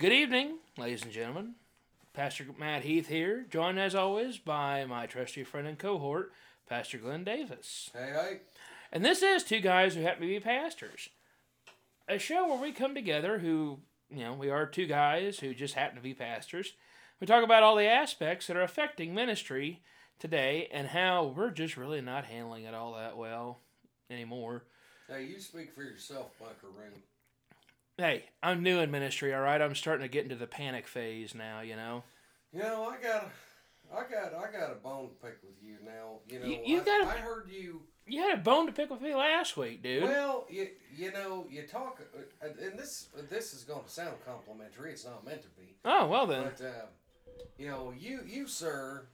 [0.00, 1.56] Good evening, ladies and gentlemen.
[2.14, 6.32] Pastor Matt Heath here, joined as always by my trusty friend and cohort,
[6.66, 7.90] Pastor Glenn Davis.
[7.92, 8.40] Hey, hey.
[8.90, 11.10] And this is Two Guys Who Happen to Be Pastors,
[12.08, 15.74] a show where we come together who, you know, we are two guys who just
[15.74, 16.72] happen to be pastors.
[17.20, 19.82] We talk about all the aspects that are affecting ministry
[20.18, 23.58] today and how we're just really not handling it all that well
[24.08, 24.64] anymore.
[25.06, 27.02] Hey, you speak for yourself, Buckaroo.
[28.00, 29.60] Hey, I'm new in ministry, all right?
[29.60, 32.02] I'm starting to get into the panic phase now, you know?
[32.50, 35.76] You know, I got, a, I got, I got a bone to pick with you
[35.84, 36.20] now.
[36.26, 37.82] You know, You- you I, gotta- I heard you.
[38.06, 40.02] You had a bone to pick with me last week, dude.
[40.02, 42.00] Well, you, you know, you talk,
[42.42, 44.92] uh, and this, this is going to sound complimentary.
[44.92, 46.44] It's not meant to be, oh, well then.
[46.44, 46.86] but uh,
[47.58, 49.06] you know, you, you, sir,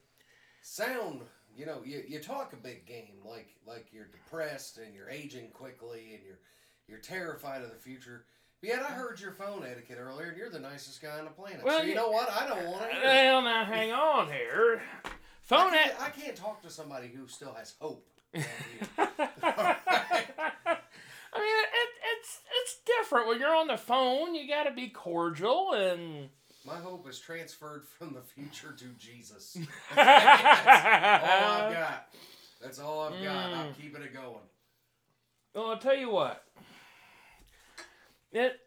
[0.63, 1.23] sound.
[1.57, 5.49] You know, you, you talk a big game, like like you're depressed and you're aging
[5.51, 6.39] quickly and you're
[6.87, 8.25] you're terrified of the future.
[8.67, 11.63] Yet I heard your phone etiquette earlier, and you're the nicest guy on the planet.
[11.65, 12.29] Well, so you know what?
[12.29, 13.01] I don't want to hear.
[13.01, 13.05] it.
[13.07, 14.83] Well, now hang on here.
[15.43, 18.09] Phone I can't, I can't talk to somebody who still has hope.
[18.35, 18.43] I
[21.39, 24.35] mean, it, it's it's different when you're on the phone.
[24.35, 26.29] You got to be cordial and.
[26.67, 29.57] My hope is transferred from the future to Jesus.
[29.95, 32.09] That's all I've got.
[32.61, 33.53] That's all I've got.
[33.53, 33.81] I'm Mm.
[33.81, 34.41] keeping it going.
[35.55, 36.43] Well, I'll tell you what.
[38.37, 38.61] It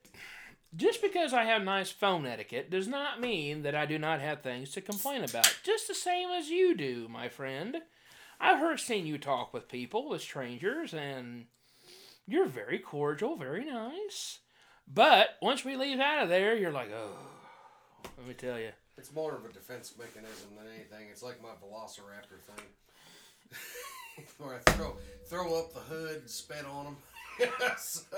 [0.76, 4.42] just because I have nice phone etiquette does not mean that I do not have
[4.42, 5.60] things to complain about.
[5.64, 7.78] Just the same as you do, my friend.
[8.40, 11.46] I've heard seen you talk with people, with strangers, and
[12.28, 14.40] you're very cordial, very nice.
[14.88, 18.72] But once we leave out of there, you're like, oh, let me tell you.
[18.98, 21.10] It's more of a defense mechanism than anything.
[21.12, 22.66] It's like my Velociraptor thing.
[24.40, 24.98] Where I throw
[25.28, 26.96] throw up the hood and spit on them.
[27.78, 28.18] so,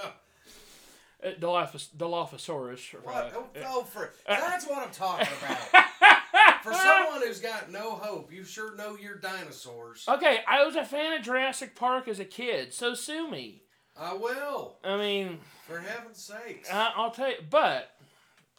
[1.24, 1.90] Uh, Dilophosaurus.
[1.96, 2.96] Dilophosaurus.
[3.06, 5.86] Oh, uh, oh, for, that's what I'm talking about.
[6.64, 10.06] For someone who's got no hope, you sure know your dinosaurs.
[10.08, 13.64] Okay, I was a fan of Jurassic Park as a kid, so sue me.
[14.00, 14.78] I will.
[14.84, 16.70] I mean, For heaven's sakes.
[16.72, 17.90] I- I'll tell you, but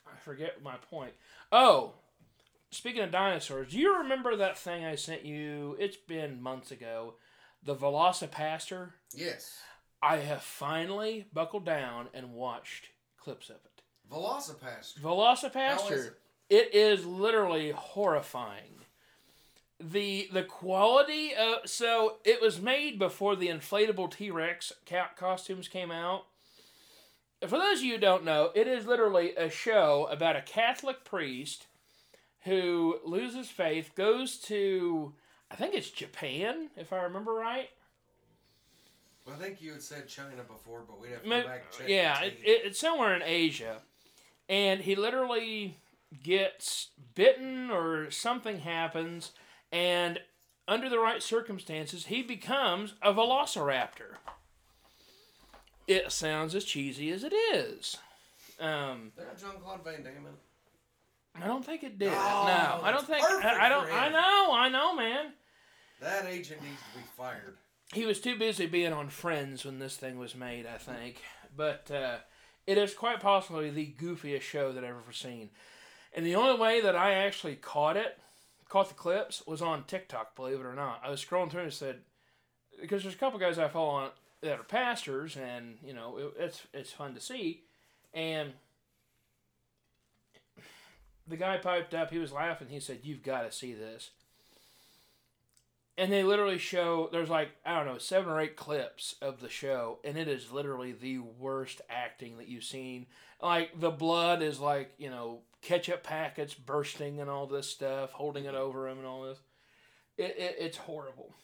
[0.07, 1.13] I forget my point.
[1.53, 1.93] Oh,
[2.71, 5.77] speaking of dinosaurs, do you remember that thing I sent you?
[5.79, 7.15] It's been months ago.
[7.65, 8.91] The VelociPastor.
[9.15, 9.59] yes.
[10.03, 13.83] I have finally buckled down and watched clips of it.
[14.11, 15.01] VelociPastor.
[15.01, 15.93] VelociPastor.
[15.93, 16.19] Is it?
[16.51, 18.85] It is literally horrifying.
[19.81, 24.73] The the quality of so it was made before the inflatable T Rex
[25.17, 26.27] costumes came out.
[27.41, 31.05] For those of you who don't know, it is literally a show about a Catholic
[31.05, 31.67] priest
[32.45, 35.15] who loses faith, goes to
[35.51, 37.69] I think it's Japan, if I remember right.
[39.31, 41.89] I think you had said China before, but we'd have to go back and check.
[41.89, 43.79] yeah, it, it, it's somewhere in Asia,
[44.49, 45.79] and he literally
[46.23, 49.33] gets bitten or something happens,
[49.71, 50.21] and
[50.67, 54.17] under the right circumstances, he becomes a velociraptor.
[55.87, 57.97] It sounds as cheesy as it is.
[58.61, 60.29] Um, got Jean-Claude Van Damme.
[61.41, 62.13] I don't think it did.
[62.13, 63.25] Oh, no, I don't think.
[63.25, 63.91] I, I don't.
[63.91, 64.53] I know.
[64.53, 65.33] I know, man.
[66.01, 67.57] That agent needs to be fired.
[67.93, 71.23] He was too busy being on Friends when this thing was made, I think.
[71.55, 72.17] But uh,
[72.67, 75.51] it is quite possibly the goofiest show that I've ever seen.
[76.15, 78.19] And the only way that I actually caught it,
[78.69, 81.03] caught the clips, was on TikTok, believe it or not.
[81.05, 81.99] I was scrolling through and said,
[82.81, 84.11] because there's a couple guys I follow on
[84.41, 87.63] that are pastors, and, you know, it, it's, it's fun to see.
[88.13, 88.53] And
[91.29, 94.11] the guy piped up, he was laughing, he said, You've got to see this
[95.99, 99.49] and they literally show there's like I don't know seven or eight clips of the
[99.49, 103.07] show, and it is literally the worst acting that you've seen.
[103.41, 108.45] Like the blood is like you know ketchup packets bursting and all this stuff, holding
[108.45, 109.39] it over him and all this.
[110.17, 111.35] It, it it's horrible.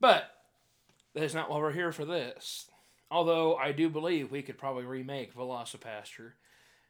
[0.00, 0.30] But
[1.14, 2.70] that's not why we're here for this.
[3.10, 6.32] Although I do believe we could probably remake VelociPastor.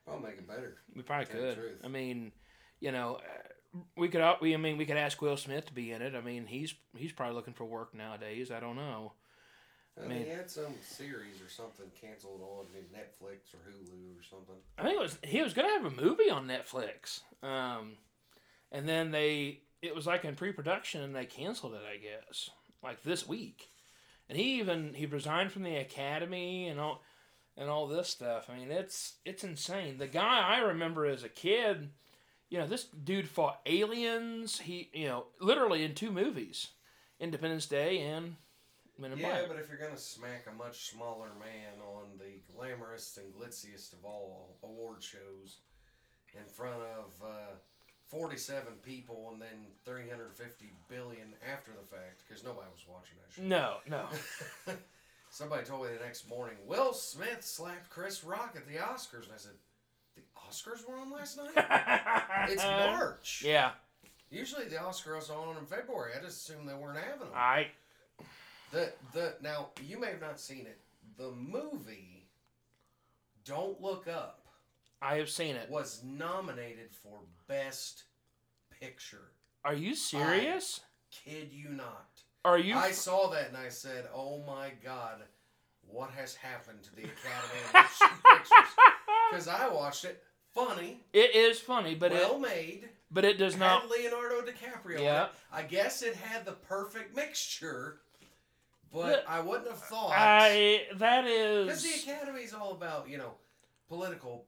[0.08, 0.78] I'll make it better.
[0.94, 1.60] We probably Tell you the could.
[1.60, 1.80] truth.
[1.84, 2.32] I mean,
[2.80, 3.20] you know,
[3.96, 4.22] we could.
[4.40, 6.14] We I mean, we could ask Will Smith to be in it.
[6.14, 8.50] I mean, he's he's probably looking for work nowadays.
[8.50, 9.12] I don't know.
[9.96, 14.22] I mean- mean, he had some series or something canceled on Netflix or Hulu or
[14.22, 14.56] something.
[14.76, 17.20] I think it was he was gonna have a movie on Netflix.
[17.42, 17.92] Um,
[18.72, 21.82] and then they it was like in pre-production and they canceled it.
[21.88, 22.50] I guess
[22.82, 23.70] like this week.
[24.28, 27.02] And he even he resigned from the academy and all
[27.56, 28.48] and all this stuff.
[28.48, 29.98] I mean, it's it's insane.
[29.98, 31.90] The guy I remember as a kid,
[32.54, 34.60] you know, this dude fought aliens.
[34.60, 36.68] He, you know, literally in two movies,
[37.18, 38.36] Independence Day and
[38.96, 39.48] Men in Yeah, Black.
[39.48, 44.04] but if you're gonna smack a much smaller man on the glamorous and glitziest of
[44.04, 45.62] all award shows,
[46.32, 47.56] in front of uh,
[48.06, 53.44] 47 people and then 350 billion after the fact because nobody was watching that shit.
[53.46, 54.06] No, no.
[55.30, 59.24] Somebody told me the next morning, Will Smith slapped Chris Rock at the Oscars.
[59.24, 59.54] And I said,
[60.54, 61.50] Oscars were on last night?
[62.48, 63.42] it's March.
[63.44, 63.72] Yeah.
[64.30, 66.12] Usually the Oscars are on in February.
[66.18, 67.28] I just assumed they weren't having them.
[67.34, 67.68] I
[68.70, 70.78] The the now you may have not seen it.
[71.16, 72.28] The movie
[73.44, 74.46] Don't Look Up
[75.02, 75.68] I have seen it.
[75.70, 78.04] was nominated for Best
[78.80, 79.30] Picture.
[79.64, 80.80] Are you serious?
[81.10, 82.08] Kid you not.
[82.44, 82.74] Are you?
[82.76, 85.22] I saw that and I said, "Oh my God,
[85.86, 88.74] what has happened to the Academy of Motion Pictures?"
[89.30, 90.22] Because I watched it.
[90.54, 92.88] Funny, it is funny, but well it made.
[93.10, 93.88] but it does not.
[93.90, 95.00] Leonardo DiCaprio.
[95.00, 95.24] Yeah.
[95.24, 95.30] it.
[95.52, 97.98] I guess it had the perfect mixture,
[98.92, 100.12] but Look, I wouldn't have thought.
[100.14, 102.06] I that Because the is.
[102.08, 103.32] Academy's all about you know
[103.88, 104.44] political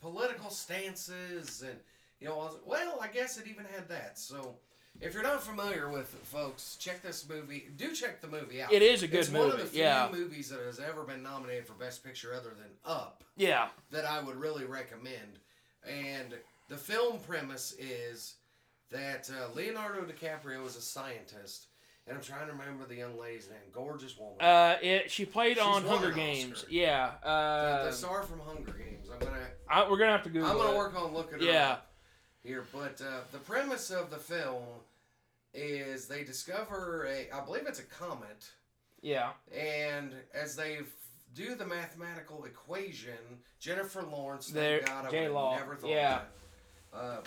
[0.00, 1.78] political stances and
[2.20, 4.18] you know well I guess it even had that.
[4.18, 4.56] So
[5.00, 7.68] if you're not familiar with it, folks, check this movie.
[7.76, 8.72] Do check the movie out.
[8.72, 9.44] It is a good it's movie.
[9.44, 10.08] It's one of the few yeah.
[10.12, 13.68] movies that has ever been nominated for Best Picture other than Up Yeah.
[13.90, 15.38] that I would really recommend.
[15.88, 16.34] And
[16.68, 18.34] the film premise is
[18.90, 21.66] that uh, Leonardo DiCaprio is a scientist,
[22.06, 23.58] and I'm trying to remember the young lady's name.
[23.72, 24.40] Gorgeous woman.
[24.40, 25.10] Uh, it.
[25.10, 26.58] She played She's on Hunger Games.
[26.58, 26.70] Oscar.
[26.70, 27.12] Yeah.
[27.22, 29.08] the, Uh, the star from Hunger Games.
[29.12, 30.76] I'm gonna I, we're gonna have to Google I'm gonna it.
[30.76, 31.70] work on looking her Yeah.
[31.72, 31.92] up
[32.42, 32.64] here.
[32.72, 34.64] But uh, the premise of the film
[35.54, 38.50] is they discover a I believe it's a comet,
[39.02, 39.30] Yeah.
[39.56, 40.84] and as they f-
[41.34, 45.90] do the mathematical equation, Jennifer Lawrence, There- thank God, I would J-Law, have never thought
[45.90, 46.22] yeah.
[46.92, 46.98] of that.
[46.98, 47.22] Uh,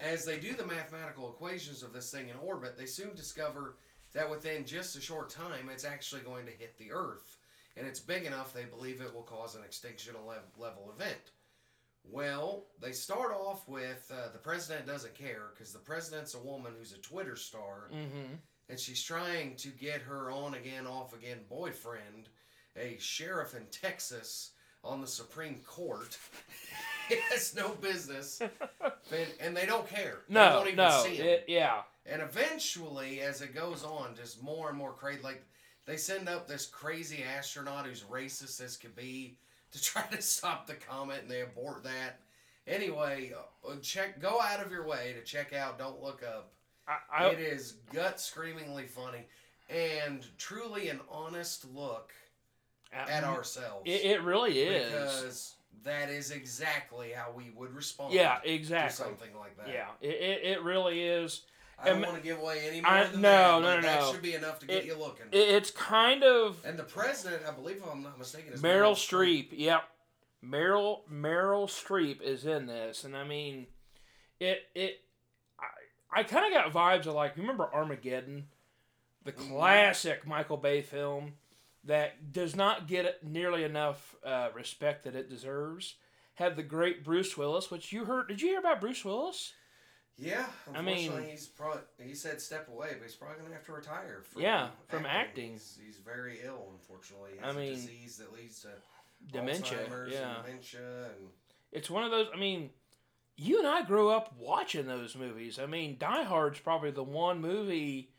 [0.00, 3.76] as they do the mathematical equations of this thing in orbit, they soon discover
[4.12, 7.36] that within just a short time, it's actually going to hit the Earth.
[7.76, 10.14] And it's big enough they believe it will cause an extinction
[10.58, 11.30] level event.
[12.02, 16.72] Well, they start off with uh, the president doesn't care because the president's a woman
[16.76, 18.34] who's a Twitter star Mm-hmm.
[18.70, 22.28] and she's trying to get her on again, off again boyfriend,
[22.80, 24.50] a sheriff in Texas
[24.82, 26.16] on the Supreme Court.
[27.30, 30.18] has no business, and, and they don't care.
[30.28, 30.50] they No.
[30.52, 31.02] don't even No.
[31.02, 31.26] see him.
[31.26, 31.82] It, yeah.
[32.06, 35.20] And eventually, as it goes on, just more and more crazy.
[35.22, 35.42] Like
[35.86, 39.36] they send up this crazy astronaut who's racist as could be
[39.72, 42.20] to try to stop the comet, and they abort that.
[42.66, 43.32] Anyway,
[43.68, 44.20] uh, check.
[44.20, 45.78] Go out of your way to check out.
[45.78, 46.52] Don't look up.
[46.86, 47.24] I.
[47.24, 49.26] I It is gut screamingly funny
[49.68, 52.12] and truly an honest look
[52.92, 53.82] at ourselves.
[53.86, 54.90] It, it really is.
[54.90, 55.54] Because
[55.84, 58.38] that is exactly how we would respond Yeah.
[58.38, 59.04] to Exactly.
[59.04, 59.68] something like that.
[59.68, 59.86] Yeah.
[60.00, 61.42] It, it, it really is.
[61.82, 63.60] I don't want to give away any more I- than no, that.
[63.62, 64.12] no, no, That no.
[64.12, 65.26] should be enough to get It- you looking.
[65.32, 68.92] It, it's kind of and the president, I believe, if I'm not mistaken, is Meryl
[68.92, 69.48] Streep.
[69.52, 69.82] Yep.
[70.44, 73.66] Meryl Meryl Streep is in this, and I mean,
[74.38, 75.00] it it.
[76.12, 78.48] I, I kind of got vibes of like you remember Armageddon,
[79.24, 79.48] the Mhm.
[79.50, 81.34] classic Michael Bay film
[81.84, 85.94] that does not get nearly enough uh, respect that it deserves.
[86.34, 88.28] Had the great Bruce Willis, which you heard.
[88.28, 89.52] Did you hear about Bruce Willis?
[90.16, 93.72] Yeah, I mean- he's probably he said step away, but he's probably gonna have to
[93.72, 94.22] retire.
[94.22, 95.52] From Yeah, from acting.
[95.52, 97.32] He's, he's very ill, unfortunately.
[97.42, 98.68] I mean, disease that leads to
[99.32, 99.78] Dementia.
[99.78, 100.34] Alzheimer's Yeah.
[100.36, 101.28] and dementia, and
[101.72, 102.28] it's one of those.
[102.34, 102.70] I mean,
[103.36, 105.58] you and I grew up watching those movies.
[105.58, 108.10] I mean, Die Hard's probably the one movie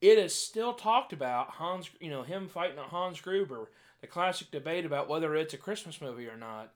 [0.00, 1.50] it is still talked about.
[1.50, 6.00] Hans, you know, him fighting Hans Gruber, the classic debate about whether it's a Christmas
[6.00, 6.72] movie or not.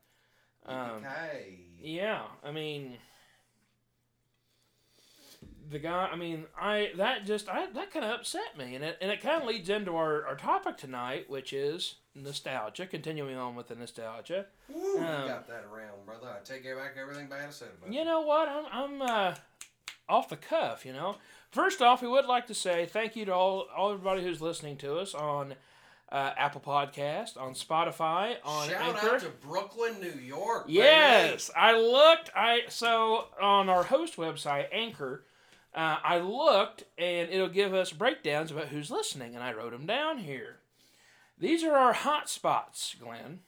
[0.64, 1.60] Um, okay.
[1.80, 2.98] yeah, I mean,
[5.70, 6.08] the guy.
[6.12, 9.20] I mean, I that just I that kind of upset me, and it and it
[9.20, 12.86] kind of leads into our our topic tonight, which is nostalgia.
[12.86, 14.46] Continuing on with the nostalgia.
[14.68, 16.28] Woo, you Um, got that around, brother.
[16.28, 18.48] I take back everything bad I said about You know what?
[18.48, 19.34] I'm I'm uh,
[20.08, 20.84] off the cuff.
[20.86, 21.16] You know.
[21.52, 24.76] First off, we would like to say thank you to all all everybody who's listening
[24.78, 25.54] to us on
[26.10, 29.14] uh, Apple Podcast, on Spotify, on Shout Anchor.
[29.14, 30.66] out to Brooklyn, New York.
[30.66, 30.78] baby.
[30.78, 32.30] Yes, I looked.
[32.34, 35.24] I so on our host website, Anchor.
[35.74, 39.86] Uh, I looked, and it'll give us breakdowns about who's listening, and I wrote them
[39.86, 40.56] down here.
[41.38, 43.40] These are our hot spots, Glenn.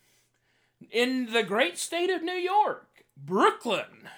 [0.90, 4.08] In the great state of New York, Brooklyn,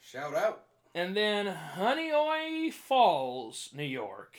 [0.00, 0.62] Shout out.
[0.94, 4.36] And then Honeoye Falls, New York.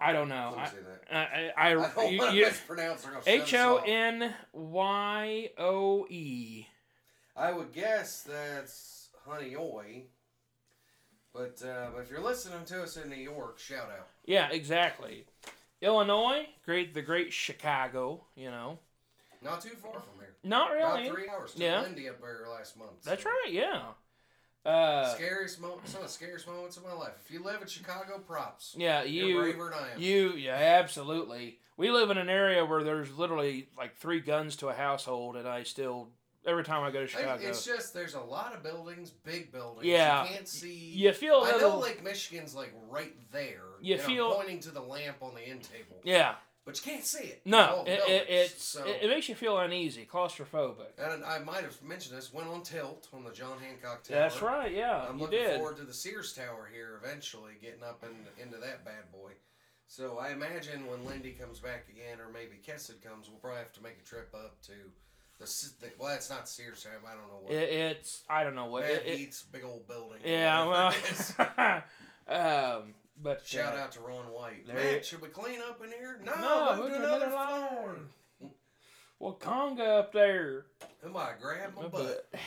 [0.00, 0.54] I don't know.
[0.56, 0.70] I.
[1.10, 3.02] I, I, I don't I want to you- mispronounce.
[3.02, 3.76] They're gonna shut H O.
[3.86, 6.66] N Y O E.
[7.36, 10.04] I would guess that's Honey Oi.
[11.34, 14.08] But, uh, but if you're listening to us in New York, shout out.
[14.24, 15.26] Yeah, exactly.
[15.82, 18.24] Illinois, great, the great Chicago.
[18.34, 18.78] You know.
[19.42, 20.34] Not too far from here.
[20.42, 21.06] Not really.
[21.06, 21.52] About three hours.
[21.52, 21.84] Took Yeah.
[21.94, 23.02] There last month.
[23.04, 23.28] That's so.
[23.28, 23.50] right.
[23.52, 23.82] Yeah.
[24.66, 27.12] Uh, scariest moment, some of the scariest moments of my life.
[27.24, 28.74] If you live in Chicago, props.
[28.76, 29.02] yeah.
[29.04, 29.40] You're You.
[29.40, 30.00] braver than I am.
[30.00, 30.30] You.
[30.32, 30.54] Yeah.
[30.54, 31.58] Absolutely.
[31.76, 35.46] We live in an area where there's literally like three guns to a household, and
[35.46, 36.08] I still
[36.46, 39.84] every time I go to Chicago, It's just there's a lot of buildings, big buildings.
[39.84, 40.22] Yeah.
[40.24, 40.74] You can't see.
[40.94, 41.78] you feel a I know.
[41.78, 43.62] Lake Michigan's like right there.
[43.80, 46.36] You and I'm feel- pointing to the lamp on the end table, yeah.
[46.66, 47.42] But you can't see it.
[47.44, 47.84] No.
[47.86, 48.84] It, it, it's so.
[48.84, 50.98] it, it makes you feel uneasy, claustrophobic.
[50.98, 52.34] and I might have mentioned this.
[52.34, 54.18] Went on tilt on the John Hancock Tower.
[54.18, 54.74] That's right.
[54.74, 55.06] Yeah.
[55.08, 55.58] I'm looking did.
[55.58, 59.30] forward to the Sears Tower here eventually, getting up in, into that bad boy.
[59.86, 63.72] So I imagine when Lindy comes back again, or maybe Kessid comes, we'll probably have
[63.74, 64.72] to make a trip up to
[65.38, 65.44] the,
[65.80, 66.94] the well, it's not Sears Tower.
[67.06, 67.52] I don't know what.
[67.52, 68.82] It, it's I don't know what.
[68.82, 70.18] Bad It, it, big old building.
[70.24, 70.64] yeah.
[70.66, 71.34] whatever it is.
[72.28, 72.76] Well.
[72.80, 72.94] um.
[73.22, 74.66] But Shout uh, out to Ron White.
[74.66, 76.20] There Man, should we clean up in here?
[76.24, 77.98] No, No, move to another another floor.
[79.18, 80.66] Well, Conga up there.
[81.02, 82.30] Somebody grab my My butt.
[82.32, 82.40] butt.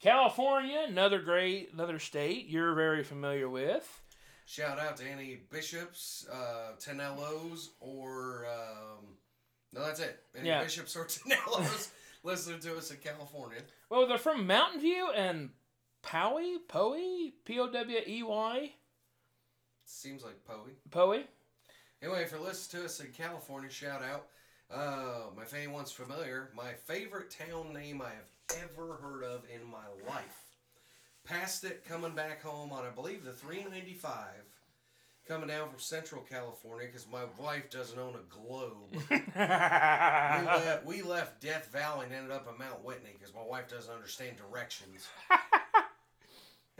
[0.00, 4.00] California, another great, another state you're very familiar with.
[4.46, 9.04] Shout out to any bishops, uh, Tenellos, or um,
[9.72, 10.18] no, that's it.
[10.36, 10.62] Any Yeah.
[10.64, 11.90] bishops or Tenellos
[12.24, 13.60] listening to us in California.
[13.90, 15.50] Well, they're from Mountain View and
[16.02, 18.72] Poway, Poway, P O W E Y,
[19.90, 20.68] Seems like Poe.
[20.90, 21.24] Poway.
[22.00, 24.26] Anyway, if you're listening to us in California, shout out.
[24.72, 29.68] Uh, my if anyone's familiar, my favorite town name I have ever heard of in
[29.68, 30.44] my life.
[31.24, 34.14] Passed it coming back home on, I believe, the 395,
[35.28, 38.94] coming down from Central California because my wife doesn't own a globe.
[39.10, 39.16] we,
[40.46, 43.92] left, we left Death Valley and ended up in Mount Whitney because my wife doesn't
[43.92, 45.08] understand directions.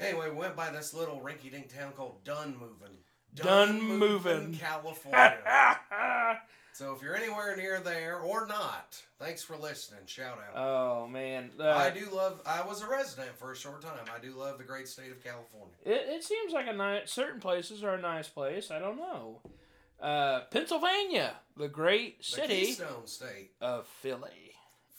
[0.01, 2.97] anyway, we went by this little rinky-dink town called Dunmovin.
[3.35, 4.59] Dun Dunmovin.
[4.59, 5.39] California.
[6.73, 10.01] so if you're anywhere near there or not, thanks for listening.
[10.07, 10.57] Shout out.
[10.57, 12.41] oh man, uh, I do love.
[12.45, 13.93] I was a resident for a short time.
[14.15, 15.77] I do love the great state of California.
[15.85, 17.13] It, it seems like a nice.
[17.13, 18.71] Certain places are a nice place.
[18.73, 19.41] I don't know.
[20.01, 24.50] Uh, Pennsylvania, the great The city Keystone State, of Philly.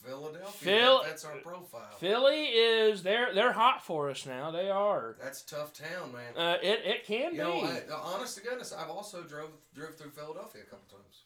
[0.05, 0.51] Philadelphia.
[0.51, 1.95] Phil- that's our profile.
[1.99, 4.51] Philly is they're they're hot for us now.
[4.51, 5.15] They are.
[5.21, 6.35] That's a tough town, man.
[6.37, 7.37] Uh, it it can You be.
[7.37, 11.23] know, I, uh, honest to goodness, I've also drove drove through Philadelphia a couple times.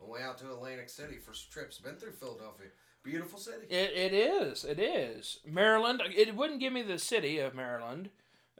[0.00, 1.78] On the way out to Atlantic City for trips.
[1.78, 2.68] Been through Philadelphia.
[3.02, 3.66] Beautiful city.
[3.70, 4.64] It, it is.
[4.64, 5.38] It is.
[5.46, 6.02] Maryland.
[6.14, 8.10] It wouldn't give me the city of Maryland,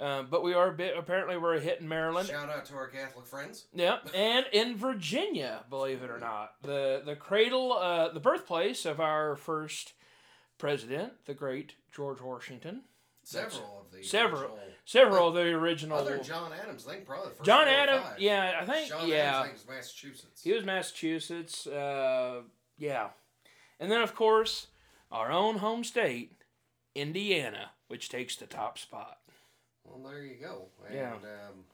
[0.00, 0.95] uh, but we are a bit.
[0.97, 2.28] Apparently, we're a hit in Maryland.
[2.28, 3.67] Shout out to our Catholic friends.
[3.75, 9.00] Yep, and in Virginia, believe it or not, the the cradle, uh, the birthplace of
[9.00, 9.95] our first
[10.59, 12.83] president, the great George Washington.
[13.25, 14.40] Several of the Several.
[14.43, 15.99] original- Several of the original.
[15.99, 18.07] Other John Adams, I think probably the first John Adams.
[18.19, 18.88] Yeah, I think.
[18.88, 20.43] John yeah, Adams, was Massachusetts.
[20.43, 21.67] he was Massachusetts.
[21.67, 22.40] Uh,
[22.78, 23.09] yeah,
[23.78, 24.69] and then of course
[25.12, 26.33] our own home state,
[26.95, 29.19] Indiana, which takes the top spot.
[29.90, 30.66] Well, there you go.
[30.87, 31.12] And, Yeah.
[31.14, 31.64] Um,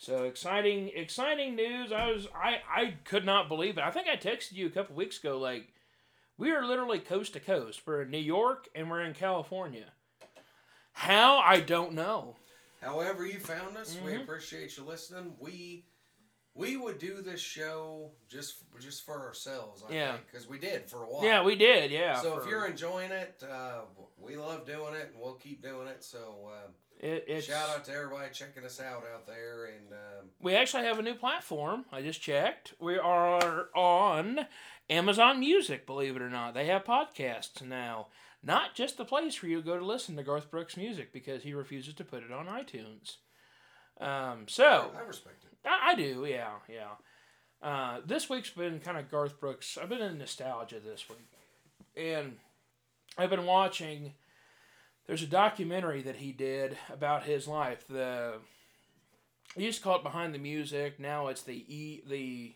[0.00, 1.90] So exciting, exciting news!
[1.92, 3.84] I was, I, I could not believe it.
[3.84, 5.38] I think I texted you a couple weeks ago.
[5.38, 5.68] Like,
[6.36, 7.80] we are literally coast to coast.
[7.84, 9.86] We're in New York and we're in California.
[10.92, 12.36] How I don't know.
[12.80, 14.22] however you found us, we Mhm.
[14.22, 15.34] appreciate you listening.
[15.40, 15.84] We
[16.58, 20.16] we would do this show just just for ourselves, I Yeah.
[20.26, 21.24] because we did for a while.
[21.24, 21.90] Yeah, we did.
[21.90, 22.20] Yeah.
[22.20, 23.82] so if you're enjoying it, uh,
[24.18, 26.02] we love doing it, and we'll keep doing it.
[26.02, 30.28] So uh, it, it's, shout out to everybody checking us out out there, and um,
[30.40, 31.84] we actually have a new platform.
[31.92, 32.74] I just checked.
[32.80, 34.46] We are on
[34.90, 35.86] Amazon Music.
[35.86, 38.08] Believe it or not, they have podcasts now.
[38.42, 41.42] Not just the place for you to go to listen to Garth Brooks music because
[41.42, 43.16] he refuses to put it on iTunes.
[44.00, 45.47] Um, so I respect it.
[45.64, 46.88] I, I do, yeah, yeah.
[47.66, 49.76] Uh, this week's been kind of Garth Brooks.
[49.80, 51.28] I've been in nostalgia this week,
[51.96, 52.36] and
[53.16, 54.14] I've been watching.
[55.06, 57.84] There's a documentary that he did about his life.
[57.88, 58.34] The
[59.56, 61.00] he used to call it Behind the Music.
[61.00, 62.52] Now it's the e the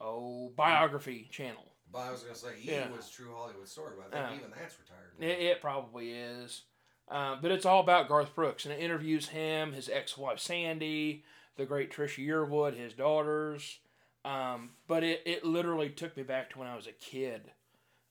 [0.00, 1.64] oh biography channel.
[1.92, 2.90] But I was gonna say, E Yeah.
[2.90, 4.46] was True Hollywood Story, but I think Yeah.
[4.46, 5.12] even that's retired.
[5.18, 5.26] now.
[5.26, 6.62] It, it probably is.
[7.08, 11.24] Uh, but it's all about Garth Brooks, and it interviews him, his ex-wife Sandy,
[11.56, 13.78] the great Trisha Yearwood, his daughters.
[14.24, 17.50] Um, but it, it literally took me back to when I was a kid.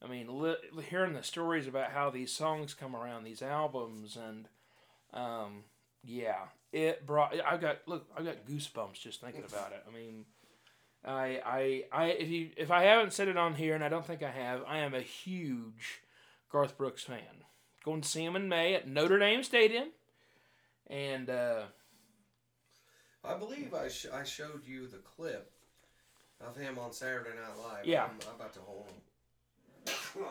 [0.02, 0.56] I mean, li-
[0.88, 4.48] hearing the stories about how these songs come around, these albums, and
[5.14, 5.64] um,
[6.04, 7.34] yeah, it brought.
[7.46, 9.84] I got look, I got goosebumps just thinking about it.
[9.88, 10.24] I mean,
[11.04, 14.06] I, I, I, if you, if I haven't said it on here, and I don't
[14.06, 16.02] think I have, I am a huge
[16.50, 17.44] Garth Brooks fan.
[17.84, 19.88] Going to see him in May at Notre Dame Stadium,
[20.88, 21.62] and uh,
[23.24, 25.50] I believe I, sh- I showed you the clip
[26.40, 27.86] of him on Saturday Night Live.
[27.86, 28.04] Yeah.
[28.04, 30.24] I'm, I'm about to hold him.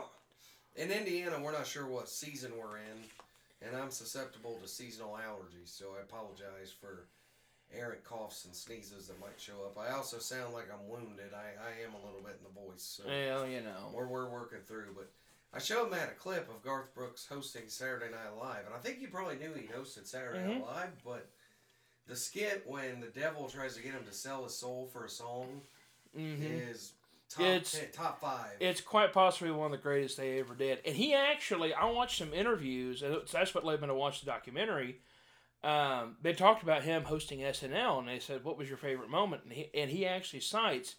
[0.75, 5.69] in Indiana, we're not sure what season we're in, and I'm susceptible to seasonal allergies,
[5.69, 7.05] so I apologize for
[7.74, 9.77] errant coughs and sneezes that might show up.
[9.79, 11.31] I also sound like I'm wounded.
[11.33, 13.91] I, I am a little bit in the voice, so Well, you know.
[13.93, 14.93] we're, we're working through.
[14.95, 15.10] But
[15.53, 19.01] I showed Matt a clip of Garth Brooks hosting Saturday Night Live, and I think
[19.01, 20.75] you probably knew he hosted Saturday Night mm-hmm.
[20.75, 21.29] Live, but
[22.08, 25.10] the skit when the devil tries to get him to sell his soul for a
[25.10, 25.62] song
[26.15, 26.93] hmm is
[27.29, 28.51] top It's- 10, top five.
[28.60, 30.79] It's quite possibly one of the greatest they ever did.
[30.86, 34.25] And he actually, I watched some interviews, and that's what led me to watch the
[34.25, 35.00] documentary.
[35.63, 39.43] Um, they talked about him hosting SNL, and they said, "What was your favorite moment?"
[39.43, 40.96] And he, and he actually cites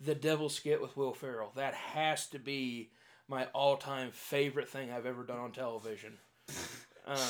[0.00, 1.52] the Devil skit with Will Ferrell.
[1.54, 2.90] That has to be
[3.28, 6.18] my all-time favorite thing I've ever done on television.
[7.06, 7.18] Um,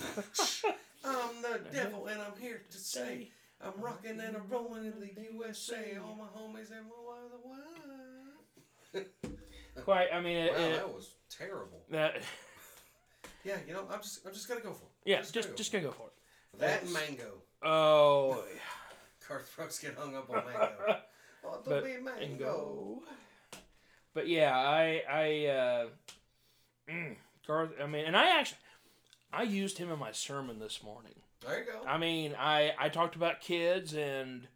[1.04, 3.30] I'm the devil, and I'm here to say
[3.60, 5.96] I'm rocking and I'm rolling in the USA.
[6.02, 7.30] All my homies and my wife,
[8.92, 9.06] the
[9.82, 11.82] quite, I mean, it, Wow, it- that was terrible.
[11.90, 12.22] that,
[13.44, 15.10] Yeah, you know, I'm just, I'm just gonna go for it.
[15.10, 16.12] yeah, Just just gonna go just for gonna go for it.
[16.54, 16.60] it.
[16.60, 17.32] that and mango.
[17.62, 18.42] Oh,
[19.28, 20.96] Garth Brooks get hung up on mango.
[21.44, 23.02] Oh, but don't be mango.
[24.14, 25.86] But yeah, I I uh,
[26.90, 27.70] mm, Garth.
[27.82, 28.58] I mean, and I actually
[29.34, 31.14] I used him in my sermon this morning.
[31.46, 31.86] There you go.
[31.86, 34.46] I mean, I I talked about kids and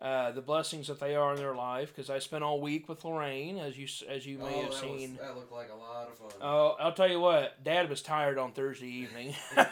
[0.00, 3.04] uh, the blessings that they are in their life because I spent all week with
[3.04, 5.12] Lorraine, as you as you may oh, have seen.
[5.12, 6.30] was, that looked like a lot of fun.
[6.40, 9.34] Oh, I'll tell you what, Dad was tired on Thursday evening.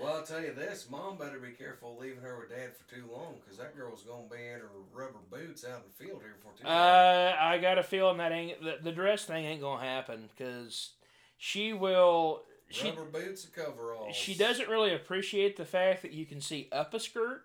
[0.00, 3.04] Well, I'll tell you this, Mom better be careful leaving her with Dad for too
[3.12, 6.36] long, because that girl's gonna be in her rubber boots out in the field here
[6.40, 6.74] for too long.
[6.74, 10.92] Uh, I got a feeling that ain't the, the dress thing ain't gonna happen because
[11.36, 12.44] she will.
[12.70, 14.14] She rubber boots and coveralls.
[14.14, 17.42] she doesn't really appreciate the fact that you can see up a skirt.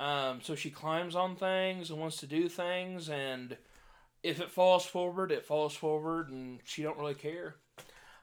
[0.00, 3.56] Um, so she climbs on things and wants to do things, and
[4.22, 7.56] if it falls forward, it falls forward, and she don't really care.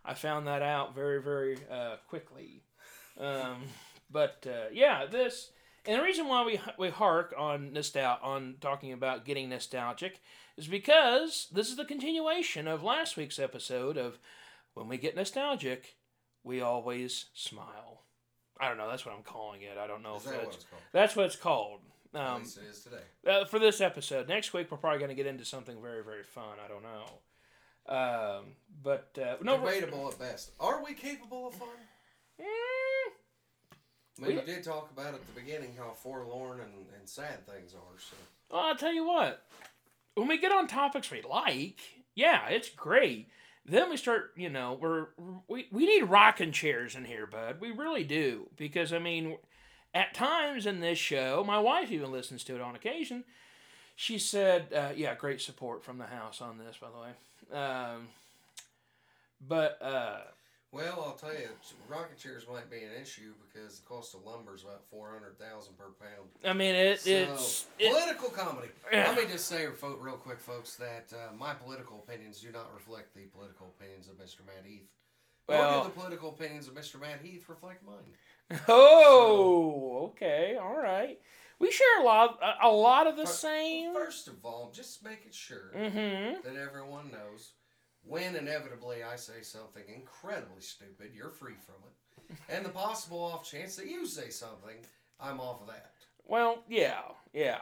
[0.03, 2.63] I found that out very very uh, quickly.
[3.19, 3.63] Um,
[4.09, 5.51] but uh, yeah, this
[5.85, 10.19] and the reason why we we hark on nostal on talking about getting nostalgic
[10.57, 14.19] is because this is the continuation of last week's episode of
[14.73, 15.95] when we get nostalgic,
[16.43, 18.01] we always smile.
[18.59, 18.89] I don't know.
[18.89, 19.77] That's what I'm calling it.
[19.77, 20.81] I don't know Is if that what that's it's called?
[20.91, 21.79] that's what it's called.
[22.13, 23.03] At Um, least it is today.
[23.27, 24.27] uh, for this episode.
[24.27, 26.57] Next week, we're probably going to get into something very, very fun.
[26.63, 27.05] I don't know.
[27.87, 28.45] Um,
[28.83, 30.51] but uh, no, Debatable at best.
[30.59, 31.67] Are we capable of fun?
[32.39, 37.07] Mm, I mean, We- you did talk about at the beginning how forlorn and, and
[37.09, 37.99] sad things are.
[37.99, 38.15] So
[38.51, 39.45] well, I'll tell you what.
[40.15, 41.79] When we get on topics we like,
[42.13, 43.29] yeah, it's great.
[43.65, 45.07] Then we start, you know, we're
[45.47, 47.57] we, we need rocking chairs in here, bud.
[47.59, 49.37] We really do because I mean,
[49.93, 53.23] at times in this show, my wife even listens to it on occasion.
[53.95, 58.07] She said, uh, "Yeah, great support from the house on this, by the way." Um,
[59.47, 60.21] but uh,
[60.71, 61.49] Well, I'll tell you,
[61.89, 65.37] rocking chairs might be an issue because the cost of lumber is about four hundred
[65.37, 66.29] thousand per pound.
[66.45, 68.69] I mean, it, So, it's it, political comedy.
[68.91, 69.07] Yeah.
[69.09, 69.65] Let me just say,
[69.99, 74.13] real quick, folks, that uh, my political opinions do not reflect the political opinions of
[74.15, 74.45] Mr.
[74.45, 74.87] Matt Heath.
[75.49, 77.01] Nor Well- do the political opinions of Mr.
[77.01, 78.59] Matt Heath reflect mine.
[78.69, 81.19] oh, okay, all right.
[81.59, 83.93] We share a lot, a, a lot of the Fir- same.
[83.93, 86.41] First of all, just making sure Mm-hmm.
[86.47, 87.51] that everyone knows
[88.03, 92.37] when inevitably I say something incredibly stupid, you're free from it.
[92.49, 94.77] And the possible off chance that you say something,
[95.19, 95.91] I'm off of that.
[96.25, 97.01] Well, yeah,
[97.33, 97.59] yeah.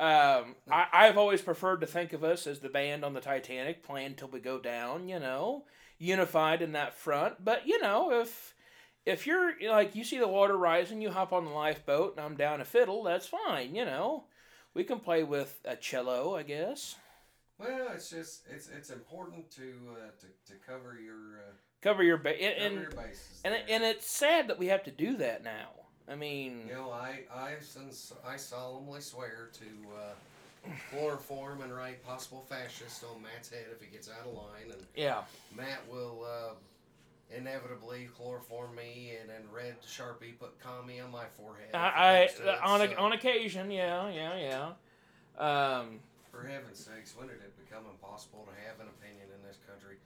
[0.00, 3.82] Um, I, I've always preferred to think of us as the band on the Titanic,
[3.82, 5.08] playing till we go down.
[5.08, 5.64] You know,
[5.98, 7.44] unified in that front.
[7.44, 8.54] But you know, if
[9.04, 12.36] if you're like you see the water rising, you hop on the lifeboat, and I'm
[12.36, 13.02] down a fiddle.
[13.02, 13.74] That's fine.
[13.74, 14.24] You know,
[14.74, 16.94] we can play with a cello, I guess.
[17.58, 22.16] Well, it's just it's it's important to uh, to, to cover your uh, Cover your
[22.16, 23.40] ba- cover and your bases.
[23.44, 23.62] and, there.
[23.68, 25.68] and it's sad that we have to do that now.
[26.08, 29.64] I mean, You know, I I since I solemnly swear to
[29.96, 34.72] uh, chloroform and write possible fascist on Matt's head if he gets out of line,
[34.72, 35.22] and yeah.
[35.56, 36.54] Matt will uh,
[37.36, 41.68] inevitably chloroform me and then red sharpie put commie on my forehead.
[41.74, 44.72] I, I on a, So, on occasion, yeah, yeah,
[45.38, 45.78] yeah.
[45.78, 46.00] Um,
[46.40, 49.96] for heaven's sakes, when did it become impossible to have an opinion in this country?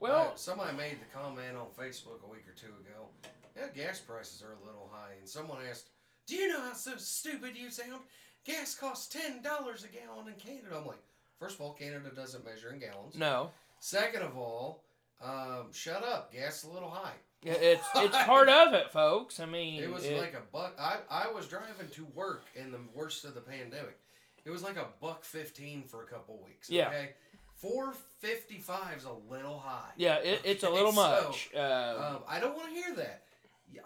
[0.00, 3.08] well, Uh, somebody made the comment on Facebook a week or two ago.
[3.56, 5.90] Yeah, gas prices are a little high, and someone asked,
[6.26, 8.02] "Do you know how so stupid you sound?
[8.44, 11.02] Gas costs ten dollars a gallon in Canada." I'm like,
[11.40, 13.16] first of all, Canada doesn't measure in gallons.
[13.16, 13.50] no,
[13.80, 14.84] Second of all,
[15.20, 16.32] um, shut up.
[16.32, 17.14] Gas is a little high.
[17.42, 19.40] It's it's part of it, folks.
[19.40, 20.74] I mean, It was it- like a buck.
[20.78, 23.98] I, I was driving to work in the worst of the pandemic.
[24.48, 26.70] It was like a buck fifteen for a couple weeks.
[26.70, 26.88] Yeah.
[26.88, 27.10] Okay,
[27.56, 29.90] Four fifty five is a little high.
[29.98, 31.50] Yeah, it, it's a little So, much.
[31.54, 33.24] Uh, Um, I don't want to hear that.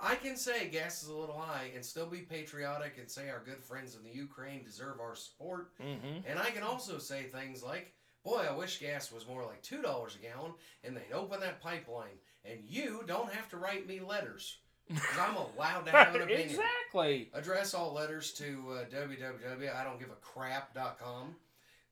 [0.01, 3.43] I can say gas is a little high and still be patriotic and say our
[3.45, 5.73] good friends in the Ukraine deserve our support.
[5.81, 7.93] hmm And I can also say things like,
[8.25, 10.53] boy, I wish gas was more like $2 a gallon
[10.85, 12.19] and they'd open that pipeline.
[12.45, 14.59] And you don't have to write me letters
[14.95, 16.49] because I'm allowed to have an opinion.
[16.51, 17.29] exactly.
[17.35, 21.35] Address all letters to uh, www.idon'tgivacrap.com.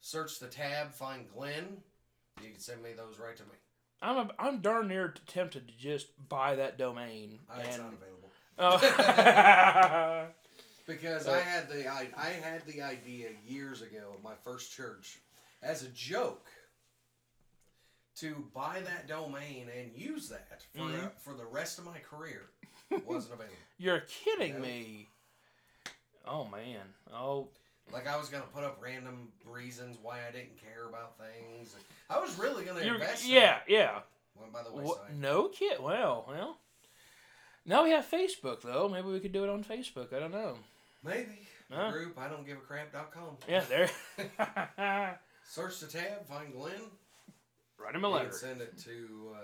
[0.01, 1.79] Search the tab, find Glenn.
[2.43, 3.51] You can send me those right to me.
[4.03, 7.39] I'm a, I'm darn near tempted to just buy that domain.
[7.51, 8.31] Uh, it's not available.
[8.59, 10.27] oh.
[10.87, 15.21] Because I had the I, I had the idea years ago at my first church
[15.63, 16.49] as a joke
[18.17, 21.13] to buy that domain and use that for Mhm.
[21.23, 22.49] for the rest of my career.
[22.91, 23.57] Wasn't available.
[23.79, 25.09] You're kidding me.
[26.27, 26.81] Oh man.
[27.13, 27.49] Oh
[27.93, 31.75] Like I was gonna put up random reasons why I didn't care about things.
[32.09, 33.27] I was really gonna you're, invest.
[33.27, 33.73] yeah, it.
[33.73, 33.99] yeah.
[34.39, 35.19] Went by the wayside.
[35.19, 35.81] no kid.
[35.81, 36.57] Well, well.
[37.67, 38.89] Now we have Facebook though.
[38.89, 40.13] Maybe we could do it on Facebook.
[40.15, 40.57] I don't know.
[41.05, 41.47] Maybe.
[41.73, 41.91] Huh?
[41.93, 43.37] group I don't give a crap.com.
[43.49, 43.91] Yeah, there.
[45.49, 46.73] Search the tab, find Glenn.
[47.79, 48.33] Write him a letter.
[48.33, 49.39] send it to uh,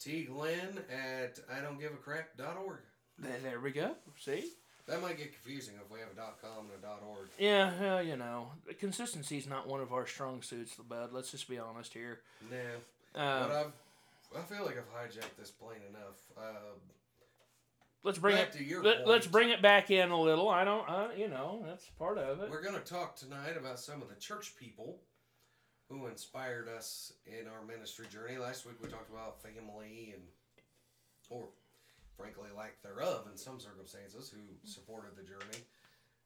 [0.00, 2.78] tglenn at I don't give a crap crap.org.
[3.18, 3.92] There, there we go.
[4.18, 4.52] See?
[4.86, 7.28] That might get confusing if we have a dot .com and a dot .org.
[7.38, 11.12] Yeah, well, you know, consistency is not one of our strong suits, bud.
[11.12, 12.20] Let's just be honest here.
[12.50, 12.58] Yeah,
[13.20, 13.72] Um, but I've
[14.36, 16.20] I feel like I've hijacked this plane enough.
[16.36, 16.74] Uh,
[18.02, 18.58] let's bring back it.
[18.58, 20.48] to your Let, let's bring it back in a little.
[20.48, 20.88] I don't.
[20.88, 22.50] Uh, you know, that's part of it.
[22.50, 25.00] We're going to talk tonight about some of the church people
[25.88, 28.38] who inspired us in our ministry journey.
[28.38, 30.22] Last week we talked about family and,
[31.30, 31.48] or
[32.16, 35.64] frankly, lack thereof in some circumstances, who supported the journey.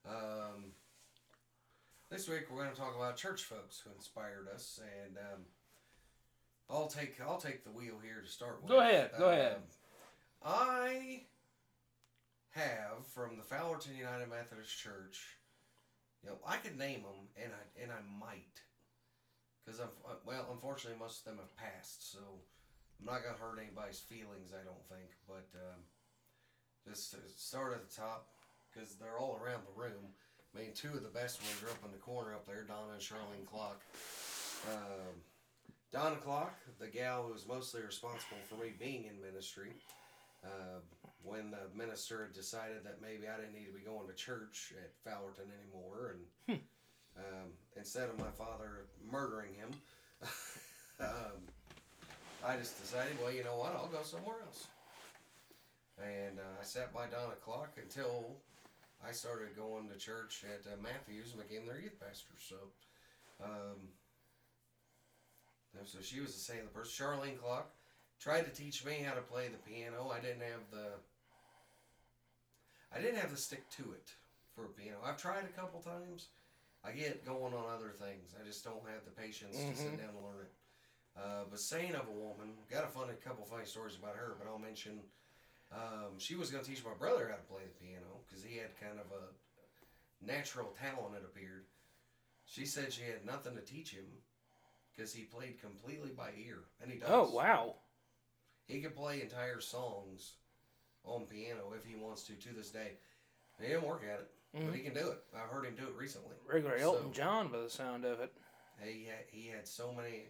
[0.08, 0.72] Um,
[2.10, 5.40] this week we're going to talk about church folks who inspired us, and um,
[6.70, 8.70] I'll take I'll take the wheel here to start with.
[8.70, 9.56] Go ahead, go ahead.
[9.56, 9.62] Um,
[10.44, 11.22] I
[12.50, 15.36] have from the Fowlerton United Methodist Church.
[16.22, 18.60] You know, I could name them, and I and I might,
[19.70, 22.18] because I've uh, well, unfortunately, most of them have passed, so
[22.98, 24.50] I'm not gonna hurt anybody's feelings.
[24.50, 25.78] I don't think, but um,
[26.82, 28.26] just to start at the top,
[28.66, 30.10] because they're all around the room.
[30.50, 32.98] I mean, two of the best ones are up in the corner up there, Donna
[32.98, 33.78] and Charlene Clock.
[34.74, 35.22] Um,
[35.92, 39.70] Donna Clock, the gal who was mostly responsible for me being in ministry.
[40.42, 40.82] Uh,
[41.22, 44.90] when the minister decided that maybe I didn't need to be going to church at
[45.04, 46.16] Fowlerton anymore,
[46.48, 46.60] and
[47.18, 49.70] um, instead of my father murdering him,
[51.00, 51.40] um,
[52.44, 54.66] I just decided, well, you know what, I'll go somewhere else.
[55.98, 58.36] And uh, I sat by Donna Clock until
[59.06, 62.34] I started going to church at uh, Matthews and became their youth pastor.
[62.38, 62.56] So,
[63.44, 63.88] um,
[65.84, 67.06] so she was the same person.
[67.06, 67.70] Charlene Clock
[68.20, 70.12] tried to teach me how to play the piano.
[70.14, 70.92] I didn't have the
[72.92, 74.10] I didn't have the stick to it
[74.54, 74.98] for a piano.
[75.04, 76.28] I've tried a couple times.
[76.84, 78.34] I get going on other things.
[78.40, 79.98] I just don't have the patience to sit Mhm.
[79.98, 80.52] down and learn it.
[81.16, 84.46] Uh, but saying of a woman, got a funny couple funny stories about her, but
[84.48, 85.02] I'll mention
[85.72, 88.56] um, she was going to teach my brother how to play the piano because he
[88.56, 91.66] had kind of a natural talent, it appeared.
[92.46, 94.06] She said she had nothing to teach him
[94.90, 97.08] because he played completely by ear, and he does.
[97.10, 97.76] oh wow.
[98.66, 100.34] He can play entire songs
[101.04, 102.98] on piano if he wants to to this day.
[103.60, 104.74] He didn't work at it, but Mhm.
[104.74, 105.24] he can do it.
[105.34, 106.36] I've heard him do it recently.
[106.46, 108.32] Regular Elton So- John by the sound of it.
[108.82, 110.26] He had, he had so many.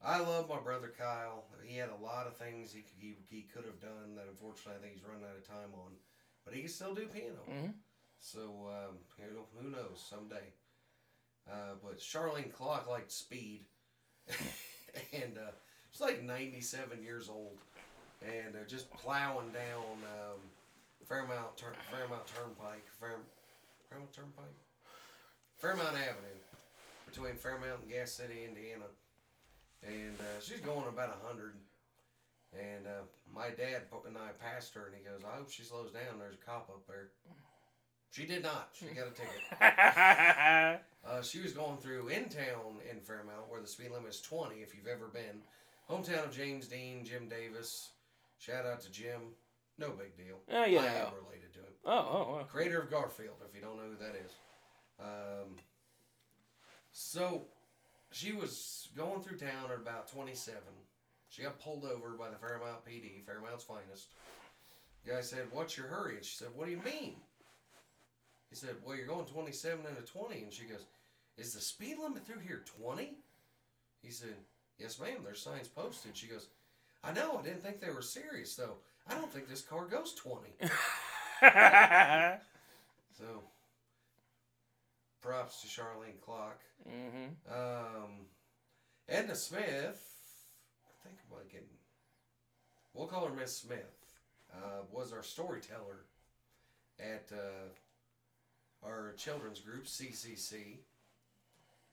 [0.00, 1.44] I love my brother Kyle.
[1.64, 4.78] He had a lot of things he, he, he could have done that unfortunately I
[4.82, 5.92] think he's running out of time on.
[6.44, 7.42] But he can still do piano.
[7.46, 7.70] hmm
[8.18, 10.52] So um, you know, who knows someday.
[11.50, 13.66] Uh, but Charlene Clock liked speed,
[15.12, 15.50] and uh,
[15.90, 17.58] she's like 97 years old,
[18.22, 20.38] and uh, just plowing down um,
[21.08, 21.58] Fairmount
[21.90, 23.16] Fairmount Turnpike, Fair,
[23.88, 24.58] Fairmount Turnpike,
[25.56, 26.40] Fairmount Avenue,
[27.06, 28.86] between Fairmount and Gas City, Indiana,
[29.82, 31.54] and uh, she's going about a hundred.
[32.52, 35.90] And uh, my dad and I passed her, and he goes, "I hope she slows
[35.90, 36.18] down.
[36.18, 37.08] There's a cop up there."
[38.10, 38.68] She did not.
[38.74, 40.80] She got a ticket.
[41.04, 44.56] Uh, she was going through in town in Fairmount, where the speed limit is 20
[44.56, 45.42] if you've ever been.
[45.90, 47.90] Hometown of James Dean, Jim Davis.
[48.38, 49.34] Shout out to Jim.
[49.78, 50.38] No big deal.
[50.50, 50.80] oh yeah.
[50.80, 51.74] I am related to him.
[51.84, 52.38] Oh oh.
[52.40, 52.44] oh.
[52.44, 54.32] Creator of Garfield, if you don't know who that is.
[55.00, 55.56] Um,
[56.92, 57.46] so
[58.12, 60.60] she was going through town at about 27.
[61.28, 64.08] She got pulled over by the Fairmount PD, Fairmount's finest.
[65.04, 66.16] The guy said, What's your hurry?
[66.16, 67.14] And she said, What do you mean?
[68.50, 70.42] He said, Well, you're going 27 into 20.
[70.42, 70.84] And she goes,
[71.38, 73.16] Is the speed limit through here 20?
[74.02, 74.36] He said,
[74.78, 76.16] Yes, ma'am, there's signs posted.
[76.16, 76.48] She goes,
[77.02, 78.76] I know, I didn't think they were serious, though.
[79.08, 80.48] I don't think this car goes 20.
[83.18, 83.42] So,
[85.20, 86.60] props to Charlene Clock.
[86.88, 87.52] mm-hmm.
[87.52, 88.26] Um,
[89.08, 89.60] Edna Smith,
[90.86, 91.66] I think I'm getting,
[92.94, 94.14] we'll call her Miss Smith,
[94.54, 96.06] uh, was our storyteller
[96.98, 100.78] at uh, our children's group, CCC,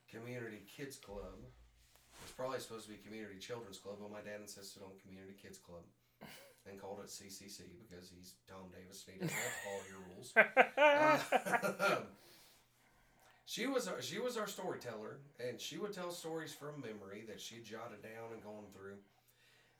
[0.09, 1.37] Community Kids Club.
[2.23, 5.57] It's probably supposed to be Community Children's Club, but my dad insisted on Community Kids
[5.57, 5.81] Club
[6.69, 10.03] and called it CCC because he's Tom Davis and he doesn't have to follow your
[10.13, 10.33] rules.
[11.67, 11.97] Uh,
[13.45, 17.41] she was our, she was our storyteller, and she would tell stories from memory that
[17.41, 18.97] she jotted down and gone through.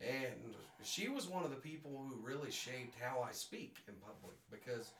[0.01, 4.37] And she was one of the people who really shaped how I speak in public
[4.49, 4.91] because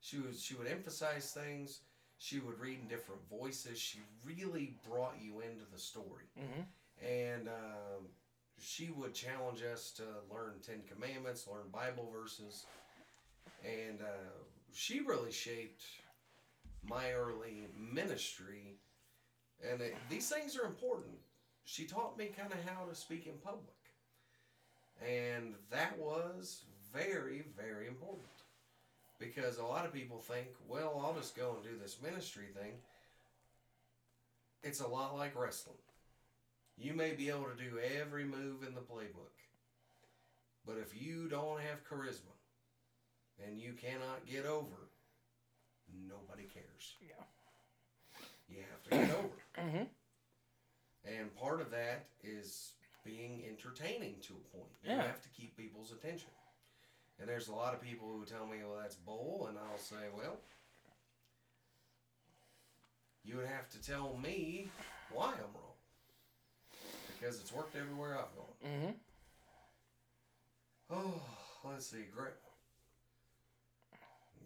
[0.00, 1.80] she was she would emphasize things.
[2.18, 3.78] She would read in different voices.
[3.78, 7.06] She really brought you into the story, mm-hmm.
[7.06, 8.08] and um,
[8.60, 12.66] she would challenge us to learn Ten Commandments, learn Bible verses,
[13.64, 14.30] and uh,
[14.72, 15.82] she really shaped
[16.82, 18.78] my early ministry.
[19.68, 21.16] And it, these things are important.
[21.64, 23.74] She taught me kind of how to speak in public.
[25.06, 28.24] And that was very, very important.
[29.18, 32.72] Because a lot of people think, well, I'll just go and do this ministry thing.
[34.62, 35.76] It's a lot like wrestling.
[36.80, 39.34] You may be able to do every move in the playbook.
[40.66, 42.34] But if you don't have charisma
[43.44, 44.88] and you cannot get over,
[46.08, 46.94] nobody cares.
[47.00, 47.24] Yeah.
[48.48, 49.28] You have to get over.
[49.58, 49.84] Mm-hmm.
[51.04, 52.72] And part of that is
[53.04, 54.70] being entertaining to a point.
[54.84, 55.02] You Yeah.
[55.02, 56.28] have to keep people's attention.
[57.18, 59.46] And there's a lot of people who tell me, well, that's bull.
[59.48, 60.36] And I'll say, well,
[63.24, 64.68] you would have to tell me
[65.12, 65.67] why I'm wrong.
[67.18, 68.72] Because it's worked everywhere I've gone.
[68.72, 68.92] Mm-hmm.
[70.90, 71.22] Oh,
[71.64, 72.04] let's see.
[72.14, 72.28] Gra-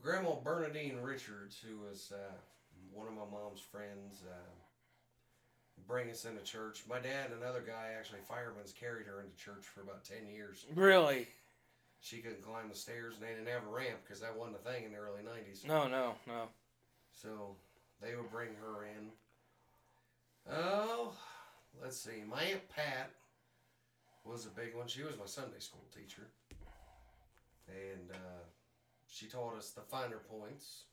[0.03, 2.33] Grandma Bernadine Richards, who was uh,
[2.93, 4.35] one of my mom's friends, uh,
[5.87, 6.83] bring us into church.
[6.89, 10.65] My dad and another guy, actually firemen's, carried her into church for about 10 years.
[10.75, 11.29] Really?
[12.01, 14.71] She couldn't climb the stairs, and they didn't have a ramp because that wasn't a
[14.71, 15.67] thing in the early 90s.
[15.67, 16.49] No, no, no.
[17.13, 17.55] So
[18.01, 19.11] they would bring her in.
[20.53, 21.13] Oh,
[21.81, 22.23] let's see.
[22.29, 23.11] My Aunt Pat
[24.25, 24.87] was a big one.
[24.87, 26.29] She was my Sunday school teacher.
[27.69, 28.45] And uh,
[29.09, 30.85] she taught us the finer points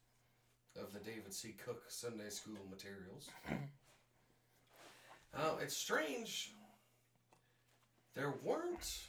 [0.80, 1.56] of the David C.
[1.64, 3.30] Cook Sunday school materials.
[5.38, 6.52] Oh, it's strange.
[8.16, 9.00] There weren't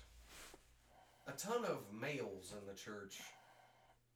[1.26, 3.20] a ton of males in the church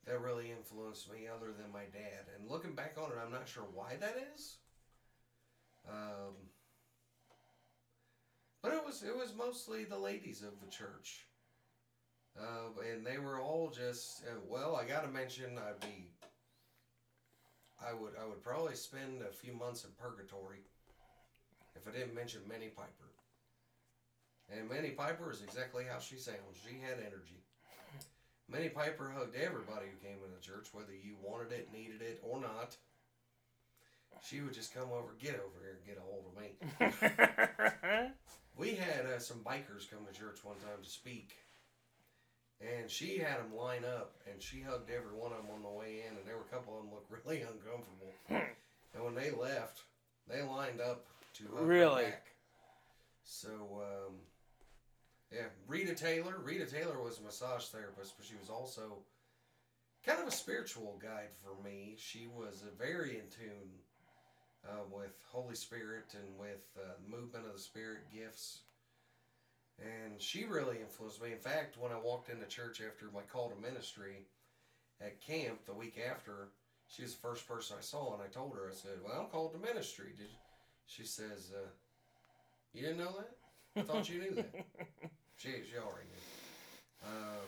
[0.07, 2.27] that really influenced me other than my dad.
[2.39, 4.57] And looking back on it, I'm not sure why that is.
[5.89, 6.35] Um,
[8.65, 11.27] but it was it was mostly the ladies of the church.
[12.41, 14.75] Uh, and they were all just uh, well.
[14.75, 16.09] I got to mention, I'd be.
[17.79, 20.65] I would I would probably spend a few months in purgatory
[21.77, 23.13] if I didn't mention Minnie Piper.
[24.51, 26.57] And Minnie Piper is exactly how she sounds.
[26.67, 27.45] She had energy.
[28.49, 32.21] Minnie Piper hugged everybody who came into the church, whether you wanted it, needed it,
[32.23, 32.77] or not.
[34.23, 38.11] She would just come over, get over here, and get a hold of me.
[38.57, 41.35] We had uh, some bikers come to church one time to speak,
[42.61, 45.69] and she had them line up, and she hugged every one of them on the
[45.69, 48.13] way in, and there were a couple of them looked really uncomfortable.
[48.95, 49.81] and when they left,
[50.29, 52.05] they lined up to hug her Really?
[52.05, 52.27] back.
[53.25, 53.49] So,
[53.83, 54.15] um,
[55.33, 56.37] yeah, Rita Taylor.
[56.43, 58.99] Rita Taylor was a massage therapist, but she was also
[60.07, 61.97] kind of a spiritual guide for me.
[61.99, 63.71] She was very in tune
[64.69, 68.61] uh, with Holy Spirit and with uh, movement of the Spirit gifts.
[69.79, 71.33] And she really influenced me.
[71.33, 74.27] In fact, when I walked into church after my call to ministry
[75.01, 76.49] at camp the week after,
[76.87, 79.27] she was the first person I saw, and I told her, I said, "Well, I'm
[79.27, 80.29] called to ministry." Did?
[80.87, 81.69] She says, uh,
[82.73, 83.81] "You didn't know that?
[83.81, 84.55] I thought you knew that."
[85.37, 87.09] she she already knew.
[87.09, 87.47] Um,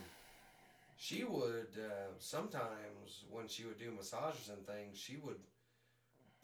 [0.96, 5.38] she would uh, sometimes when she would do massages and things, she would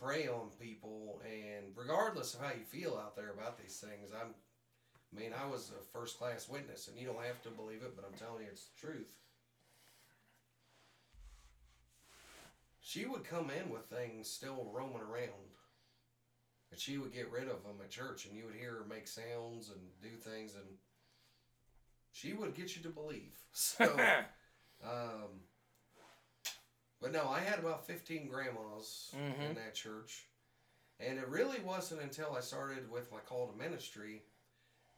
[0.02, 4.34] prey on people, and regardless of how you feel out there about these things, I'm.
[5.14, 7.94] I mean, I was a first class witness, and you don't have to believe it,
[7.94, 9.14] but I'm telling you it's the truth.
[12.80, 15.52] She would come in with things still roaming around.
[16.70, 19.06] And she would get rid of them at church, and you would hear her make
[19.06, 20.64] sounds and do things, and
[22.10, 23.38] she would get you to believe.
[23.54, 23.84] So,
[24.82, 25.42] um,
[27.02, 29.54] but no, I had about 15 grandmas in Mhm.
[29.56, 30.24] that church.
[31.00, 34.22] And it really wasn't until I started with my call to ministry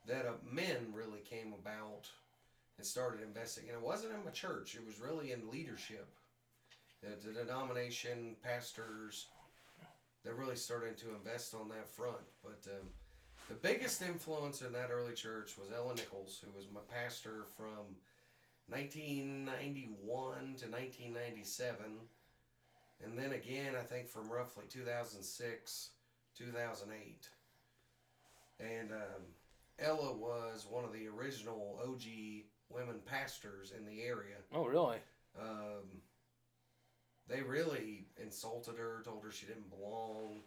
[0.05, 2.11] that uh, men really came about
[2.77, 3.65] and started investing.
[3.71, 6.07] And it wasn't in my church, it was really in leadership.
[7.01, 9.29] The, the denomination, pastors,
[10.25, 12.25] that really started to invest on that front.
[12.43, 12.89] But um,
[13.49, 17.97] the biggest influence in that early church was Ella Nichols, who was my pastor from
[18.69, 21.77] 1991 to 1997.
[23.05, 25.91] And then again, I think from roughly 2006,
[26.37, 27.29] 2008.
[28.61, 29.23] And um,
[29.79, 32.03] Ella was one of the original OG
[32.71, 34.37] women pastors in the area.
[34.53, 34.99] Oh, really?
[35.39, 36.01] Um,
[37.29, 40.41] they really insulted her, told her she didn't belong.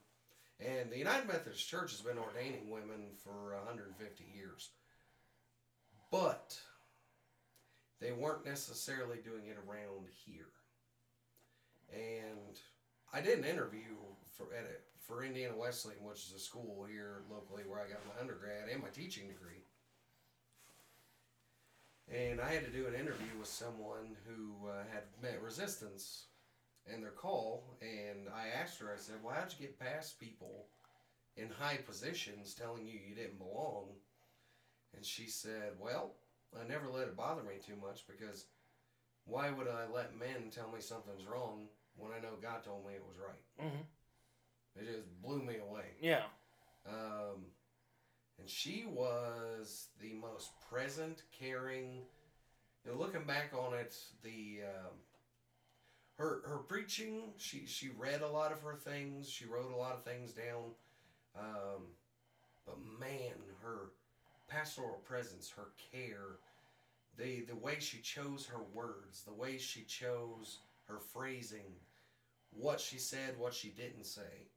[0.59, 4.69] And the United Methodist Church has been ordaining women for 150 years.
[6.11, 6.57] But
[7.99, 10.49] they weren't necessarily doing it around here.
[11.91, 12.59] And
[13.13, 13.95] I did an interview
[14.35, 18.05] for at it for Indiana Wesleyan, which is a school here locally where I got
[18.05, 19.63] my undergrad and my teaching degree.
[22.13, 26.25] And I had to do an interview with someone who uh, had met resistance
[26.93, 30.67] in their call, and I asked her, I said, Well, how'd you get past people
[31.35, 33.87] in high positions telling you you didn't belong?
[34.95, 36.13] And she said, Well,
[36.55, 38.45] I never let it bother me too much because
[39.25, 42.93] why would I let men tell me something's wrong when I know God told me
[42.93, 43.65] it was right?
[43.67, 44.79] Mm-hmm.
[44.79, 45.85] It just blew me away.
[45.99, 46.23] Yeah.
[46.87, 47.47] Um,
[48.39, 52.03] and she was the most present, caring.
[52.85, 54.93] You know, looking back on it, the um,
[56.17, 59.29] her her preaching, she she read a lot of her things.
[59.29, 60.71] She wrote a lot of things down.
[61.37, 61.81] Um,
[62.65, 63.91] but man, her
[64.47, 66.39] pastoral presence, her care,
[67.17, 71.75] the the way she chose her words, the way she chose her phrasing,
[72.51, 74.47] what she said, what she didn't say.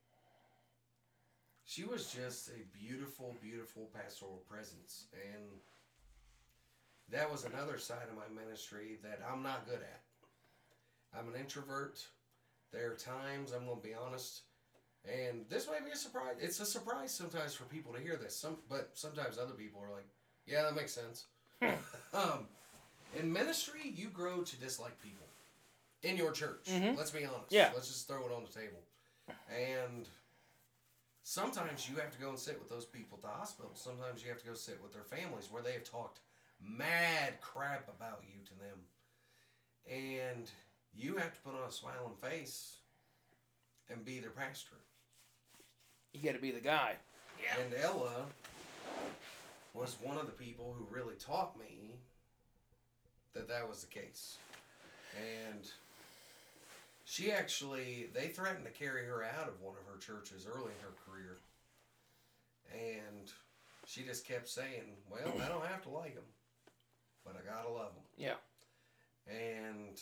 [1.65, 5.45] She was just a beautiful, beautiful pastoral presence, and
[7.11, 10.03] that was another side of my ministry that I'm not good at.
[11.17, 12.05] I'm an introvert.
[12.73, 14.43] There are times I'm going to be honest,
[15.05, 16.37] and this may be a surprise.
[16.41, 18.37] It's a surprise sometimes for people to hear this.
[18.37, 20.09] Some, but sometimes other people are like,
[20.47, 21.27] "Yeah, that makes sense."
[22.15, 22.49] um,
[23.19, 25.27] in ministry, you grow to dislike people
[26.03, 26.67] in your church.
[26.67, 26.97] Mhm.
[26.97, 27.51] Let's be honest.
[27.51, 27.71] Yeah.
[27.75, 28.81] Let's just throw it on the table.
[29.51, 30.09] And
[31.23, 33.73] sometimes you have to go and sit with those people at the hospital.
[33.75, 36.21] Sometimes you have to go sit with their families where they have talked
[36.61, 38.79] mad crap about you to them.
[39.89, 40.51] And
[40.95, 42.77] you have to put on a smiling face
[43.89, 44.77] and be their pastor.
[46.13, 46.95] You got to be the guy.
[47.43, 47.63] Yeah.
[47.63, 48.25] And Ella
[49.75, 51.95] was one of the people who really taught me
[53.35, 54.39] that that was the case.
[55.17, 55.65] And
[57.05, 60.85] she actually, they threatened to carry her out of one of her churches early in
[60.85, 61.39] her career.
[62.73, 63.31] And
[63.87, 66.25] she just kept saying, Well, I don't have to like them,
[67.25, 68.05] but I gotta love them.
[68.17, 68.35] Yeah.
[69.29, 70.01] And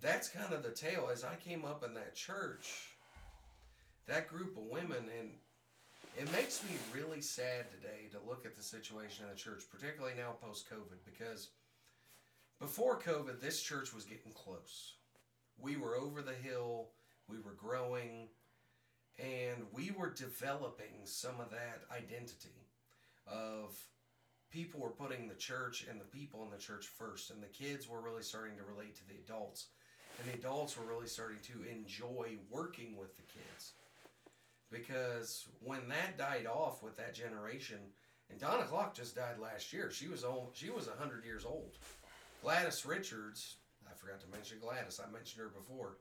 [0.00, 1.08] that's kind of the tale.
[1.12, 2.90] As I came up in that church,
[4.08, 5.30] that group of women, and
[6.18, 10.14] it makes me really sad today to look at the situation in the church, particularly
[10.16, 11.50] now post COVID, because
[12.58, 14.94] before COVID, this church was getting close.
[15.60, 16.88] We were over the hill,
[17.28, 18.28] we were growing,
[19.18, 22.66] and we were developing some of that identity
[23.26, 23.76] of
[24.50, 27.88] people were putting the church and the people in the church first, and the kids
[27.88, 29.66] were really starting to relate to the adults,
[30.18, 33.37] and the adults were really starting to enjoy working with the kids.
[34.70, 37.78] Because when that died off with that generation,
[38.30, 39.90] and Donna Clark just died last year.
[39.90, 41.78] She was old, she was hundred years old.
[42.42, 43.56] Gladys Richards,
[43.90, 45.00] I forgot to mention Gladys.
[45.04, 45.96] I mentioned her before.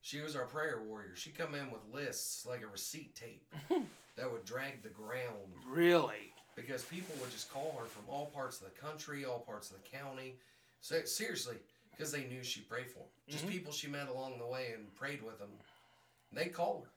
[0.00, 1.16] She was our prayer warrior.
[1.16, 3.42] She come in with lists like a receipt tape
[4.16, 6.32] that would drag the ground Really?
[6.54, 9.76] because people would just call her from all parts of the country, all parts of
[9.82, 10.36] the county.
[10.82, 11.56] So seriously,
[11.90, 13.08] because they knew she prayed for them.
[13.28, 13.50] Just Mhm.
[13.50, 15.50] people she met along the way and prayed with them.
[16.32, 16.90] They'd call her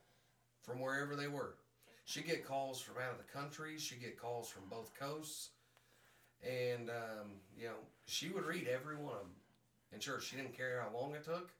[0.68, 1.54] from wherever they were.
[2.04, 3.78] She'd get calls from out of the country.
[3.78, 5.50] She'd get calls from both coasts.
[6.42, 7.74] And, um, you know,
[8.06, 9.34] she would read every one of them
[9.92, 10.24] in church.
[10.24, 11.50] She didn't care how long it took.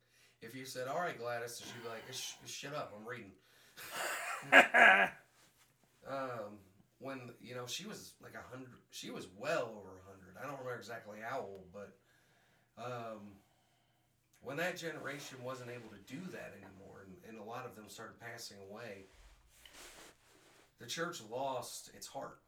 [0.41, 3.33] If you said, all right, Gladys, she'd be like, "Sh- shut up, I'm reading.
[6.09, 6.59] um,
[7.01, 10.37] when you know she was like a hundred, she was well over a hundred.
[10.39, 11.97] I don't remember exactly how old, but
[12.79, 13.35] um,
[14.43, 16.98] when that generation wasn't able to do that anymore,
[17.29, 19.07] and, a lot of them started passing away,
[20.79, 22.39] the church lost its heart.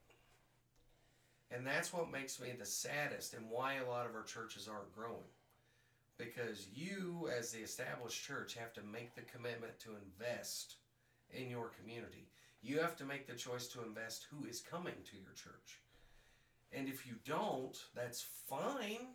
[1.50, 4.94] And that's what makes me the saddest, and why a lot of our churches aren't
[4.94, 5.30] growing.
[6.16, 10.76] Because you, as the established church, have to make the commitment to invest
[11.32, 12.28] in your community.
[12.62, 15.80] You have to make the choice to invest who is coming to your church.
[16.72, 19.08] And if you don't, that's fine.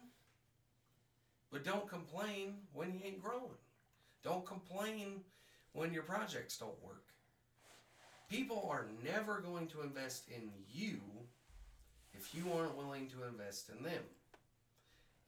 [1.51, 3.59] But don't complain when you ain't growing.
[4.23, 5.21] Don't complain
[5.75, 7.03] when your projects don't work.
[8.29, 10.99] People are never going to invest in you
[12.13, 14.01] if you aren't willing to invest in them.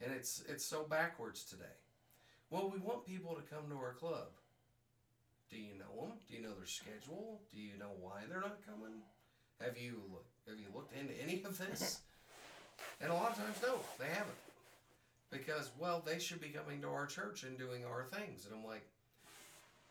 [0.02, 1.78] And it's it's so backwards today.
[2.50, 4.30] Well, we want people to come to our club.
[5.52, 6.14] Do you know them?
[6.28, 7.42] Do you know their schedule?
[7.54, 9.02] Do you know why they're not coming?
[9.62, 10.02] Have you
[10.48, 12.02] have you looked into any of this?
[13.02, 14.38] And a lot of times, no, they haven't,
[15.32, 18.46] because well, they should be coming to our church and doing our things.
[18.46, 18.86] And I'm like,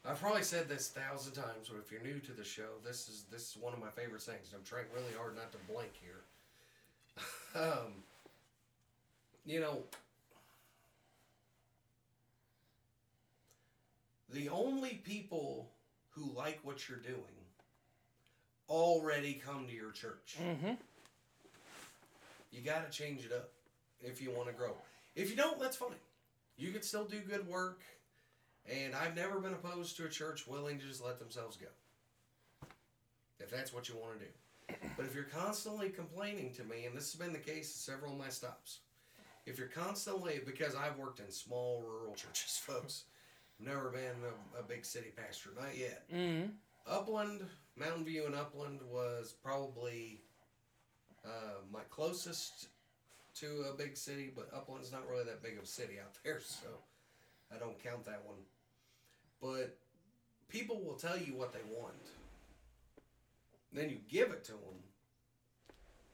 [0.08, 3.08] I've probably said this a thousand times, but if you're new to the show, this
[3.08, 4.52] is this is one of my favorite things.
[4.54, 6.22] I'm trying really hard not to blank here.
[7.60, 7.92] um,
[9.44, 9.82] you know,
[14.32, 15.70] the only people
[16.10, 17.20] who like what you're doing
[18.68, 20.36] already come to your church.
[20.40, 20.74] Mm-hmm.
[22.52, 23.50] You got to change it up
[24.02, 24.74] if you want to grow.
[25.14, 25.90] If you don't, that's fine.
[26.56, 27.82] You can still do good work.
[28.70, 31.66] And I've never been opposed to a church willing to just let themselves go.
[33.38, 34.30] If that's what you want to do.
[34.96, 38.12] But if you're constantly complaining to me, and this has been the case at several
[38.12, 38.80] of my stops,
[39.44, 43.04] if you're constantly, because I've worked in small rural churches, folks,
[43.60, 44.16] never been
[44.56, 46.04] a, a big city pastor, not yet.
[46.12, 46.50] Mm-hmm.
[46.88, 47.42] Upland,
[47.76, 50.20] Mountain View, and Upland was probably
[51.24, 52.68] uh, my closest
[53.36, 56.40] to a big city, but Upland's not really that big of a city out there,
[56.40, 56.68] so
[57.54, 58.36] I don't count that one.
[59.40, 59.76] But
[60.48, 61.94] people will tell you what they want.
[63.72, 64.80] Then you give it to them,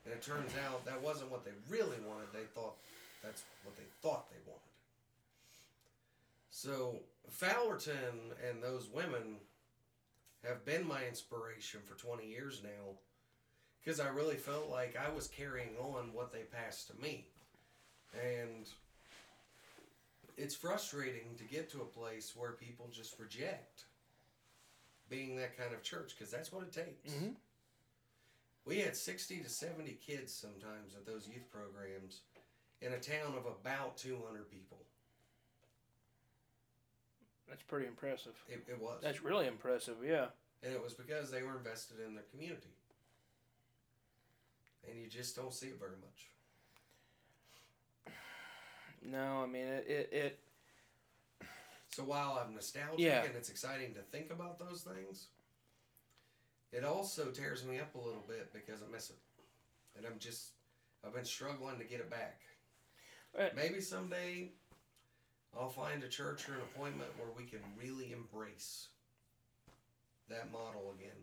[0.04, 2.28] and it turns out that wasn't what they really wanted.
[2.32, 2.74] They thought
[3.22, 4.60] that's what they thought they wanted.
[6.50, 6.96] So
[7.30, 9.36] Fowlerton and those women
[10.44, 12.96] have been my inspiration for 20 years now
[13.82, 17.26] because I really felt like I was carrying on what they passed to me.
[18.14, 18.68] And
[20.36, 23.84] it's frustrating to get to a place where people just reject
[25.08, 27.12] being that kind of church because that's what it takes.
[27.12, 27.36] Mhm.
[28.64, 32.22] We had 60 to 70 kids sometimes at those youth programs
[32.80, 34.78] in a town of about 200 people.
[37.48, 38.34] That's pretty impressive.
[38.48, 39.00] It, it was.
[39.02, 39.96] That's really impressive.
[40.02, 40.28] Yeah.
[40.62, 42.70] And it was because they were invested in their community.
[44.88, 46.28] And you just don't see it very much.
[49.04, 49.86] No, I mean it.
[49.88, 50.08] It.
[50.12, 50.40] it
[51.90, 53.22] So while I'm nostalgic Yeah.
[53.24, 55.26] and it's exciting to think about those things,
[56.72, 59.16] it also tears me up a little bit because I miss it.
[59.96, 60.52] And I'm just,
[61.04, 62.40] I've been struggling to get it back.
[63.38, 63.54] Right.
[63.54, 64.52] Maybe someday
[65.58, 68.88] I'll find a church or an appointment where we can really embrace
[70.28, 71.16] that model again.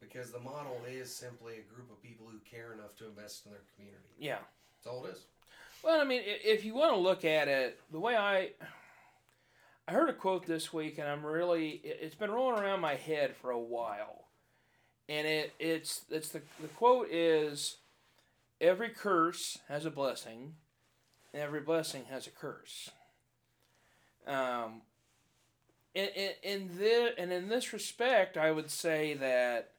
[0.00, 3.52] Because the model is simply a group of people who care enough to invest in
[3.52, 4.14] their community.
[4.18, 4.38] yeah.
[4.76, 5.24] That's all it is.
[5.84, 8.52] Well, I mean, if you want to look at it, the way I,
[9.86, 12.94] I heard a quote this week, and I'm really, it- it's been rolling around my
[12.94, 14.28] head for a while,
[15.10, 17.76] and it it's it's the the quote is,
[18.62, 20.54] every curse has a blessing,
[21.34, 22.90] and every blessing has a curse.
[24.26, 24.82] Um.
[25.94, 29.73] In, in, in this and in this respect, I would say that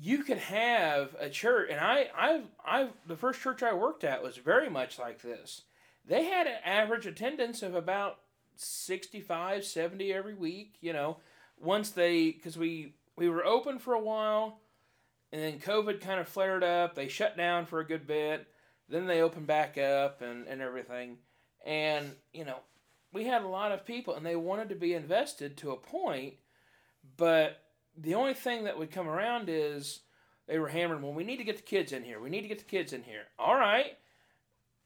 [0.00, 4.22] you could have a church and I I I the first church I worked at
[4.22, 5.62] was very much like this.
[6.06, 8.20] They had an average attendance of about
[8.56, 11.18] 65 70 every week, you know,
[11.60, 14.60] once they cuz we we were open for a while
[15.32, 16.94] and then COVID kind of flared up.
[16.94, 18.46] They shut down for a good bit.
[18.88, 21.18] Then they opened back up and, and everything.
[21.66, 22.60] And, you know,
[23.12, 26.34] we had a lot of people and they wanted to be invested to a point,
[27.16, 27.62] but
[28.00, 30.00] the only thing that would come around is
[30.46, 31.02] they were hammering.
[31.02, 32.20] Well, we need to get the kids in here.
[32.20, 33.24] We need to get the kids in here.
[33.38, 33.96] All right.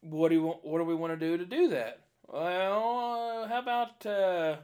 [0.01, 2.01] What do you What do we want to do to do that?
[2.27, 4.57] Well, uh, how about uh,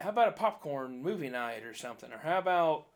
[0.00, 2.12] how about a popcorn movie night or something?
[2.12, 2.86] Or how about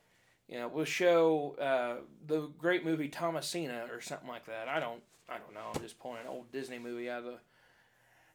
[0.49, 4.69] you know we'll show uh, the great movie Thomasina or something like that.
[4.69, 5.71] I don't I don't know.
[5.75, 7.39] I'm just pulling an old Disney movie out of the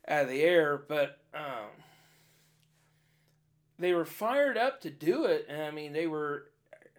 [0.07, 1.67] out of the air, but um,
[3.77, 6.45] they were fired up to do it, and I mean they were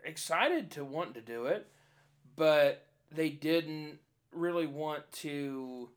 [0.05, 1.66] excited to want to do it,
[2.37, 3.99] but they didn't
[4.33, 5.89] really want to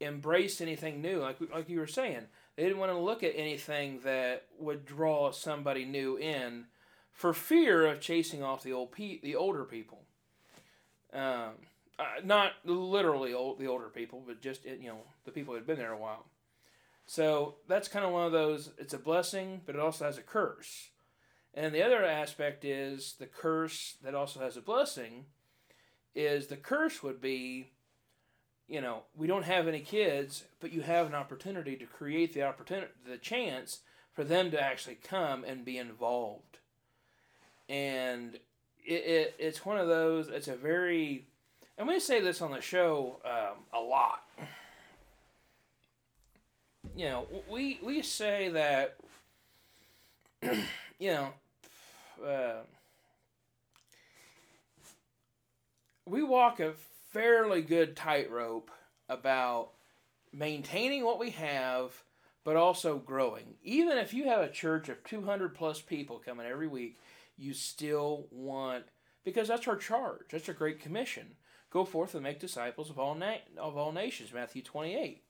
[0.00, 1.20] embrace anything new.
[1.20, 2.22] Like like you were saying,
[2.56, 6.66] they didn't want to look at anything that would draw somebody new in,
[7.12, 10.02] for fear of chasing off the old pe- the older people.
[11.12, 11.52] Um,
[11.96, 15.66] uh, not literally old the older people, but just you know the people who had
[15.66, 16.26] been there a while.
[17.06, 18.70] So that's kind of one of those.
[18.78, 20.88] It's a blessing, but it also has a curse.
[21.52, 25.26] And the other aspect is the curse that also has a blessing.
[26.14, 27.70] Is the curse would be,
[28.68, 32.42] you know, we don't have any kids, but you have an opportunity to create the
[32.42, 33.80] opportunity, the chance
[34.12, 36.58] for them to actually come and be involved.
[37.68, 38.38] And
[38.84, 40.28] it, it it's one of those.
[40.28, 41.26] It's a very,
[41.76, 44.23] and we say this on the show um, a lot.
[46.96, 48.96] You know, we we say that.
[50.98, 51.28] you know,
[52.24, 52.62] uh,
[56.06, 56.74] we walk a
[57.10, 58.70] fairly good tightrope
[59.08, 59.70] about
[60.32, 62.02] maintaining what we have,
[62.44, 63.54] but also growing.
[63.62, 66.98] Even if you have a church of 200 plus people coming every week,
[67.36, 68.84] you still want,
[69.24, 71.36] because that's our charge, that's our great commission.
[71.70, 75.23] Go forth and make disciples of all, na- of all nations, Matthew 28.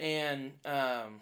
[0.00, 1.20] And, um,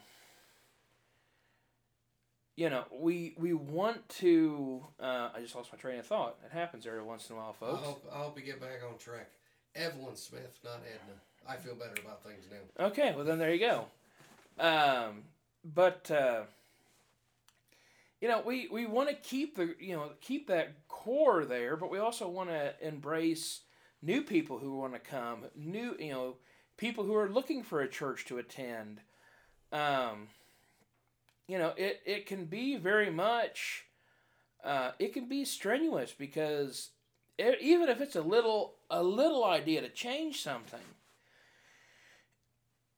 [2.54, 4.86] you know, we we want to.
[5.00, 6.38] Uh, I just lost my train of thought.
[6.46, 7.82] It happens every once in a while, I folks.
[7.84, 9.30] hope, I hope you get back on track.
[9.74, 11.14] Evelyn Smith, not Edna.
[11.48, 12.86] I feel better about things now.
[12.86, 13.86] Okay, well then there you go.
[14.60, 15.24] Um,
[15.64, 16.42] but uh,
[18.20, 21.90] you know, we we want to keep the you know keep that core there, but
[21.90, 23.60] we also want to embrace
[24.02, 26.36] new people who want to come, new you know
[26.78, 29.00] people who are looking for a church to attend.
[29.70, 30.28] Um,
[31.46, 33.84] you know, it, it can be very much,
[34.64, 36.90] uh, it can be strenuous because
[37.36, 40.80] it, even if it's a little a little idea to change something,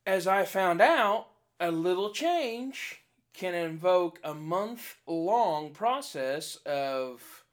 [0.07, 1.27] as I found out,
[1.59, 3.03] a little change
[3.35, 7.45] can invoke a month long process of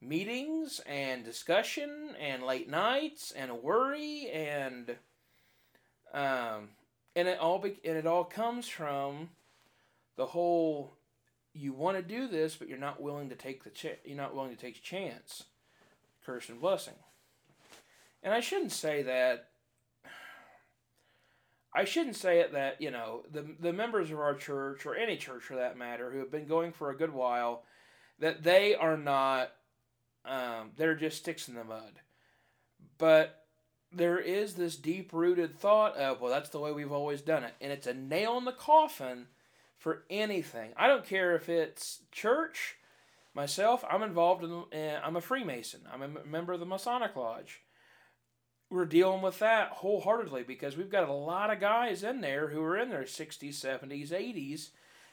[0.00, 4.96] meetings and discussion and late nights and worry and
[6.12, 6.68] um,
[7.14, 9.30] and it all be, and it all comes from
[10.16, 10.94] the whole
[11.52, 14.34] you want to do this but you're not willing to take the ch- you're not
[14.34, 15.44] willing to take chance.
[16.24, 16.94] Curse and blessing.
[18.22, 19.48] And i shouldn't say that
[21.74, 25.16] i shouldn't say it that you know the, the members of our church or any
[25.16, 27.62] church for that matter who have been going for a good while
[28.18, 29.52] that they are not
[30.26, 32.00] um, they're just sticks in the mud.
[32.98, 33.45] But
[33.96, 37.54] there is this deep rooted thought of well that's the way we've always done it
[37.60, 39.26] and it's a nail in the coffin
[39.86, 40.72] for anything.
[40.76, 42.76] I don't care if it's church.
[43.34, 44.50] Myself, I'm involved in.
[44.50, 45.82] Uh, I'm a Freemason.
[45.92, 47.60] I'm a member of the Masonic Lodge.
[48.70, 52.60] We're dealing with that wholeheartedly because we've got a lot of guys in there who
[52.62, 54.70] are in their 60s, 70s, 80s,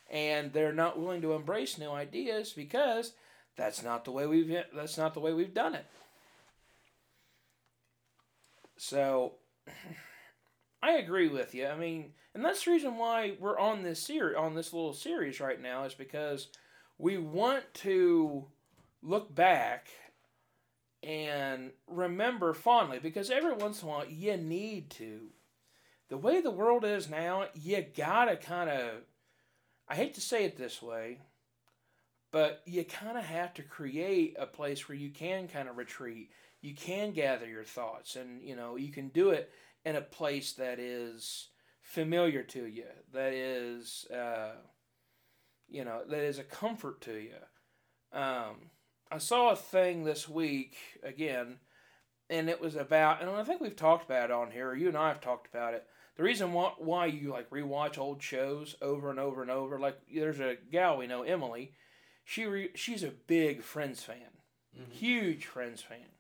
[0.09, 3.11] and they're not willing to embrace new ideas because
[3.55, 5.85] that's not the way we've that's not the way we've done it.
[8.77, 9.35] So
[10.83, 11.67] I agree with you.
[11.67, 15.39] I mean, and that's the reason why we're on this series, on this little series
[15.39, 16.47] right now, is because
[16.97, 18.45] we want to
[19.01, 19.87] look back
[21.01, 22.99] and remember fondly.
[22.99, 25.27] Because every once in a while, you need to.
[26.09, 28.91] The way the world is now, you gotta kind of.
[29.87, 31.19] I hate to say it this way,
[32.31, 36.31] but you kind of have to create a place where you can kind of retreat.
[36.63, 39.51] You can gather your thoughts, and you know you can do it
[39.85, 41.49] in a place that is
[41.81, 44.53] familiar to you, that is, uh,
[45.69, 48.17] you know, that is a comfort to you.
[48.17, 48.71] Um,
[49.11, 51.59] I saw a thing this week again,
[52.29, 54.87] and it was about, and I think we've talked about it on here, or you
[54.87, 55.85] and I have talked about it.
[56.15, 59.99] The reason why, why you like rewatch old shows over and over and over, like
[60.13, 61.73] there's a gal we know, Emily.
[62.23, 64.17] She re, she's a big Friends fan,
[64.79, 64.91] mm-hmm.
[64.91, 66.12] huge Friends fan.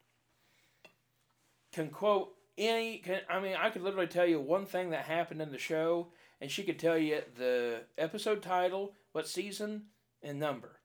[1.73, 5.41] Can quote any can, I mean I could literally tell you one thing that happened
[5.41, 6.07] in the show
[6.43, 9.83] and she could tell you the episode title, what season,
[10.21, 10.79] and number.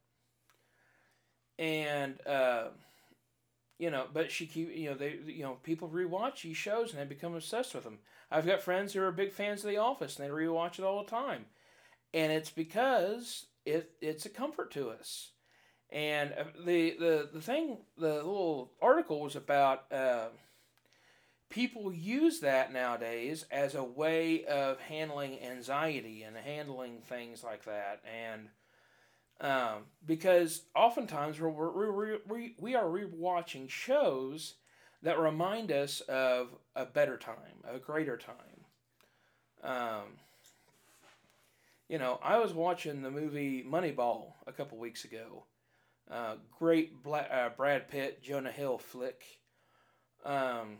[1.58, 2.68] And uh,
[3.78, 7.00] you know, but she keep you know they you know people rewatch these shows and
[7.00, 7.98] they become obsessed with them.
[8.30, 11.02] I've got friends who are big fans of The Office and they rewatch it all
[11.02, 11.46] the time,
[12.14, 15.32] and it's because it it's a comfort to us.
[15.90, 19.92] And uh, the the the thing the little article was about.
[19.92, 20.28] Uh,
[21.50, 28.02] people use that nowadays as a way of handling anxiety and handling things like that.
[28.04, 28.48] And
[29.40, 34.54] um, because oftentimes we're, we're, we're, we, are rewatching shows
[35.02, 38.34] that remind us of a better time a greater time.
[39.62, 40.18] Um,
[41.88, 45.44] you know i was watching the movie moneyball a couple weeks ago.
[46.10, 49.24] Uh, great Bla- uh, brad pitt jonah hill flick.
[50.24, 50.78] Um,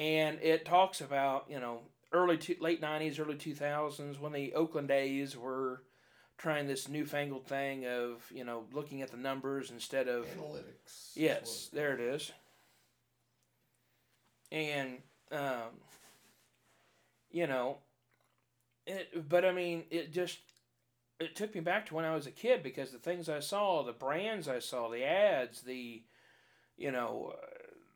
[0.00, 1.80] and it talks about you know
[2.12, 5.82] early to, late 90s early 2000s when the oakland a's were
[6.38, 11.10] trying this newfangled thing of you know looking at the numbers instead of Analytics.
[11.14, 12.32] Yes, there it is.
[14.50, 14.98] And
[15.30, 15.78] um,
[17.30, 17.76] you know,
[18.86, 19.28] it.
[19.28, 20.38] But I mean, it just
[21.20, 23.84] it took me back to when I was a kid because the things I saw,
[23.84, 26.02] the brands I saw, the ads, the
[26.76, 27.49] you know, uh,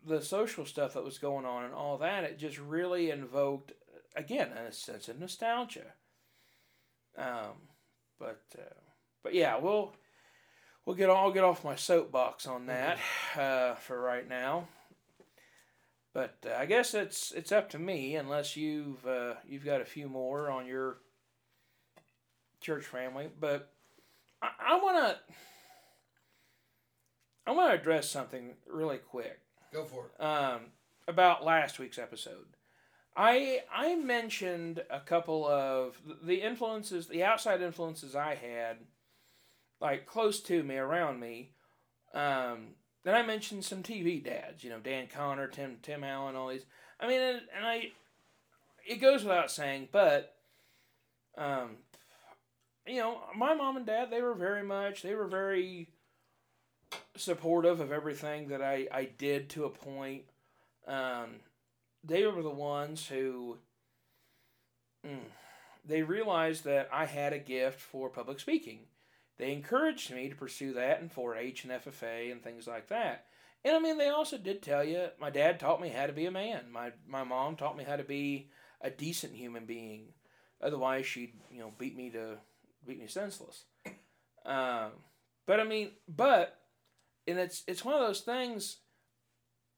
[0.06, 2.24] the social stuff that was going on, and all that.
[2.24, 3.72] It just really invoked
[4.16, 5.94] again a sense of nostalgia.
[7.16, 7.68] Um,
[8.18, 8.74] but uh,
[9.22, 9.94] but yeah, we'll
[10.84, 12.98] we'll get I'll get off my soapbox on that
[13.36, 14.68] uh, for right now.
[16.12, 19.86] But uh, I guess it's it's up to me unless you've uh, you've got a
[19.86, 20.98] few more on your
[22.60, 23.28] church family.
[23.38, 23.72] But
[24.40, 25.16] I, I wanna
[27.46, 29.40] I wanna address something really quick
[29.74, 30.22] Go for it.
[30.22, 30.60] um,
[31.08, 32.46] about last week's episode.
[33.16, 38.78] I I mentioned a couple of the influences, the outside influences I had,
[39.80, 41.50] like close to me, around me.
[42.14, 46.48] Um, then I mentioned some TV dads, you know, Dan Connor, Tim Tim Allen, all
[46.48, 46.64] these.
[47.00, 47.92] I mean, and, and I,
[48.88, 50.34] it goes without saying, but,
[51.36, 51.78] um,
[52.86, 55.88] you know, my mom and dad, they were very much, they were very
[57.16, 60.24] supportive of everything that I, I did to a point.
[60.86, 61.36] Um,
[62.02, 63.58] they were the ones who
[65.06, 65.18] mm,
[65.84, 68.80] they realized that I had a gift for public speaking.
[69.38, 73.26] They encouraged me to pursue that in 4-H and FFA and things like that.
[73.64, 76.26] And I mean, they also did tell you my dad taught me how to be
[76.26, 76.64] a man.
[76.70, 80.08] My my mom taught me how to be a decent human being.
[80.60, 82.36] Otherwise, she'd you know beat me to
[82.86, 83.64] beat me senseless.
[84.44, 84.90] Um,
[85.46, 86.58] but I mean, but
[87.26, 88.78] and it's it's one of those things.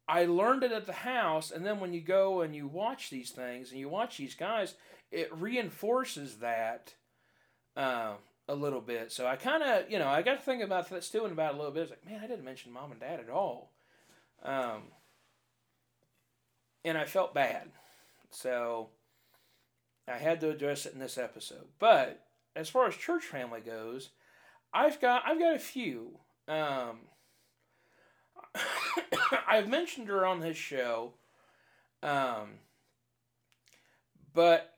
[0.08, 3.30] I learned it at the house, and then when you go and you watch these
[3.30, 4.74] things and you watch these guys,
[5.10, 6.94] it reinforces that
[7.76, 8.12] uh,
[8.48, 9.10] a little bit.
[9.10, 11.56] So I kind of, you know, I got to think about that, stewing about a
[11.56, 11.82] little bit.
[11.82, 13.72] It's like, man, I didn't mention mom and dad at all,
[14.44, 14.82] um,
[16.84, 17.70] and I felt bad.
[18.30, 18.90] So
[20.08, 21.66] I had to address it in this episode.
[21.78, 22.22] But
[22.54, 24.10] as far as church family goes,
[24.72, 26.20] I've got I've got a few.
[26.48, 27.00] Um,
[29.48, 31.12] I've mentioned her on this show,
[32.02, 32.58] um,
[34.34, 34.72] but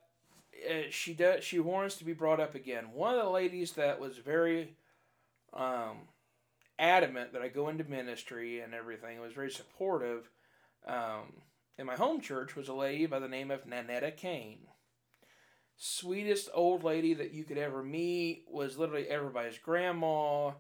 [0.68, 2.92] uh, she does she warrants to be brought up again.
[2.92, 4.74] One of the ladies that was very
[5.52, 6.08] um,
[6.78, 10.28] adamant that I go into ministry and everything was very supportive
[10.86, 11.32] um,
[11.76, 14.66] in my home church was a lady by the name of Nanetta Kane.
[15.76, 20.52] Sweetest old lady that you could ever meet was literally everybody's grandma.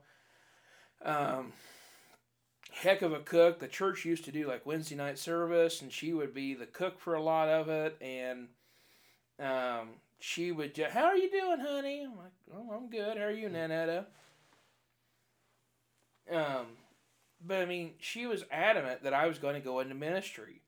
[1.04, 1.52] Um,
[2.82, 3.58] heck of a cook.
[3.58, 7.00] The church used to do like Wednesday night service, and she would be the cook
[7.00, 7.96] for a lot of it.
[8.00, 8.48] And
[9.40, 13.18] um, she would just, "How are you doing, honey?" I'm like, "Oh, I'm good.
[13.18, 14.06] How are you, Nanetta?"
[16.30, 16.66] Um,
[17.44, 20.62] but I mean, she was adamant that I was going to go into ministry,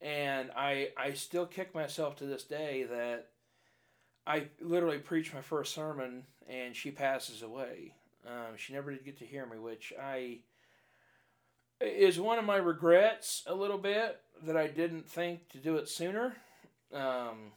[0.00, 3.28] and I I still kick myself to this day that
[4.26, 7.94] I literally preached my first sermon and she passes away.
[8.26, 10.40] Um, she never did get to hear me, which I
[11.80, 15.88] is one of my regrets a little bit that I didn't think to do it
[15.88, 16.36] sooner.
[16.92, 17.52] Um,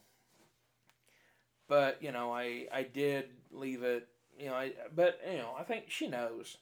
[1.67, 4.07] but you know, I I did leave it.
[4.37, 6.57] You know, I but you know, I think she knows.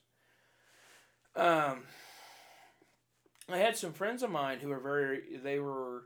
[1.34, 1.84] Um,
[3.48, 6.04] I had some friends of mine who were very they were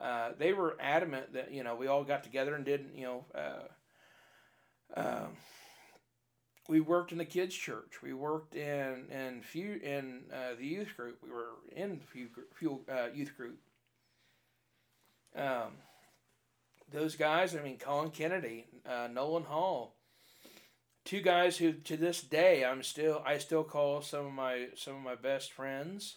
[0.00, 3.24] uh, they were adamant that you know we all got together and did you know
[3.34, 5.36] uh, um,
[6.68, 10.96] we worked in the kids church we worked in in few in uh, the youth
[10.96, 13.58] group we were in few few uh, youth group
[15.36, 15.72] um,
[16.92, 19.94] those guys I mean Colin Kennedy uh, Nolan Hall
[21.04, 24.96] two guys who to this day I'm still I still call some of my some
[24.96, 26.16] of my best friends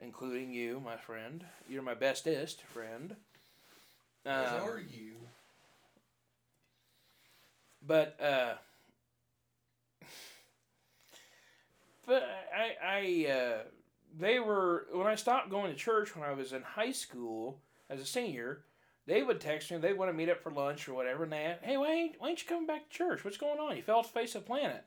[0.00, 1.44] including you, my friend.
[1.68, 3.16] You're my bestest friend.
[4.24, 5.14] As Um, are you.
[7.86, 8.54] but uh,
[12.06, 12.22] but
[12.54, 13.58] I I uh,
[14.18, 18.00] they were when I stopped going to church when I was in high school as
[18.00, 18.62] a senior.
[19.06, 19.78] They would text me.
[19.78, 21.22] They want to meet up for lunch or whatever.
[21.22, 23.24] And they, hey, why ain't, why ain't you coming back to church?
[23.24, 23.76] What's going on?
[23.76, 24.84] You fell off the face of the planet.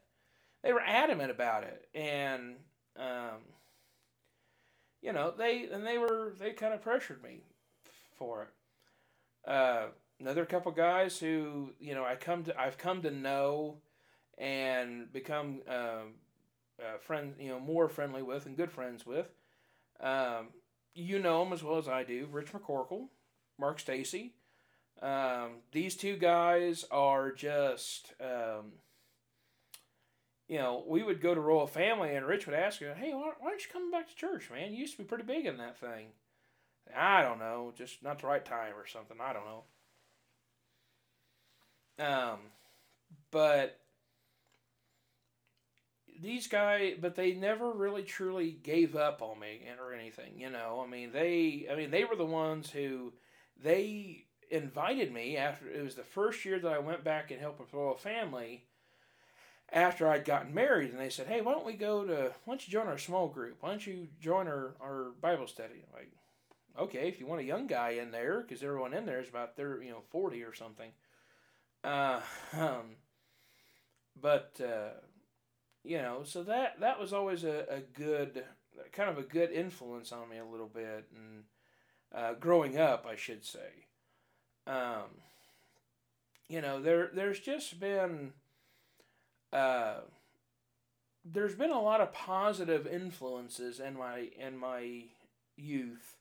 [0.61, 2.55] They were adamant about it, and
[2.97, 3.39] um,
[5.01, 7.43] you know they and they were they kind of pressured me
[8.17, 9.49] for it.
[9.49, 9.85] Uh,
[10.19, 13.77] another couple guys who you know I come to I've come to know
[14.37, 16.15] and become um,
[16.79, 19.29] uh, friends you know more friendly with and good friends with.
[19.99, 20.47] Um,
[20.93, 22.27] you know them as well as I do.
[22.31, 23.07] Rich McCorkle,
[23.59, 24.33] Mark Stacy.
[25.01, 28.73] Um, these two guys are just um,
[30.49, 33.33] you know, we would go to Royal Family, and Rich would ask her, "Hey, why,
[33.39, 34.73] why aren't you coming back to church, man?
[34.73, 36.07] You used to be pretty big in that thing."
[36.95, 39.17] I don't know, just not the right time or something.
[39.21, 39.63] I don't know.
[42.03, 42.39] Um,
[43.31, 43.78] but
[46.21, 50.33] these guys, but they never really truly gave up on me or anything.
[50.37, 53.13] You know, I mean, they, I mean, they were the ones who
[53.61, 57.59] they invited me after it was the first year that I went back and helped
[57.59, 58.65] with Royal Family
[59.71, 62.33] after I'd gotten married, and they said, "Hey, why don't we go to?
[62.45, 63.57] Why don't you join our small group?
[63.61, 66.11] Why don't you join our, our Bible study?" I'm like,
[66.77, 69.55] okay, if you want a young guy in there, because everyone in there is about
[69.55, 70.91] their you know forty or something.
[71.83, 72.21] Uh,
[72.57, 72.95] um,
[74.19, 74.99] but uh,
[75.89, 78.43] you know, so that that was always a, a good
[78.93, 81.43] kind of a good influence on me a little bit, and
[82.13, 83.87] uh, growing up, I should say.
[84.67, 85.23] Um,
[86.47, 88.33] you know, there there's just been
[89.51, 90.01] uh,
[91.25, 95.05] there's been a lot of positive influences in my in my
[95.57, 96.17] youth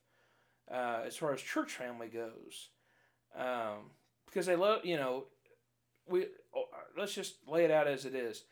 [0.72, 2.70] uh, as far as church family goes,
[3.36, 3.90] um,
[4.24, 5.24] because they love you know
[6.08, 6.24] we
[6.96, 8.44] let's just lay it out as it is.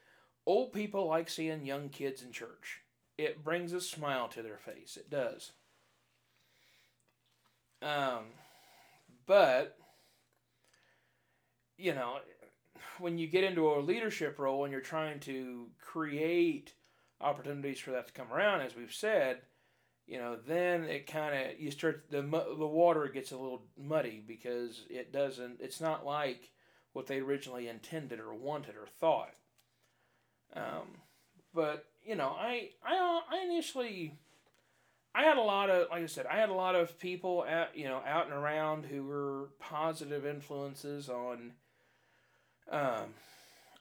[0.47, 2.83] Old people like seeing young kids in church.
[3.19, 4.97] It brings a smile to their face.
[4.97, 5.53] It does.
[7.83, 8.27] Um,
[9.27, 9.77] but
[11.77, 12.19] you know,
[12.99, 16.73] when you get into a leadership role and you're trying to create
[17.21, 19.41] opportunities for that to come around, as we've said,
[20.07, 24.23] you know, then it kind of you start the the water gets a little muddy
[24.27, 25.61] because it doesn't.
[25.61, 26.53] It's not like
[26.93, 29.35] what they originally intended or wanted or thought.
[30.55, 31.01] Um,
[31.55, 34.15] but you know, I I I initially.
[35.15, 37.75] I had a lot of, like I said, I had a lot of people at,
[37.75, 41.53] you know, out and around who were positive influences on
[42.71, 43.15] um,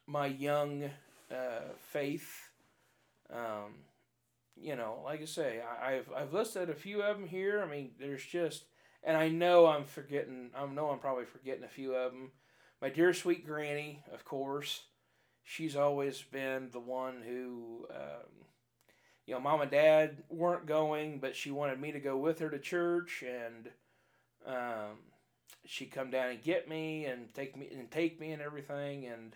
[0.07, 0.89] my young
[1.29, 2.47] uh, faith.
[3.29, 3.83] Um,
[4.55, 7.61] you know, like I say, I, have I've listed a few of them here.
[7.61, 8.63] I mean, there's just,
[9.03, 10.51] and I know I'm forgetting.
[10.55, 12.31] I know I'm probably forgetting a few of them.
[12.81, 14.83] My dear sweet granny, of course,
[15.45, 18.45] she's always been the one who, um,
[19.25, 22.49] you know, mom and dad weren't going, but she wanted me to go with her
[22.49, 23.69] to church, and
[24.45, 24.97] um,
[25.65, 29.35] she'd come down and get me and take me and take me and everything, and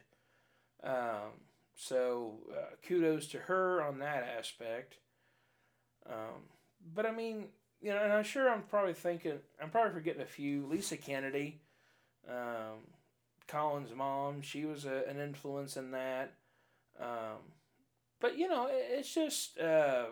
[0.84, 1.32] um,
[1.76, 4.98] so uh, kudos to her on that aspect.
[6.08, 6.50] Um,
[6.94, 7.46] but I mean,
[7.82, 10.66] you know, and I'm sure I'm probably thinking, I'm probably forgetting a few.
[10.66, 11.62] Lisa Kennedy,
[12.28, 12.80] um,
[13.50, 16.34] Colin's mom, she was a, an influence in that.
[17.00, 17.40] Um,
[18.20, 20.06] but you know, it, it's just, uh,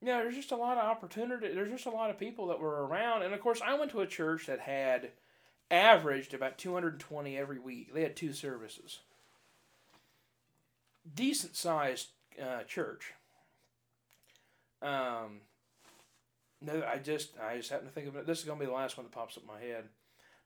[0.00, 1.52] you know, there's just a lot of opportunity.
[1.52, 4.00] There's just a lot of people that were around, and of course, I went to
[4.00, 5.10] a church that had
[5.70, 7.92] averaged about 220 every week.
[7.92, 9.00] They had two services.
[11.14, 12.08] Decent sized
[12.40, 13.12] uh, church.
[14.82, 15.40] Um,
[16.60, 18.26] no, I just I just happen to think of it.
[18.26, 19.84] This is gonna be the last one that pops up in my head.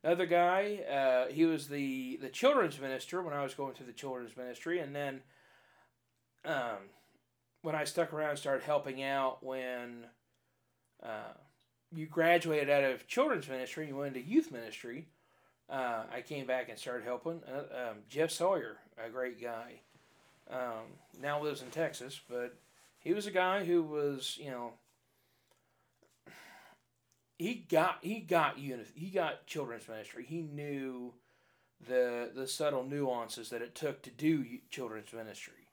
[0.02, 3.92] Another guy, uh, he was the the children's minister when I was going through the
[3.92, 5.20] children's ministry, and then
[6.44, 6.88] um,
[7.62, 10.06] when I stuck around and started helping out when
[11.02, 11.34] uh,
[11.92, 15.08] you graduated out of children's ministry, you went into youth ministry.
[15.68, 17.42] Uh, I came back and started helping.
[17.46, 19.80] Uh, um, Jeff Sawyer, a great guy,
[20.50, 22.56] um, now lives in Texas, but
[22.98, 24.72] he was a guy who was, you know,
[27.40, 30.24] he got he got unit he got children's ministry.
[30.28, 31.14] He knew
[31.88, 35.66] the the subtle nuances that it took to do children's ministry.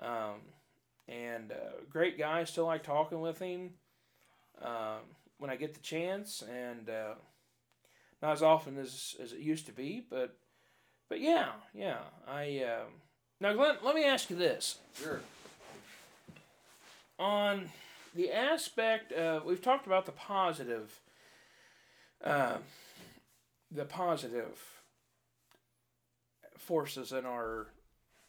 [0.00, 0.40] Um,
[1.08, 2.42] and uh, great guy.
[2.42, 3.74] Still like talking with him
[4.62, 5.02] um,
[5.38, 7.14] when I get the chance, and uh,
[8.20, 10.36] not as often as as it used to be, but
[11.08, 11.98] but yeah, yeah.
[12.26, 12.88] I um,
[13.40, 14.78] now Glenn, let me ask you this.
[15.00, 15.20] Sure
[17.20, 17.68] on
[18.14, 21.00] the aspect of we've talked about the positive
[22.24, 22.56] uh,
[23.70, 24.58] the positive
[26.58, 27.68] forces in our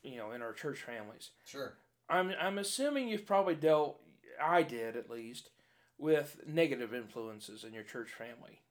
[0.03, 1.32] you know in our church families.
[1.45, 1.73] Sure.
[2.09, 3.99] I'm i'm assuming you've probably dealt
[4.41, 5.49] i did at least
[5.97, 8.61] with negative influences in your church family.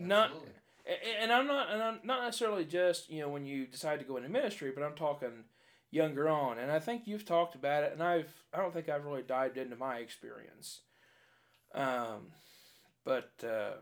[0.00, 0.48] Absolutely.
[0.48, 0.52] not
[1.20, 4.16] and i'm not and i'm not necessarily just you know when you decide to go
[4.16, 5.44] into ministry but i'm talking
[5.90, 6.58] younger on.
[6.58, 9.56] And I think you've talked about it, and I've I don't think I've really dived
[9.56, 10.80] into my experience.
[11.74, 12.32] Um,
[13.04, 13.74] but uh,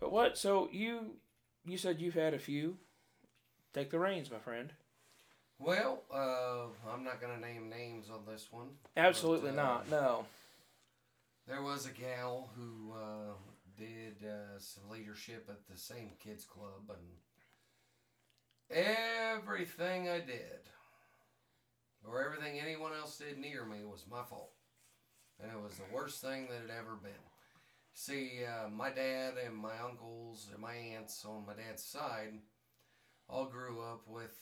[0.00, 0.38] but what?
[0.38, 1.16] So you
[1.64, 2.76] you said you've had a few.
[3.72, 4.72] Take the reins, my friend.
[5.58, 8.68] Well, uh, I'm not gonna name names on this one.
[8.96, 9.90] Absolutely but, uh, not.
[9.90, 10.26] No.
[11.46, 13.34] There was a gal who uh,
[13.76, 17.08] did uh, some leadership at the same kids club, and
[18.70, 20.68] everything I did
[22.06, 24.52] or everything anyone else did near me was my fault.
[25.40, 27.12] And it was the worst thing that had ever been.
[27.94, 32.38] See, uh, my dad and my uncles and my aunts on my dad's side
[33.28, 34.38] all grew up with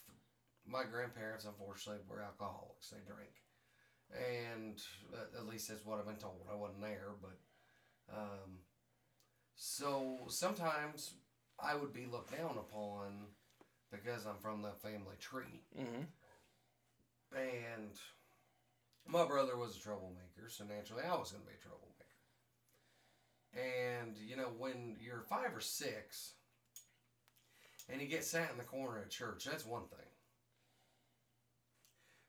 [0.66, 2.90] my grandparents, unfortunately, were alcoholics.
[2.90, 3.32] They drank.
[4.12, 4.78] And
[5.14, 6.46] uh, at least that's what I've been told.
[6.50, 7.38] I wasn't there, but.
[8.12, 8.58] Um,
[9.54, 11.12] so sometimes
[11.62, 13.26] I would be looked down upon
[13.90, 15.62] because I'm from the family tree.
[15.78, 16.02] Mm-hmm.
[17.36, 17.92] And
[19.06, 21.90] my brother was a troublemaker, so naturally I was going to be a troublemaker.
[23.52, 26.34] And, you know, when you're five or six
[27.88, 30.06] and you get sat in the corner at church, that's one thing.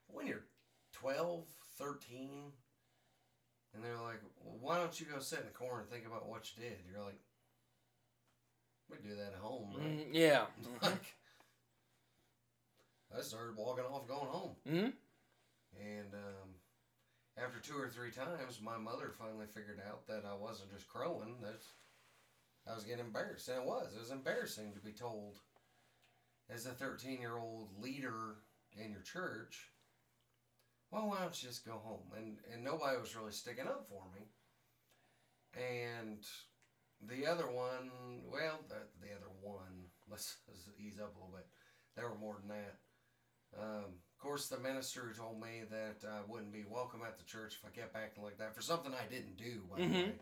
[0.08, 0.44] When you're
[0.92, 1.44] 12,
[1.78, 2.52] 13,
[3.74, 6.28] and they're like, well, why don't you go sit in the corner and think about
[6.28, 6.78] what you did?
[6.90, 7.18] You're like,
[8.90, 9.86] we do that at home, right?
[9.86, 10.44] Mm, yeah.
[10.82, 11.14] Like,
[13.16, 14.56] I started walking off, going home.
[14.68, 14.90] Mm-hmm.
[15.80, 16.48] And um,
[17.36, 21.36] after two or three times, my mother finally figured out that I wasn't just crowing.
[21.42, 21.62] That
[22.70, 23.92] I was getting embarrassed, and it was.
[23.94, 25.38] It was embarrassing to be told,
[26.50, 28.36] as a thirteen-year-old leader
[28.76, 29.70] in your church,
[30.90, 32.12] well, why don't you just go home?
[32.16, 34.26] And and nobody was really sticking up for me.
[35.54, 36.24] And
[37.08, 37.90] the other one,
[38.30, 41.46] well, the, the other one, let's, let's ease up a little bit.
[41.96, 42.76] There were more than that.
[43.58, 47.58] Um, of course, the minister told me that I wouldn't be welcome at the church
[47.60, 50.08] if I kept acting like that for something I didn't do, by the Mhm.
[50.08, 50.18] way.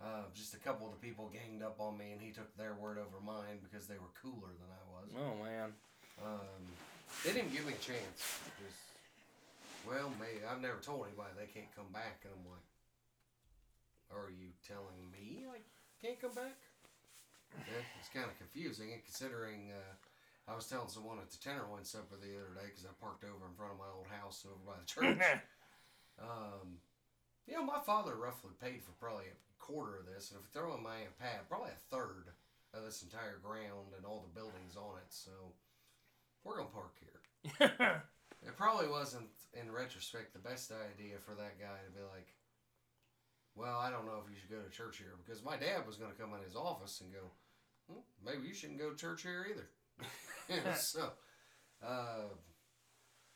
[0.00, 2.74] Uh, just a couple of the people ganged up on me, and he took their
[2.74, 5.10] word over mine because they were cooler than I was.
[5.14, 5.72] Oh man.
[6.20, 6.76] Um,
[7.24, 8.40] they didn't give me a chance.
[8.58, 8.82] Just,
[9.86, 12.66] well, maybe I've never told anybody they can't come back, and I'm like,
[14.10, 15.60] are you telling me I
[16.00, 16.58] can't come back?
[17.70, 19.94] Yeah, it's kind of confusing, and considering uh,
[20.48, 23.46] I was telling someone at the Tenderloin supper the other day because I parked over
[23.46, 25.18] in front of my old house over by the church.
[26.20, 26.76] Um,
[27.48, 30.52] you know, my father roughly paid for probably a quarter of this, and if you
[30.52, 32.28] throw in my aunt Pat, probably a third
[32.74, 35.08] of this entire ground and all the buildings on it.
[35.08, 35.30] So
[36.44, 38.02] we're gonna park here.
[38.44, 42.34] It probably wasn't, in retrospect, the best idea for that guy to be like,
[43.54, 45.96] "Well, I don't know if you should go to church here," because my dad was
[45.96, 47.30] gonna come in his office and go,
[47.86, 49.70] well, "Maybe you shouldn't go to church here either."
[50.76, 51.12] So,
[51.82, 52.28] uh,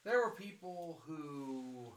[0.04, 1.92] there were people who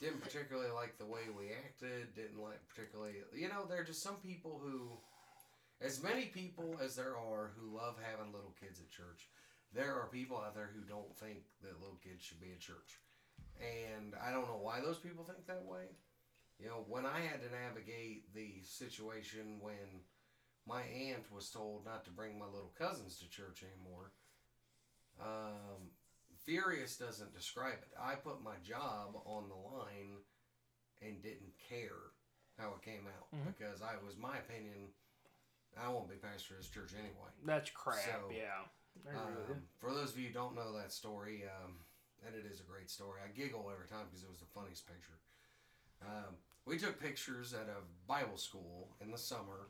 [0.00, 4.02] didn't particularly like the way we acted, didn't like particularly, you know, there are just
[4.02, 4.98] some people who,
[5.84, 9.28] as many people as there are who love having little kids at church,
[9.72, 13.00] there are people out there who don't think that little kids should be at church.
[13.60, 15.90] And I don't know why those people think that way.
[16.58, 20.06] You know, when I had to navigate the situation when
[20.66, 24.12] my aunt was told not to bring my little cousins to church anymore,
[25.20, 25.90] um,
[26.44, 27.88] Furious doesn't describe it.
[27.98, 30.18] I put my job on the line
[31.00, 32.12] and didn't care
[32.58, 33.56] how it came out Mhm.
[33.56, 34.92] because I was my opinion.
[35.76, 37.30] I won't be pastor of this church anyway.
[37.44, 38.04] That's crap.
[38.04, 38.68] So, yeah.
[39.06, 39.54] I agree with you.
[39.54, 41.84] Um, for those of you who don't know that story, um,
[42.26, 44.86] and it is a great story, I giggle every time because it was the funniest
[44.86, 45.18] picture.
[46.02, 46.36] Um,
[46.66, 49.68] we took pictures at a Bible school in the summer,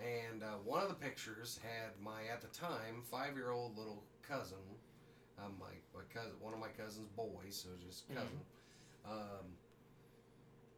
[0.00, 4.02] and uh, one of the pictures had my, at the time, five year old little
[4.26, 4.56] cousin,
[5.38, 8.40] um, my, my cousin, one of my cousin's boys, so just cousin,
[9.06, 9.46] um,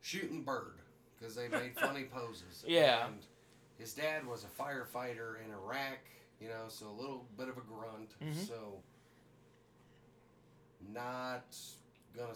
[0.00, 0.78] shooting bird
[1.18, 2.64] because they made funny poses.
[2.66, 3.06] Yeah.
[3.06, 3.18] And
[3.78, 5.98] his dad was a firefighter in Iraq,
[6.40, 8.14] you know, so a little bit of a grunt.
[8.22, 8.46] Mhm.
[8.48, 8.80] So
[10.92, 11.54] not
[12.16, 12.32] gonna.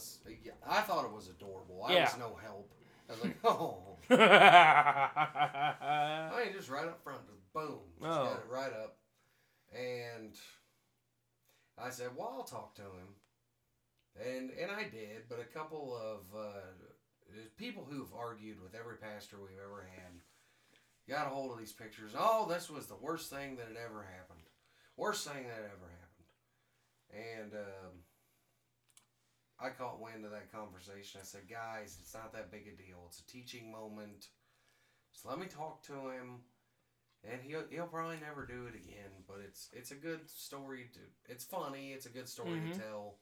[0.69, 1.85] I thought it was adorable.
[1.85, 2.05] I Yeah.
[2.05, 2.73] was no help.
[3.09, 3.79] I was like, oh,
[4.11, 8.25] I mean, just right up front, just boom, just Oh.
[8.25, 8.97] got it right up.
[9.75, 10.35] And
[11.79, 13.15] I said, well, I'll talk to him.
[14.19, 16.63] And and I did, but a couple of uh,
[17.57, 20.23] people who've argued with every pastor we've ever had
[21.09, 22.13] got a hold of these pictures.
[22.19, 24.41] Oh, this was the worst thing that had ever happened.
[24.97, 26.27] Worst thing that ever happened.
[27.13, 28.06] And um,
[29.59, 31.21] I caught wind of that conversation.
[31.21, 33.05] I said, guys, it's not that big a deal.
[33.09, 34.29] It's a teaching moment.
[35.13, 36.41] So let me talk to him,
[37.25, 39.25] and he'll he'll probably never do it again.
[39.27, 41.01] But it's it's a good story to.
[41.33, 41.93] It's funny.
[41.93, 42.73] It's a good story Mhm.
[42.75, 43.19] to tell.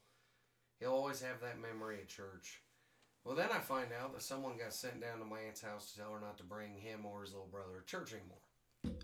[0.80, 2.62] He'll always have that memory at church.
[3.22, 5.98] Well, then I find out that someone got sent down to my aunt's house to
[5.98, 8.98] tell her not to bring him or his little brother to church anymore.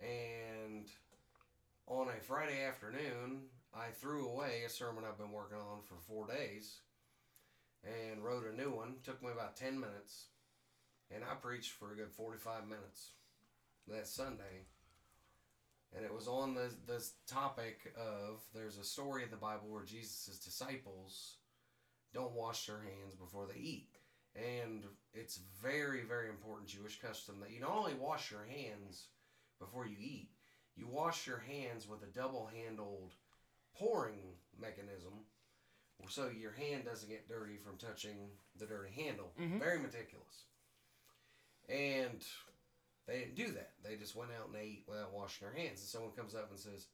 [0.00, 0.90] And
[1.86, 3.48] on a Friday afternoon,
[3.78, 6.80] I threw away a sermon I've been working on for four days
[7.84, 8.96] and wrote a new one.
[9.04, 10.26] Took me about 10 minutes.
[11.14, 13.12] And I preached for a good 45 minutes
[13.86, 14.66] that Sunday.
[15.96, 19.84] and it was on the this topic of there's a story in the Bible where
[19.84, 21.36] Jesus' disciples
[22.12, 23.96] don't wash their hands before they eat.
[24.34, 29.06] And it's very, very important Jewish custom that you not only wash your hands
[29.58, 30.28] before you eat,
[30.76, 33.14] you wash your hands with a double handled
[33.78, 34.18] pouring
[34.60, 35.12] mechanism
[36.08, 39.32] so your hand doesn't get dirty from touching the dirty handle.
[39.36, 39.58] Mhm.
[39.58, 40.46] Very meticulous.
[41.68, 42.24] And
[43.06, 43.74] they didn't do that.
[43.82, 45.80] They just went out and ate without washing their hands.
[45.80, 46.88] And someone comes up and says,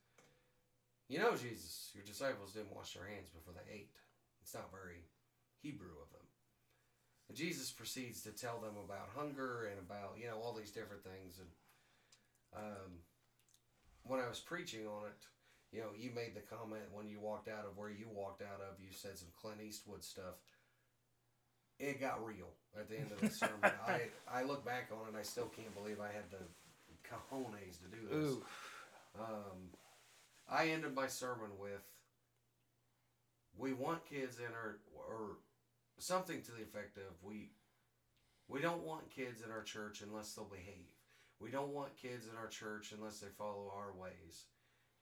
[1.06, 3.94] You know, Jesus, your disciples didn't wash their hands before they ate.
[4.40, 5.04] It's not very
[5.60, 6.26] Hebrew of them.
[7.28, 11.04] And Jesus proceeds to tell them about hunger and about, you know, all these different
[11.04, 11.38] things.
[11.38, 11.50] And
[12.54, 13.04] um,
[14.02, 15.26] when I was preaching on it,
[15.74, 18.60] you know, you made the comment when you walked out of where you walked out
[18.60, 20.38] of, you said some Clint Eastwood stuff.
[21.80, 23.72] It got real at the end of the sermon.
[23.86, 24.02] I,
[24.32, 26.46] I look back on it and I still can't believe I had the
[27.02, 28.36] cojones to do this.
[29.18, 29.70] Um,
[30.48, 31.82] I ended my sermon with
[33.56, 35.38] we want kids in our or
[35.98, 37.50] something to the effect of we
[38.48, 40.92] we don't want kids in our church unless they'll behave.
[41.40, 44.44] We don't want kids in our church unless they follow our ways.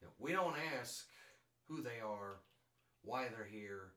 [0.03, 1.07] You know, we don't ask
[1.69, 2.41] who they are,
[3.03, 3.93] why they're here,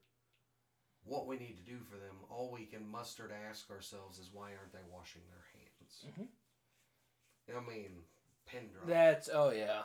[1.03, 2.16] what we need to do for them.
[2.30, 6.06] All we can muster to ask ourselves is why aren't they washing their hands?
[7.49, 7.58] Mhm.
[7.58, 8.03] I mean,
[8.47, 8.88] pin drop.
[8.88, 9.84] That's oh yeah.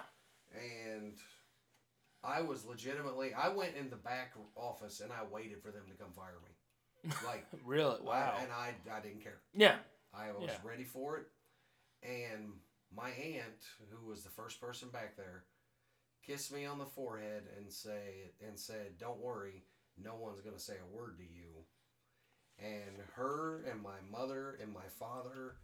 [0.54, 1.16] and
[2.24, 5.94] I was legitimately I went in the back office and I waited for them to
[5.94, 7.10] come fire me.
[7.26, 8.00] Like Really?
[8.02, 8.34] Wow.
[8.38, 9.40] I- and I I didn't care.
[9.54, 9.78] yeah.
[10.12, 10.58] I was Yeah.
[10.64, 11.26] ready for it.
[12.02, 12.54] And
[12.92, 15.44] my aunt, who was the first person back there,
[16.30, 19.64] kissed me on the forehead and say and said, "Don't worry,
[19.98, 21.64] no one's going to say a word to you."
[22.56, 25.56] And her and my mother and my father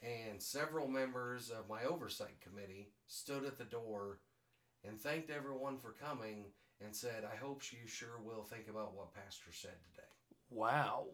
[0.00, 4.20] and several members of my oversight committee stood at the door
[4.82, 6.46] and thanked everyone for coming
[6.80, 10.08] and said, "I hope you sure will think about what pastor said today."
[10.48, 11.08] Wow.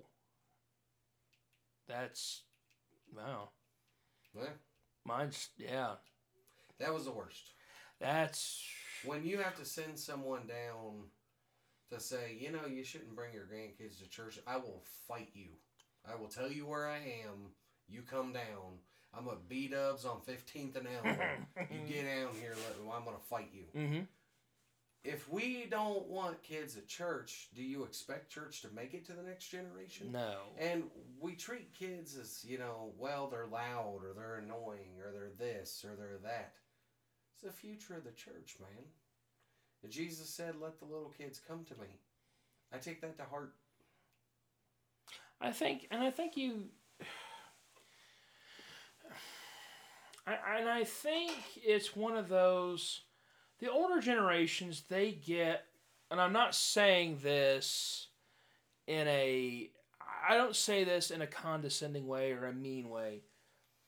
[1.89, 2.45] That's
[3.13, 3.51] wow.
[4.37, 4.51] Yeah,
[5.05, 5.97] Mine's yeah.
[6.79, 7.55] that was the worst.
[7.99, 8.63] That's
[9.05, 11.05] when you have to send someone down
[11.91, 15.49] to say, you know, you shouldn't bring your grandkids to church, I will fight you.
[16.11, 17.53] I will tell you where I am.
[17.89, 18.79] You come down.
[19.17, 21.17] I'm at B Dubs on 15th and Elm.
[21.71, 23.81] you get down here, let, I'm going to fight you.
[23.81, 24.01] mm-hmm.
[25.05, 29.13] If we don't want kids at church, do you expect church to make it to
[29.13, 30.11] the next generation?
[30.11, 30.37] No.
[30.59, 30.85] And
[31.21, 35.85] we treat kids as, you know, well, they're loud or they're annoying or they're this
[35.85, 36.55] or they're that.
[37.45, 38.85] The future of the church, man.
[39.83, 41.89] And Jesus said, let the little kids come to me.
[42.73, 43.53] I take that to heart.
[45.43, 46.65] I think, and I think you,
[50.27, 53.03] I, and I think it's one of those.
[53.61, 55.67] The older generations, they get,
[56.11, 58.09] and I'm not saying this
[58.87, 59.69] in a,
[60.27, 63.21] I don't say this in a condescending way or a mean way,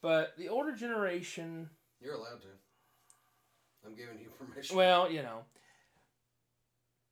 [0.02, 1.70] but the older generation,
[2.02, 2.48] You're allowed to.
[3.86, 4.76] I'm giving you permission.
[4.76, 5.40] well, you know,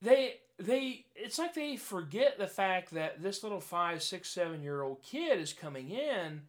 [0.02, 4.82] they they it's like they forget the fact that this little five, six, seven year
[4.82, 6.42] old kid is coming in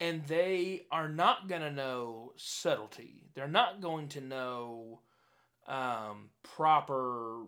[0.00, 3.24] and they are not going to know subtlety.
[3.34, 5.00] They're not going to know
[5.66, 7.42] um, proper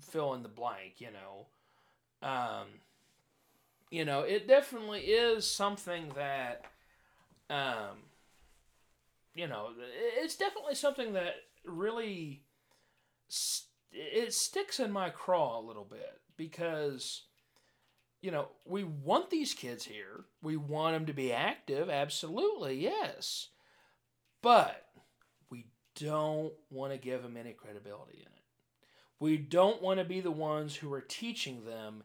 [0.00, 2.28] fill in the blank, you know.
[2.28, 2.66] Um,
[3.90, 6.64] you know, it definitely is something that,
[7.50, 7.98] um,
[9.34, 9.68] you know,
[10.18, 11.34] it's definitely something that
[11.64, 12.42] really
[13.28, 17.24] st- it sticks in my craw a little bit because
[18.20, 20.24] you know we want these kids here.
[20.42, 21.90] We want them to be active.
[21.90, 23.48] Absolutely yes.
[24.42, 24.86] But
[25.50, 28.42] we don't want to give them any credibility in it.
[29.20, 32.02] We don't want to be the ones who are teaching them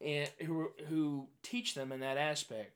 [0.00, 2.72] and who, who teach them in that aspect.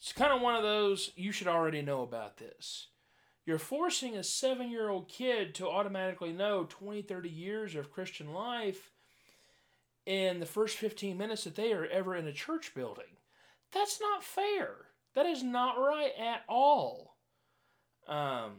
[0.00, 2.88] It's kind of one of those you should already know about this
[3.50, 8.32] you're forcing a seven year old kid to automatically know 20, 30 years of Christian
[8.32, 8.92] life
[10.06, 13.16] in the first 15 minutes that they are ever in a church building.
[13.72, 14.76] That's not fair.
[15.16, 17.16] That is not right at all.
[18.06, 18.52] Um,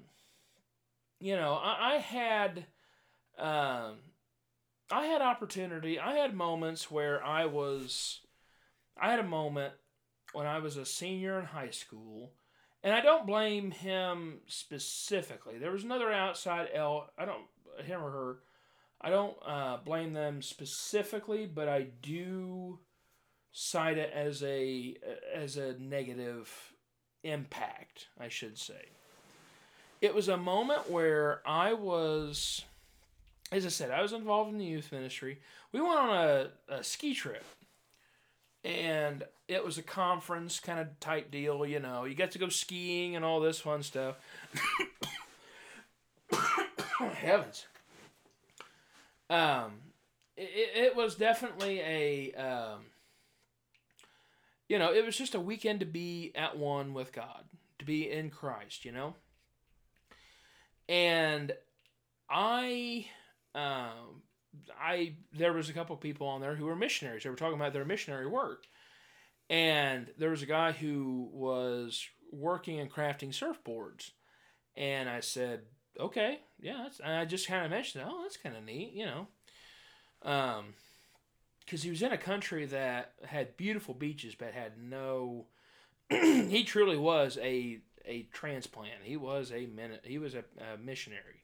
[1.22, 2.66] you know, I, I had.
[3.40, 3.96] Um,
[4.92, 5.98] I had opportunity.
[6.02, 8.20] I had moments where I was.
[9.02, 9.74] I had a moment
[10.34, 12.34] when I was a senior in high school
[12.84, 15.58] and I don't blame him specifically.
[15.58, 17.10] There was another outside L.
[17.18, 17.44] I don't
[17.86, 18.38] him or her.
[19.02, 22.80] I don't uh, blame them specifically, but I do
[23.52, 24.96] cite it as a
[25.34, 26.74] as a negative
[27.24, 28.08] impact.
[28.20, 28.90] I should say.
[30.02, 32.64] it was a moment where I was,
[33.52, 35.40] as I said, I was involved in the youth ministry.
[35.72, 37.46] We went on a, a ski trip,
[38.64, 41.66] and it was a conference kind of type deal.
[41.66, 44.16] You know, you get to go skiing and all this fun stuff.
[47.16, 47.66] Heavens.
[49.30, 49.72] Um,
[50.38, 52.82] it, it was definitely a, um,
[54.68, 57.44] you know, it was just a weekend to be at one with God,
[57.80, 59.16] to be in Christ, you know?
[60.88, 61.54] And
[62.30, 63.08] I,
[63.56, 64.22] um,
[64.80, 67.24] I, there was a couple people on there who were missionaries.
[67.24, 68.66] They were talking about their missionary work.
[69.50, 74.12] And there was a guy who was working and crafting surfboards.
[74.76, 75.62] And I said,
[76.00, 79.28] okay, yeah, and I just kind of mentioned, oh, that's kind of neat, you know.
[80.24, 80.74] Um,
[81.60, 85.46] because he was in a country that had beautiful beaches but had no.
[86.10, 89.04] he truly was a a transplant.
[89.04, 90.02] He was a minute.
[90.04, 90.44] He was a,
[90.74, 91.44] a missionary.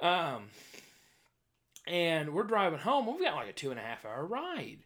[0.00, 0.44] Um,
[1.88, 3.06] and we're driving home.
[3.06, 4.80] We've got like a two and a half hour ride,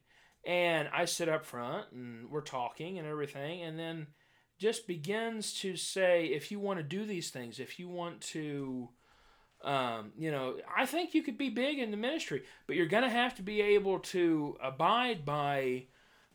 [0.47, 4.07] and I sit up front and we're talking and everything, and then
[4.59, 8.89] just begins to say, if you want to do these things, if you want to,
[9.65, 13.03] um, you know, I think you could be big in the ministry, but you're going
[13.03, 15.87] to have to be able to abide by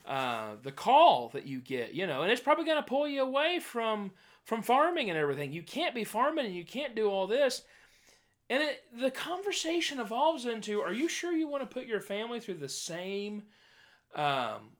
[0.05, 3.21] uh, the call that you get, you know, and it's probably going to pull you
[3.21, 4.11] away from
[4.43, 5.51] from farming and everything.
[5.51, 7.63] You can't be farming and you can't do all this.
[8.49, 12.39] And it, the conversation evolves into, are you sure you want to put your family
[12.39, 13.43] through the same
[14.15, 14.71] um,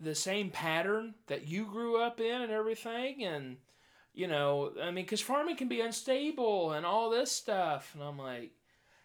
[0.00, 3.22] the same pattern that you grew up in and everything?
[3.22, 3.56] And
[4.14, 7.92] you know i mean because farming can be unstable and all this stuff.
[7.94, 8.52] And i'm like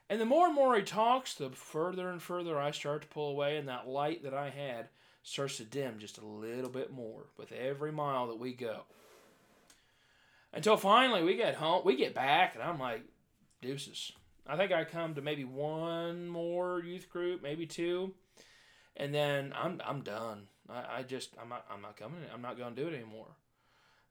[0.09, 3.31] and the more and more he talks the further and further i start to pull
[3.31, 4.89] away and that light that i had
[5.23, 8.83] starts to dim just a little bit more with every mile that we go.
[10.53, 13.03] Until finally we get home we get back and i'm like
[13.61, 14.11] deuces
[14.45, 18.13] i think i come to maybe one more youth group maybe two
[18.95, 22.19] and then i'm, I'm done I, I just I'm not I'm not coming.
[22.33, 23.35] I'm not going to do it anymore.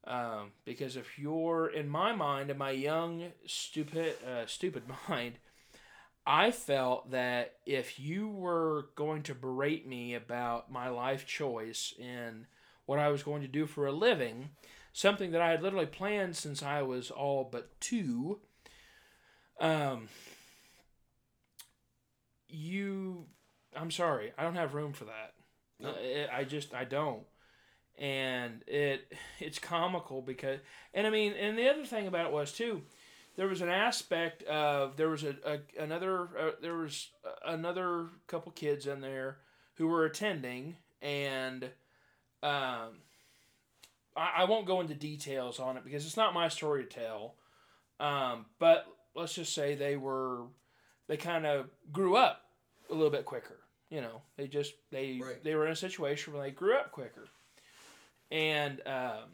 [0.07, 5.35] Um, because if you're in my mind, in my young stupid uh, stupid mind,
[6.27, 12.47] I felt that if you were going to berate me about my life choice and
[12.85, 14.51] what I was going to do for a living,
[14.93, 18.41] something that I had literally planned since I was all but two,
[19.61, 20.09] um,
[22.49, 23.25] you,
[23.75, 25.33] I'm sorry, I don't have room for that.
[25.85, 27.25] Uh, it, I just I don't,
[27.99, 30.61] and it it's comical because
[30.95, 32.83] and I mean and the other thing about it was too,
[33.37, 37.11] there was an aspect of there was a, a another uh, there was
[37.45, 39.39] another couple kids in there
[39.75, 41.65] who were attending and
[42.43, 43.01] um
[44.17, 47.35] I, I won't go into details on it because it's not my story to tell.
[48.01, 48.87] Um but
[49.17, 50.43] let's just say they were
[51.09, 52.43] they kind of grew up
[52.91, 53.59] a little bit quicker
[53.91, 55.43] you know, they just they right.
[55.45, 57.29] they were in a situation where they grew up quicker,
[58.33, 59.31] and um,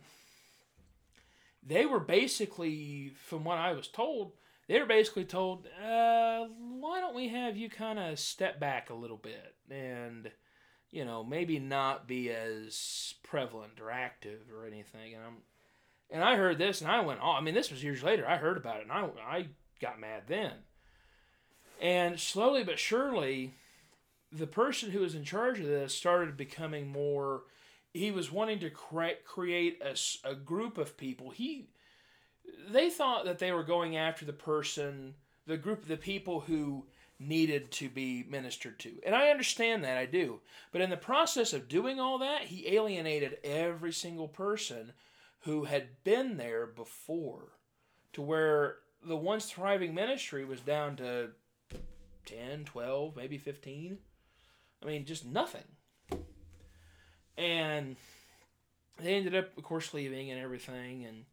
[1.67, 4.33] they were basically, from what I was told,
[4.69, 8.95] they were basically told, uh, "Why don't we have you kind of step back a
[8.95, 10.31] little bit and."
[10.95, 15.15] You know, maybe not be as prevalent or active or anything.
[15.15, 15.37] And I'm,
[16.11, 18.29] and I heard this, and I went, oh, I mean, this was years later.
[18.29, 19.47] I heard about it, and I, I
[19.83, 20.53] got mad then.
[21.81, 23.55] And slowly but surely,
[24.31, 27.43] the person who was in charge of this started becoming more
[27.93, 31.31] he was wanting to cre- create a, a group of people.
[31.31, 31.69] He
[32.71, 35.15] they thought that they were going after the person
[35.47, 36.87] the group of the people who
[37.19, 38.93] needed to be ministered to.
[39.05, 40.41] And i understand that i do.
[40.73, 44.93] But in the process of doing all that he alienated every single person
[45.41, 47.53] who had been there before
[48.15, 51.31] to where the once thriving ministry was down to
[52.27, 53.99] 10 12 maybe 15
[54.83, 55.63] I mean, just nothing.
[57.37, 57.97] And
[58.99, 61.25] they ended up, of course, leaving and everything, and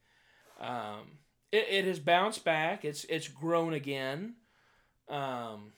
[0.59, 1.17] um,
[1.51, 2.85] it, it has bounced back.
[2.85, 4.35] It's it's grown again,
[5.09, 5.73] um,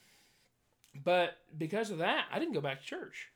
[1.04, 3.30] but because of that, I didn't go back to church.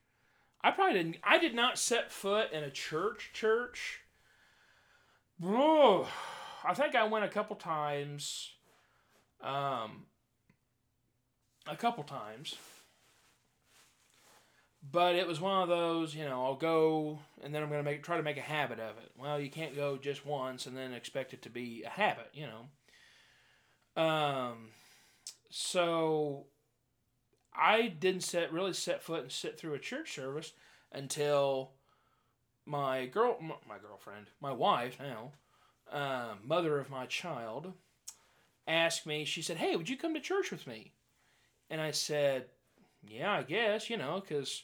[0.62, 1.18] I probably didn't.
[1.24, 3.32] I did not set foot in a church.
[3.34, 4.02] Church.
[5.40, 6.08] Whoa,
[6.66, 8.52] I think I went a couple times.
[9.42, 10.06] Um,
[11.68, 12.56] a couple times
[14.92, 17.90] but it was one of those, you know, I'll go and then I'm going to
[17.90, 19.12] make try to make a habit of it.
[19.18, 22.48] Well, you can't go just once and then expect it to be a habit, you
[22.48, 24.02] know.
[24.02, 24.70] Um,
[25.50, 26.48] so
[27.54, 30.54] I didn't set really set foot and sit through a church service
[30.92, 31.72] until
[32.66, 33.38] my girl,
[33.68, 35.32] my girlfriend, my wife now,
[35.92, 37.74] uh, mother of my child,
[38.68, 39.26] asked me.
[39.26, 40.94] She said, "Hey, would you come to church with me?"
[41.70, 42.46] And I said,
[43.08, 44.64] "Yeah, I guess." You know, because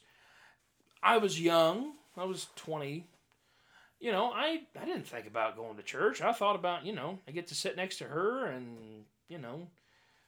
[1.03, 1.93] I was young.
[2.17, 3.07] I was twenty.
[3.99, 6.21] You know, I I didn't think about going to church.
[6.21, 9.67] I thought about you know I get to sit next to her and you know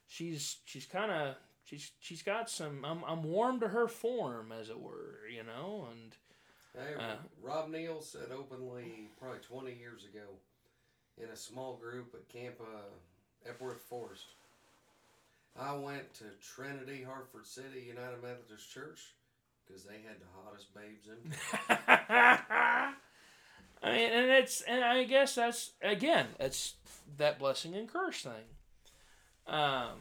[0.07, 4.69] she's she's kind of she's she's got some I'm, I'm warm to her form as
[4.69, 6.15] it were you know and
[6.75, 10.21] Hey, Uh, Rob Neal said openly probably 20 years ago
[11.21, 14.25] in a small group at Camp uh, Epworth Forest.
[15.59, 19.13] I went to Trinity, Hartford City United Methodist Church
[19.65, 21.33] because they had the hottest babes in.
[23.83, 26.75] I mean and it's and I guess that's again it's
[27.17, 28.45] that blessing and curse thing
[29.45, 29.99] um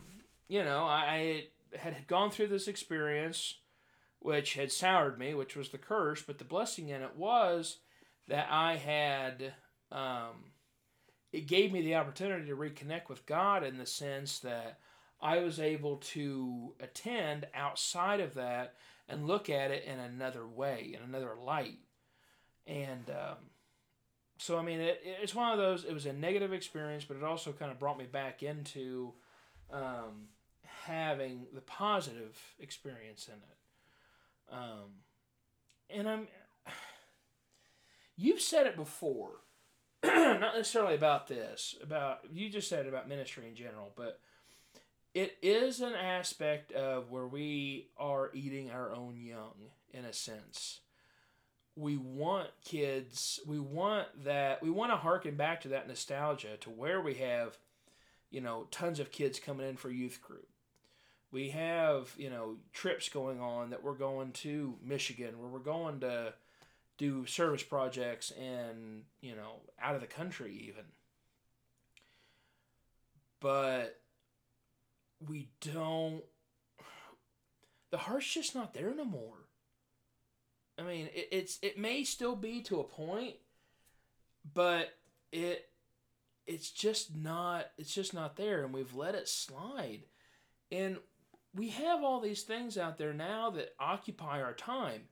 [0.49, 3.57] you know I, had gone through this experience
[4.21, 7.79] which had soured me which was the curse but the blessing in it was
[8.29, 9.55] that I had
[9.91, 10.52] um
[11.33, 14.79] it gave me the opportunity to reconnect with God in the sense that
[15.21, 18.75] I was able to attend outside of that
[19.09, 21.79] and look at it in another way, in another light.
[22.67, 23.37] And um,
[24.39, 27.25] so, I mean, it, it's one of those, it was a negative experience, but it
[27.25, 29.13] also kind of brought me back into
[29.73, 30.29] um,
[30.85, 34.55] having the positive experience in it.
[34.55, 34.91] Um,
[35.89, 36.29] and I'm,
[38.17, 39.41] you've said it before,
[40.41, 44.21] not necessarily about this, about, you just said about ministry in general, but
[45.15, 49.55] it is an aspect of where we are eating our own young
[49.93, 50.81] in a sense.
[51.77, 56.71] We want kids we want that we want to harken back to that nostalgia to
[56.71, 57.57] where we have
[58.31, 60.49] you know tons of kids coming in for youth group.
[61.31, 66.01] We have you know trips going on that we're going to michigan where we're going
[66.01, 66.35] to
[67.03, 70.85] do service projects and you know out of the country even.
[73.41, 73.99] But
[75.29, 76.23] we don't
[77.91, 79.49] the heart's just not there no more.
[80.79, 83.35] I mean it, it's it may still be to a point
[84.55, 84.91] but
[85.33, 85.69] it
[86.47, 90.03] it's just not it's just not there and we've let it slide.
[90.71, 90.99] And
[91.53, 95.09] we have all these things out there now that occupy our time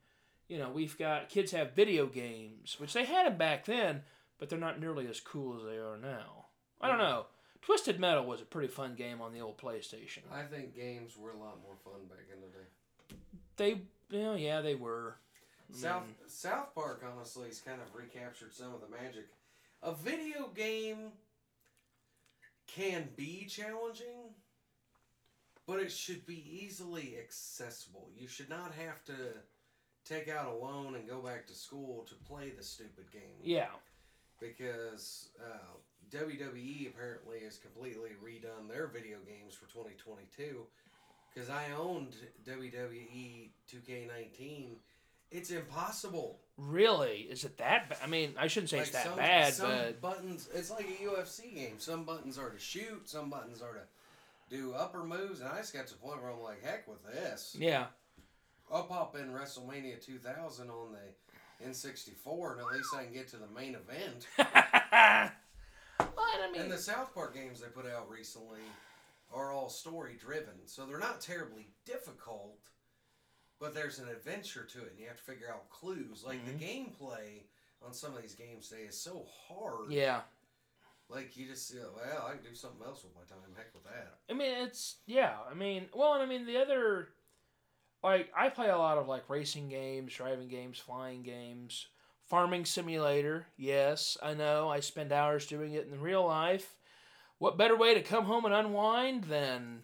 [0.50, 4.02] you know we've got kids have video games which they had them back then
[4.38, 6.46] but they're not nearly as cool as they are now
[6.80, 7.24] i don't know
[7.62, 10.20] Twisted Metal was a pretty fun game on the old PlayStation.
[10.32, 13.16] I think games were a lot more fun back in the day.
[13.56, 13.82] They,
[14.16, 15.16] well, yeah, they were.
[15.72, 19.26] South mean, South Park honestly has kind of recaptured some of the magic.
[19.82, 21.12] A video game
[22.66, 24.34] can be challenging,
[25.66, 28.08] but it should be easily accessible.
[28.16, 29.14] You should not have to
[30.04, 33.38] take out a loan and go back to school to play the stupid game.
[33.42, 33.68] yeah,
[34.40, 35.76] Because uh,
[36.16, 40.62] WWE apparently has completely redone their video games for 2022.
[41.32, 42.16] Because I owned
[42.48, 44.76] WWE 2K19.
[45.30, 46.40] It's impossible.
[46.56, 47.88] really, is it that?
[47.88, 50.48] Ba- I mean, I shouldn't say it's that some, bad, some but buttons.
[50.52, 51.74] It's like a UFC game.
[51.78, 53.08] Some buttons are to shoot.
[53.08, 55.38] Some buttons are to do upper moves.
[55.38, 57.54] And I just got to the point where I'm like, heck with this.
[57.56, 57.86] yeah,
[58.72, 63.36] I'll pop in WrestleMania 2000 on the N64, and at least I can get to
[63.36, 64.26] the main event.
[64.38, 64.48] well,
[66.18, 68.60] I mean, And the South Park games they put out recently
[69.32, 72.58] are all story driven, so they're not terribly difficult.
[73.58, 76.24] But there's an adventure to it, and you have to figure out clues.
[76.26, 77.04] Like the mm-hmm.
[77.04, 77.42] gameplay
[77.84, 79.90] on some of these games today is so hard.
[79.92, 80.20] yeah.
[81.10, 83.44] Like you just, you know, well, I can do something else with my time.
[83.56, 84.18] Heck with that.
[84.30, 85.34] I mean, it's yeah.
[85.50, 87.08] I mean, well, and I mean the other,
[88.02, 91.86] like I play a lot of like racing games, driving games, flying games,
[92.26, 93.46] farming simulator.
[93.56, 94.68] Yes, I know.
[94.68, 96.76] I spend hours doing it in real life.
[97.38, 99.82] What better way to come home and unwind than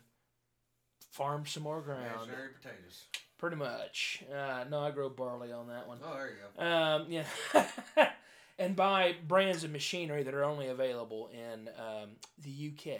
[1.10, 2.30] farm some more ground?
[2.60, 3.04] Potatoes.
[3.38, 4.22] Pretty much.
[4.32, 5.98] Uh, no, I grow barley on that one.
[6.02, 6.64] Oh, there you go.
[6.64, 8.08] Um, yeah.
[8.58, 12.10] and buy brands of machinery that are only available in um,
[12.42, 12.98] the UK.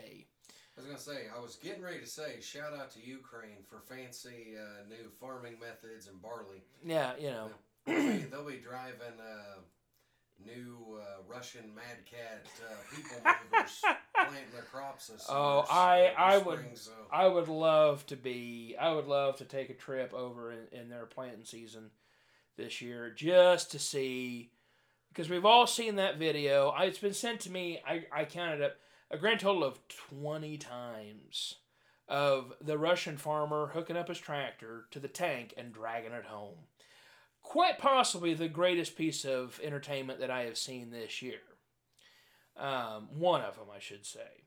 [0.77, 3.81] I was gonna say, I was getting ready to say, shout out to Ukraine for
[3.81, 6.63] fancy uh, new farming methods and barley.
[6.85, 7.49] Yeah, you know.
[7.87, 9.61] They'll be, they'll be driving uh,
[10.45, 13.81] new uh, Russian Mad Cat uh, people movers
[14.15, 16.91] planting their crops this Oh, summer, I- uh, I this would- so.
[17.11, 18.77] I would love to be.
[18.79, 21.91] I would love to take a trip over in, in their planting season
[22.59, 24.51] this year just to see,
[25.09, 26.69] because we've all seen that video.
[26.69, 27.81] I, it's been sent to me.
[27.89, 28.77] I I counted up
[29.11, 31.55] a grand total of twenty times
[32.09, 36.59] of the Russian farmer hooking up his tractor to the tank and dragging it home.
[37.43, 41.41] Quite possibly the greatest piece of entertainment that I have seen this year.
[42.57, 44.45] Um, one of them, I should say.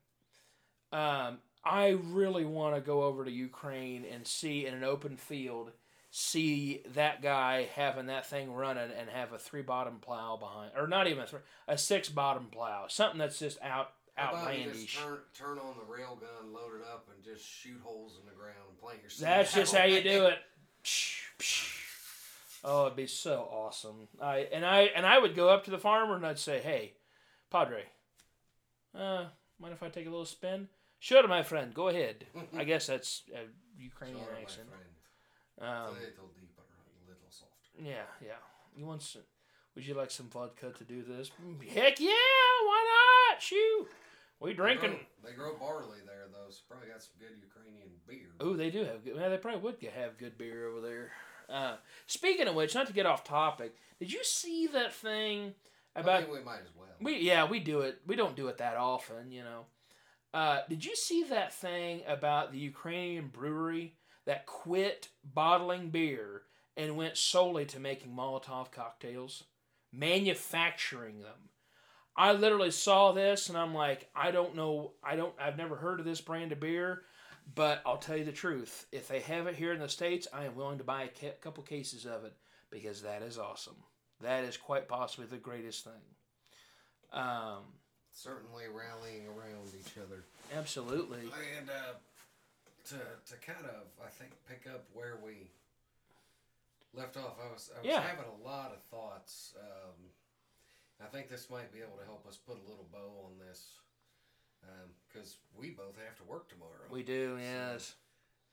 [0.91, 5.71] Um, I really want to go over to Ukraine and see in an open field,
[6.09, 10.87] see that guy having that thing running and have a three bottom plow behind, or
[10.87, 14.85] not even a three, a six bottom plow, something that's just out outlandish.
[14.85, 18.25] just turn, turn on the rail gun, load it up, and just shoot holes in
[18.25, 20.39] the ground and plant your That's just how you do it.
[22.63, 24.07] Oh, it'd be so awesome.
[24.21, 26.93] I and I and I would go up to the farmer and I'd say, "Hey,
[27.49, 27.83] Padre,
[28.93, 29.25] uh,
[29.59, 30.67] mind if I take a little spin?"
[30.99, 31.73] Sure, my friend.
[31.73, 32.25] Go ahead.
[32.57, 33.47] I guess that's a
[33.81, 34.67] Ukrainian my accent.
[35.61, 37.81] Um, little deeper, a little softer.
[37.81, 38.33] yeah, yeah.
[38.75, 39.21] You want some?
[39.75, 41.31] Would you like some vodka to do this?
[41.73, 42.09] Heck yeah!
[42.65, 43.41] Why not?
[43.41, 43.87] Shoot,
[44.39, 44.91] we drinking.
[45.23, 48.29] They grow, they grow barley there, though, so probably got some good Ukrainian beer.
[48.39, 49.15] Oh, they do have good.
[49.15, 51.11] Well, they probably would have good beer over there.
[51.49, 51.75] Uh,
[52.07, 55.55] speaking of which, not to get off topic, did you see that thing
[55.95, 56.87] I about we might as well.
[57.01, 57.19] we?
[57.19, 57.99] Yeah, we do it.
[58.05, 59.65] We don't do it that often, you know.
[60.33, 63.95] Uh, did you see that thing about the Ukrainian brewery
[64.25, 66.43] that quit bottling beer
[66.77, 69.45] and went solely to making Molotov cocktails,
[69.91, 71.49] manufacturing them?
[72.19, 76.01] I literally saw this and I'm like, I don't know, I don't, I've never heard
[76.01, 77.03] of this brand of beer,
[77.55, 78.87] but I'll tell you the truth.
[78.91, 81.63] If they have it here in the States, I am willing to buy a couple
[81.63, 82.33] cases of it
[82.69, 83.77] because that is awesome.
[84.19, 85.93] That is quite possibly the greatest thing.
[87.13, 87.63] Um,
[88.11, 90.25] Certainly rallying around each other.
[90.57, 91.19] absolutely.
[91.57, 91.93] And uh,
[92.89, 95.49] to, to kind of, I think, pick up where we
[96.93, 98.01] left off, I was, I was Yeah.
[98.01, 99.53] having a lot of thoughts.
[99.57, 99.93] Um,
[101.01, 103.65] I think this might be able to help us put a little bow on this
[105.07, 106.85] because we both have to work tomorrow.
[106.91, 107.93] We do, So, yes.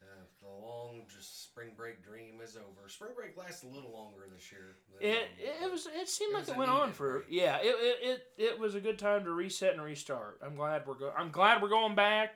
[0.02, 0.06] Uh,
[0.42, 2.88] the long just spring break dream is over.
[2.88, 4.76] Spring break lasts a little longer this year.
[5.00, 5.28] than It,
[5.64, 7.24] it, was it seemed it like it went on for break.
[7.30, 7.98] yeah it, it,
[8.36, 10.38] it, it was a good time to reset and restart.
[10.44, 12.34] I'm glad we're go- I'm glad we're going back,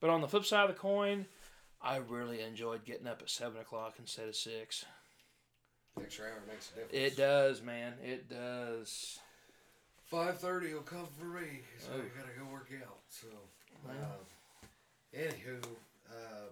[0.00, 1.26] but on the flip side of the coin,
[1.80, 4.84] I really enjoyed getting up at seven o'clock instead of six.
[6.00, 6.92] extra hour makes a difference.
[6.92, 7.94] It does, man.
[8.04, 9.18] It does.
[10.10, 11.98] Five thirty will come for me, so Oh.
[12.00, 13.00] I gotta go work out.
[13.10, 13.26] So,
[13.86, 13.92] uh,
[15.14, 15.62] anywho,
[16.10, 16.48] uh,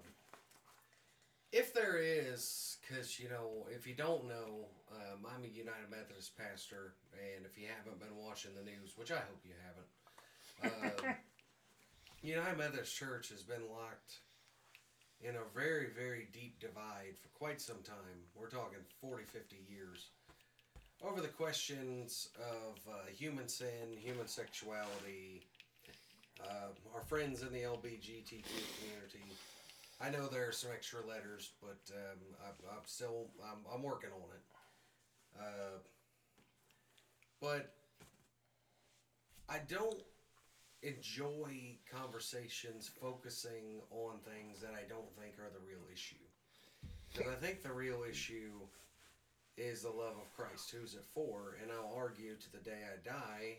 [1.52, 6.36] if there is, because you know, if you don't know, um, I'm a United Methodist
[6.36, 9.54] pastor, and if you haven't been watching the news, which I hope you
[10.62, 11.12] haven't, uh,
[12.22, 14.20] United Methodist Church has been locked
[15.22, 18.20] in a very, very deep divide for quite some time.
[18.34, 20.10] We're talking 40, 50 years
[21.04, 25.42] over the questions of uh, human sin, human sexuality,
[26.42, 28.44] uh, our friends in the LBGTQ
[28.78, 29.32] community.
[30.00, 34.10] I know there are some extra letters, but um, I'm, I'm still I'm, I'm working
[34.10, 35.40] on it.
[35.40, 35.78] Uh,
[37.40, 37.74] but
[39.48, 40.02] I don't
[40.82, 46.16] enjoy conversations focusing on things that I don't think are the real issue.
[47.12, 48.52] Because I think the real issue
[49.56, 50.70] is the love of Christ.
[50.70, 51.56] Who's it for?
[51.62, 53.58] And I'll argue to the day I die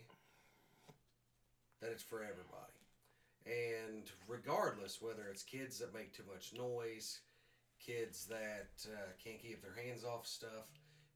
[1.80, 2.74] that it's for everybody.
[3.46, 7.20] And regardless, whether it's kids that make too much noise,
[7.84, 10.66] kids that uh, can't keep their hands off stuff,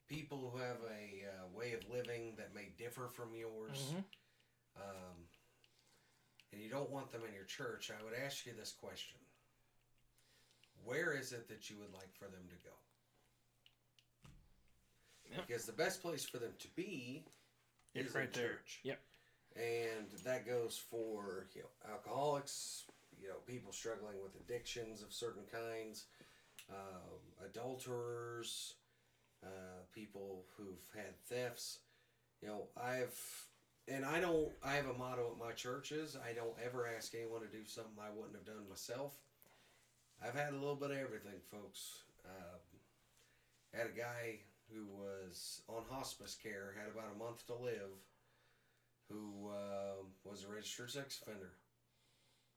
[0.09, 4.05] people who have a uh, way of living that may differ from yours, Mhm.
[4.77, 5.29] um,
[6.53, 9.19] and you don't want them in your church, I would ask you this question
[10.85, 12.75] Where is it that you would like for them to go?
[15.33, 15.39] Yeah.
[15.47, 17.25] Because the best place for them to be
[17.95, 18.49] It's is right in there.
[18.51, 18.81] church.
[18.85, 19.01] Yep.
[19.57, 22.85] And that goes for you know alcoholics,
[23.21, 26.07] you know people struggling with addictions of certain kinds,
[26.71, 28.75] um, adulterers,
[29.45, 31.81] uh, people who've had thefts.
[32.41, 33.19] You know I've
[33.89, 34.49] and I don't.
[34.65, 36.17] I have a motto at my churches.
[36.17, 39.13] I don't ever ask anyone to do something I wouldn't have done myself.
[40.25, 42.05] I've had a little bit of everything, folks.
[42.25, 42.59] Uh,
[43.77, 44.39] had a guy
[44.75, 48.01] who was on hospice care, had about a month to live,
[49.09, 51.53] who uh, was a registered sex offender.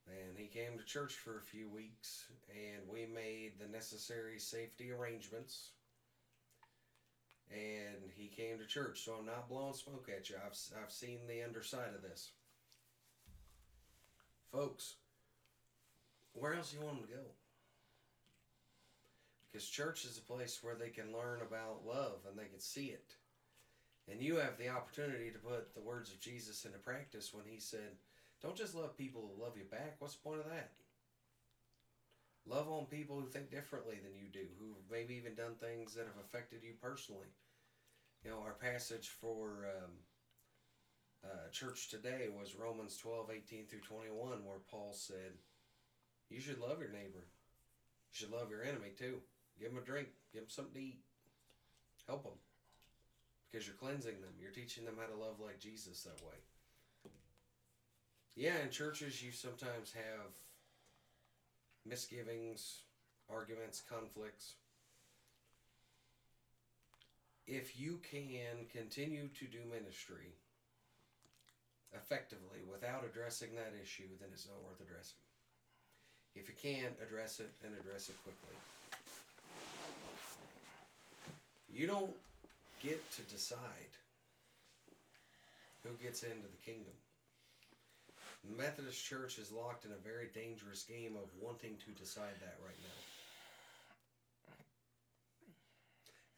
[0.07, 4.91] And he came to church for a few weeks, and we made the necessary safety
[4.91, 5.71] arrangements.
[7.51, 10.35] And he came to church, so I'm not blowing smoke at you.
[10.37, 12.31] I've, I've seen the underside of this.
[14.51, 14.95] Folks,
[16.33, 17.21] where else do you want him to go?
[19.55, 22.87] Because church is a place where they can learn about love and they can see
[22.87, 23.15] it.
[24.11, 27.61] And you have the opportunity to put the words of Jesus into practice when he
[27.61, 27.95] said,
[28.41, 29.95] Don't just love people who love you back.
[29.99, 30.73] What's the point of that?
[32.45, 36.05] Love on people who think differently than you do, who've maybe even done things that
[36.05, 37.31] have affected you personally.
[38.25, 39.91] You know, our passage for um,
[41.23, 45.39] uh, church today was Romans 12, 18 through 21, where Paul said,
[46.29, 47.23] You should love your neighbor.
[48.11, 49.21] You should love your enemy too.
[49.59, 50.99] Give them a drink, give them something to eat.
[52.07, 52.33] Help them.
[53.49, 54.33] Because you're cleansing them.
[54.39, 56.35] You're teaching them how to love like Jesus that way.
[58.35, 60.35] Yeah, in churches, you sometimes have
[61.85, 62.81] misgivings,
[63.29, 64.55] arguments, conflicts.
[67.47, 70.33] If you can continue to do ministry
[71.93, 75.21] effectively without addressing that issue, then it's not worth addressing.
[76.35, 78.57] If you can, address it and address it quickly.
[81.75, 82.15] You don't
[82.81, 83.59] get to decide
[85.83, 86.93] who gets into the kingdom.
[88.47, 92.55] The Methodist Church is locked in a very dangerous game of wanting to decide that
[92.63, 93.01] right now.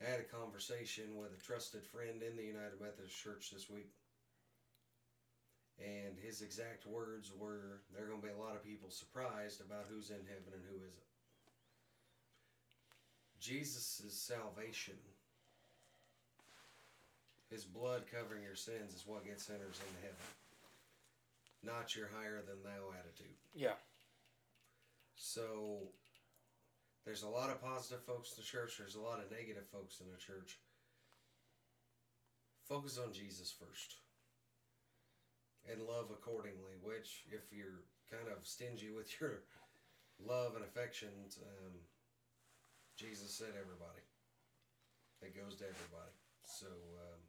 [0.01, 3.93] I had a conversation with a trusted friend in the United Methodist Church this week.
[5.77, 9.61] And his exact words were there are going to be a lot of people surprised
[9.61, 11.07] about who's in heaven and who isn't.
[13.39, 14.97] Jesus' salvation,
[17.49, 20.27] his blood covering your sins, is what gets sinners into heaven,
[21.63, 23.35] not your higher than thou attitude.
[23.55, 23.79] Yeah.
[25.15, 25.89] So
[27.05, 30.01] there's a lot of positive folks in the church, there's a lot of negative folks
[30.01, 30.59] in the church.
[32.67, 33.95] Focus on Jesus first
[35.71, 36.75] and love accordingly.
[36.83, 39.43] Which, if you're kind of stingy with your
[40.19, 41.09] love and affection,
[41.43, 41.73] um,
[42.95, 44.03] Jesus said everybody.
[45.21, 46.15] It goes to everybody.
[46.47, 47.21] So um,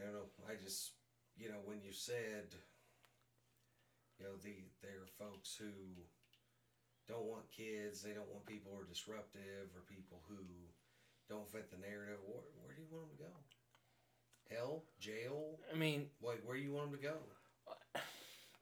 [0.00, 0.28] I don't know.
[0.48, 0.92] I just
[1.36, 2.54] you know when you said
[4.18, 5.70] you know the there are folks who
[7.08, 8.02] don't want kids.
[8.02, 10.40] They don't want people who are disruptive or people who
[11.28, 12.18] don't fit the narrative.
[12.26, 13.34] Where, where do you want them to go?
[14.50, 15.58] Hell, jail.
[15.72, 17.14] I mean, Wait, where do you want them to go?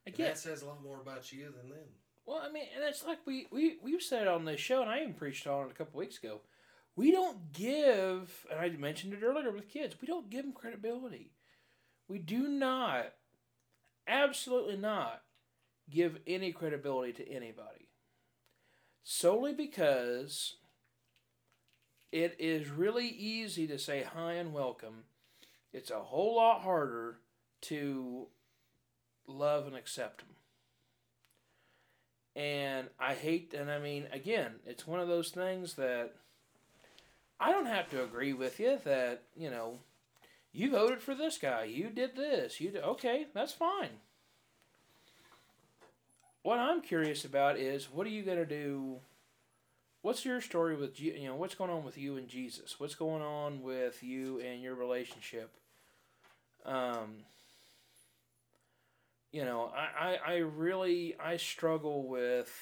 [0.04, 1.86] And again, that says a lot more about you than them.
[2.26, 4.90] well, I mean, and it's like we we we've said it on this show, and
[4.90, 6.40] I even preached on it a couple weeks ago.
[6.94, 9.96] We don't give, and I mentioned it earlier with kids.
[10.00, 11.32] We don't give them credibility.
[12.06, 13.12] We do not,
[14.06, 15.22] absolutely not,
[15.88, 17.88] give any credibility to anybody.
[19.02, 20.56] Solely because
[22.12, 25.04] it is really easy to say hi and welcome.
[25.72, 27.20] It's a whole lot harder
[27.62, 28.26] to
[29.26, 30.28] love and accept them.
[32.34, 36.12] And I hate, and I mean, again, it's one of those things that
[37.42, 39.80] I don't have to agree with you that, you know,
[40.52, 43.90] you voted for this guy, you did this, you did, okay, that's fine.
[46.42, 48.98] What I'm curious about is what are you going to do?
[50.02, 52.78] What's your story with, you know, what's going on with you and Jesus?
[52.78, 55.50] What's going on with you and your relationship?
[56.64, 57.24] Um,
[59.32, 62.52] you know, I, I, I really I struggle with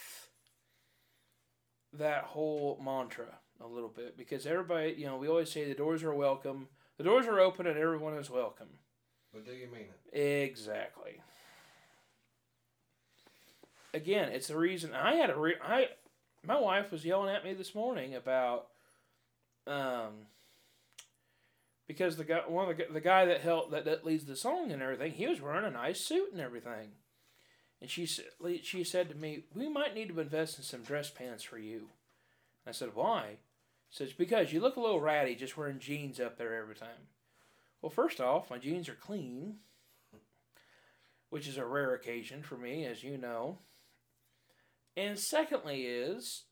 [1.92, 3.26] that whole mantra
[3.62, 6.68] a little bit because everybody, you know, we always say the doors are welcome.
[6.98, 8.68] The doors are open and everyone is welcome.
[9.32, 10.18] But do you mean it?
[10.48, 11.20] Exactly.
[13.92, 15.88] Again, it's the reason I had a re- I
[16.46, 18.68] my wife was yelling at me this morning about
[19.66, 20.26] um
[21.86, 24.70] because the guy one of the, the guy that helped that, that leads the song
[24.70, 26.92] and everything he was wearing a nice suit and everything
[27.80, 28.24] and she said
[28.62, 31.88] she said to me we might need to invest in some dress pants for you
[32.66, 33.36] i said why
[33.90, 37.08] she says because you look a little ratty just wearing jeans up there every time.
[37.82, 39.56] Well first off my jeans are clean
[41.30, 43.58] which is a rare occasion for me as you know.
[44.96, 46.44] And secondly is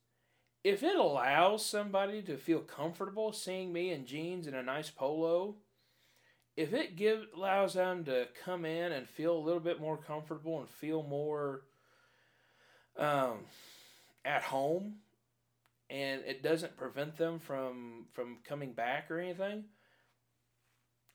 [0.64, 5.56] if it allows somebody to feel comfortable seeing me in jeans and a nice polo,
[6.56, 10.58] if it give allows them to come in and feel a little bit more comfortable
[10.58, 11.62] and feel more
[12.96, 13.38] um,
[14.24, 14.96] at home,
[15.90, 19.64] and it doesn't prevent them from from coming back or anything,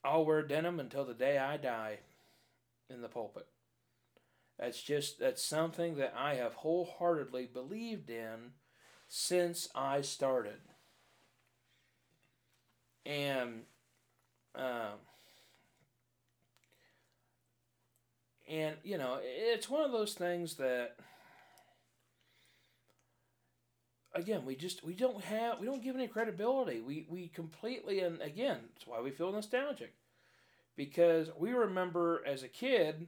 [0.04, 2.00] I'll wear denim until the day I die
[2.90, 3.48] in the pulpit.
[4.60, 8.52] That's just that's something that I have wholeheartedly believed in
[9.08, 10.60] since I started.
[13.06, 13.64] And
[14.56, 15.00] um,
[18.48, 20.96] and you know, it's one of those things that
[24.14, 26.82] again, we just we don't have we don't give any credibility.
[26.82, 29.94] We we completely and again, that's why we feel nostalgic.
[30.76, 33.08] Because we remember as a kid,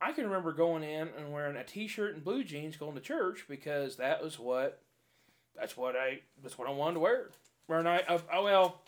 [0.00, 3.44] I can remember going in and wearing a t-shirt and blue jeans going to church
[3.48, 4.82] because that was what
[5.56, 7.30] that's what I that's what I wanted to wear.
[7.68, 8.82] Wearing I, I, I well,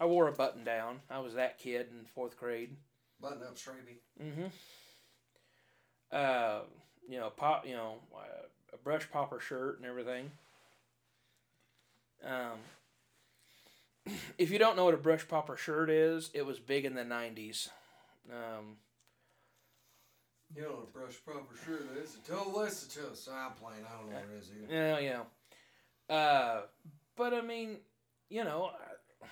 [0.00, 1.00] I wore a button down.
[1.10, 2.76] I was that kid in fourth grade.
[3.20, 3.98] Button up Straby.
[4.22, 4.46] Mm-hmm.
[6.12, 6.60] Uh,
[7.08, 7.66] you know, pop.
[7.66, 10.30] You know, uh, a brush popper shirt and everything.
[12.24, 12.58] Um,
[14.38, 17.02] if you don't know what a brush popper shirt is, it was big in the
[17.04, 17.68] '90s.
[18.30, 18.76] Um,
[20.54, 22.16] You know what a brush popper shirt is?
[22.16, 23.84] A toe a toe side plane.
[23.88, 24.74] I don't know what it is either.
[24.74, 24.98] yeah,
[26.10, 26.14] yeah.
[26.14, 26.62] Uh,
[27.16, 27.78] but I mean,
[28.28, 29.26] you know, I-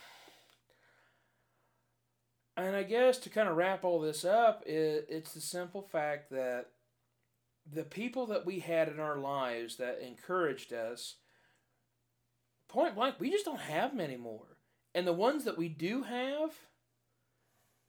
[2.56, 6.30] and I guess to kind of wrap all this up, it, it's the simple fact
[6.30, 6.66] that
[7.70, 11.16] the people that we had in our lives that encouraged us,
[12.72, 14.56] point blank, we just don't have them anymore.
[14.94, 16.52] And the ones that we do have,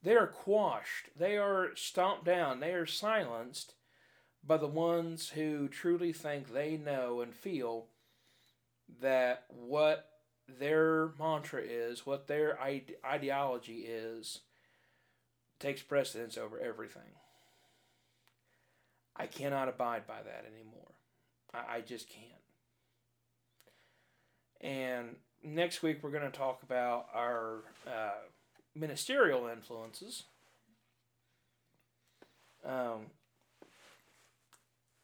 [0.04, 1.10] they are quashed.
[1.18, 2.60] They are stomped down.
[2.60, 3.76] They are silenced
[4.46, 7.88] by the ones who truly think they know and feel
[9.02, 10.10] that what
[10.48, 14.42] their mantra is, what their ide- ideology is,
[15.60, 17.16] takes precedence over everything.
[19.16, 20.92] I cannot abide by that anymore.
[21.54, 22.33] I, I just can't.
[24.64, 28.22] And next week we're going to talk about our uh,
[28.74, 30.24] ministerial influences.
[32.66, 33.08] Um,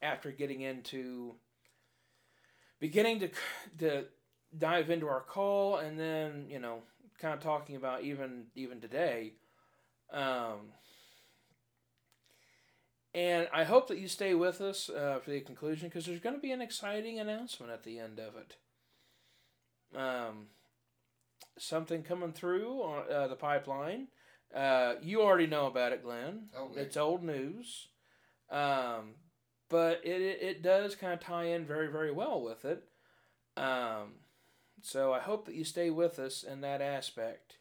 [0.02, 1.34] after getting into
[2.80, 3.30] beginning to
[3.77, 4.06] to
[4.57, 6.80] dive into our call and then you know
[7.19, 9.34] kind of talking about even even today
[10.14, 10.72] um,
[13.14, 16.36] and i hope that you stay with us uh, for the conclusion because there's going
[16.36, 18.56] to be an exciting announcement at the end of it
[19.95, 20.48] um,
[21.57, 24.07] something coming through on uh, the pipeline.
[24.53, 26.49] Uh, you already know about it glenn.
[26.57, 26.82] Okay.
[26.82, 27.88] it's old news.
[28.49, 29.16] Um,
[29.70, 32.84] but it, it, it does kind of tie in very very well with it.
[33.57, 34.16] Um,
[34.82, 37.57] so i hope that you stay with us in that aspect.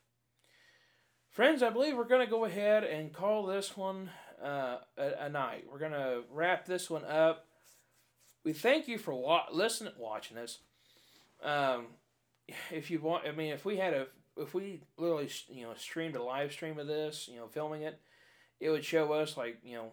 [1.31, 4.11] Friends i believe we're going to go ahead and call this one
[4.43, 5.65] uh, a, a night.
[5.71, 7.47] We're going to wrap this one up.
[8.45, 10.59] We thank you for wa- listening watching us
[11.43, 11.89] um,
[12.71, 14.07] if you want i mean if we had a
[14.37, 18.01] if we literally you know streamed a live stream of this you know filming it
[18.61, 19.91] it would show us like you know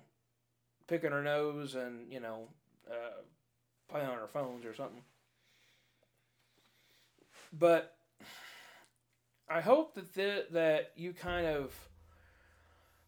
[0.87, 2.47] picking our nose and you know
[2.89, 3.21] uh,
[3.89, 5.01] playing on our phones or something.
[7.57, 7.95] But
[9.49, 11.73] I hope that the, that you kind of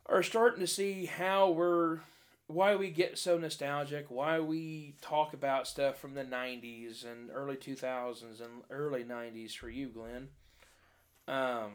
[0.06, 2.00] are starting to see how we're
[2.48, 7.58] why we get so nostalgic, why we talk about stuff from the 90s and early
[7.58, 10.30] 2000s and early 90s for you, Glenn.
[11.28, 11.72] Um,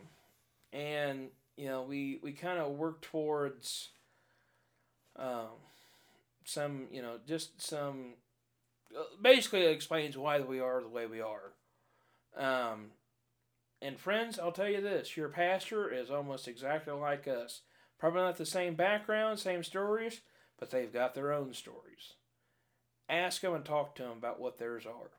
[0.73, 3.91] and you know, we we kind of work towards
[5.17, 5.49] um,
[6.45, 8.15] some, you know, just some.
[9.21, 11.53] Basically, it explains why we are the way we are.
[12.37, 12.93] Um,
[13.81, 17.61] and friends, I'll tell you this: your pastor is almost exactly like us.
[17.99, 20.21] Probably not the same background, same stories,
[20.63, 22.13] but they've got their own stories.
[23.09, 25.11] Ask them and talk to them about what theirs are,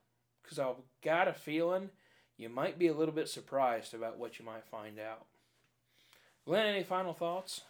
[0.42, 1.90] because I've got a feeling
[2.38, 5.26] you might be a little bit surprised about what you might find out.
[6.46, 7.60] Glenn, any final thoughts?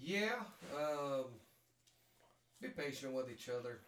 [0.00, 0.36] Yeah.
[0.72, 1.24] Um,
[2.62, 3.80] be patient with each other.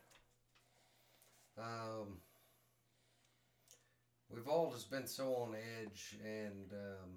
[1.56, 2.18] Um,
[4.34, 7.10] we've all just been so on edge, and um,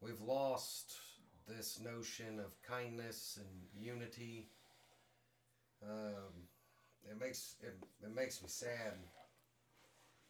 [0.00, 0.94] we've lost
[1.48, 4.48] this notion of kindness and unity.
[5.82, 6.48] Um,
[7.10, 8.94] it makes it, it makes me sad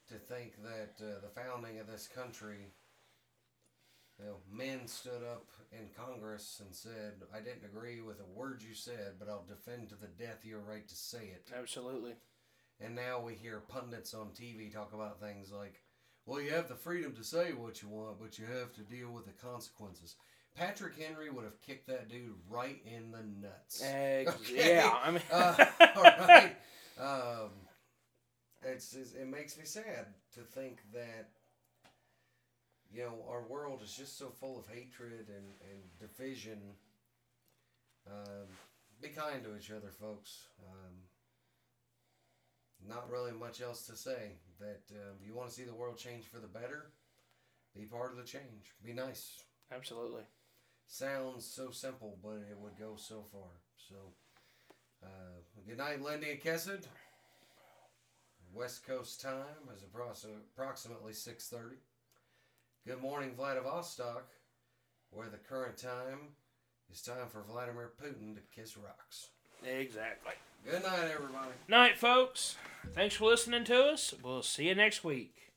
[0.08, 2.72] to think that uh, the founding of this country
[4.18, 8.62] you know, men stood up in Congress and said, I didn't agree with a word
[8.66, 11.50] you said, but I'll defend to the death your right to say it.
[11.56, 12.14] Absolutely.
[12.80, 15.82] And now we hear pundits on TV talk about things like,
[16.26, 19.10] well, you have the freedom to say what you want, but you have to deal
[19.10, 20.16] with the consequences.
[20.58, 23.82] Patrick Henry would have kicked that dude right in the nuts.
[23.84, 24.74] Ex- Okay.
[24.74, 25.64] Yeah, I mean, Uh,
[25.96, 26.56] all right.
[26.98, 27.50] Um,
[28.62, 31.28] it's, it's it makes me sad to think that
[32.92, 36.58] you know our world is just so full of hatred and, and division.
[38.10, 38.46] Um,
[39.00, 40.48] be kind to each other, folks.
[40.68, 40.94] Um,
[42.88, 44.32] not really much else to say.
[44.58, 46.90] That um, you want to see the world change for the better.
[47.76, 48.72] Be part of the change.
[48.84, 49.44] Be nice.
[49.70, 50.22] absolutely.
[50.90, 53.50] Sounds so simple, but it would go so far.
[53.76, 53.94] So,
[55.04, 55.08] uh,
[55.66, 56.88] good night, Lindy and Kessed.
[58.54, 60.24] West Coast time is approx-
[60.54, 61.76] approximately 6.30.
[62.86, 64.30] Good morning, Vladivostok,
[65.10, 66.30] where the current time
[66.90, 69.28] is time for Vladimir Putin to kiss rocks.
[69.62, 70.32] Exactly.
[70.64, 71.50] Good night, everybody.
[71.68, 72.56] Night, folks.
[72.94, 74.14] Thanks for listening to us.
[74.22, 75.47] We'll see you next week.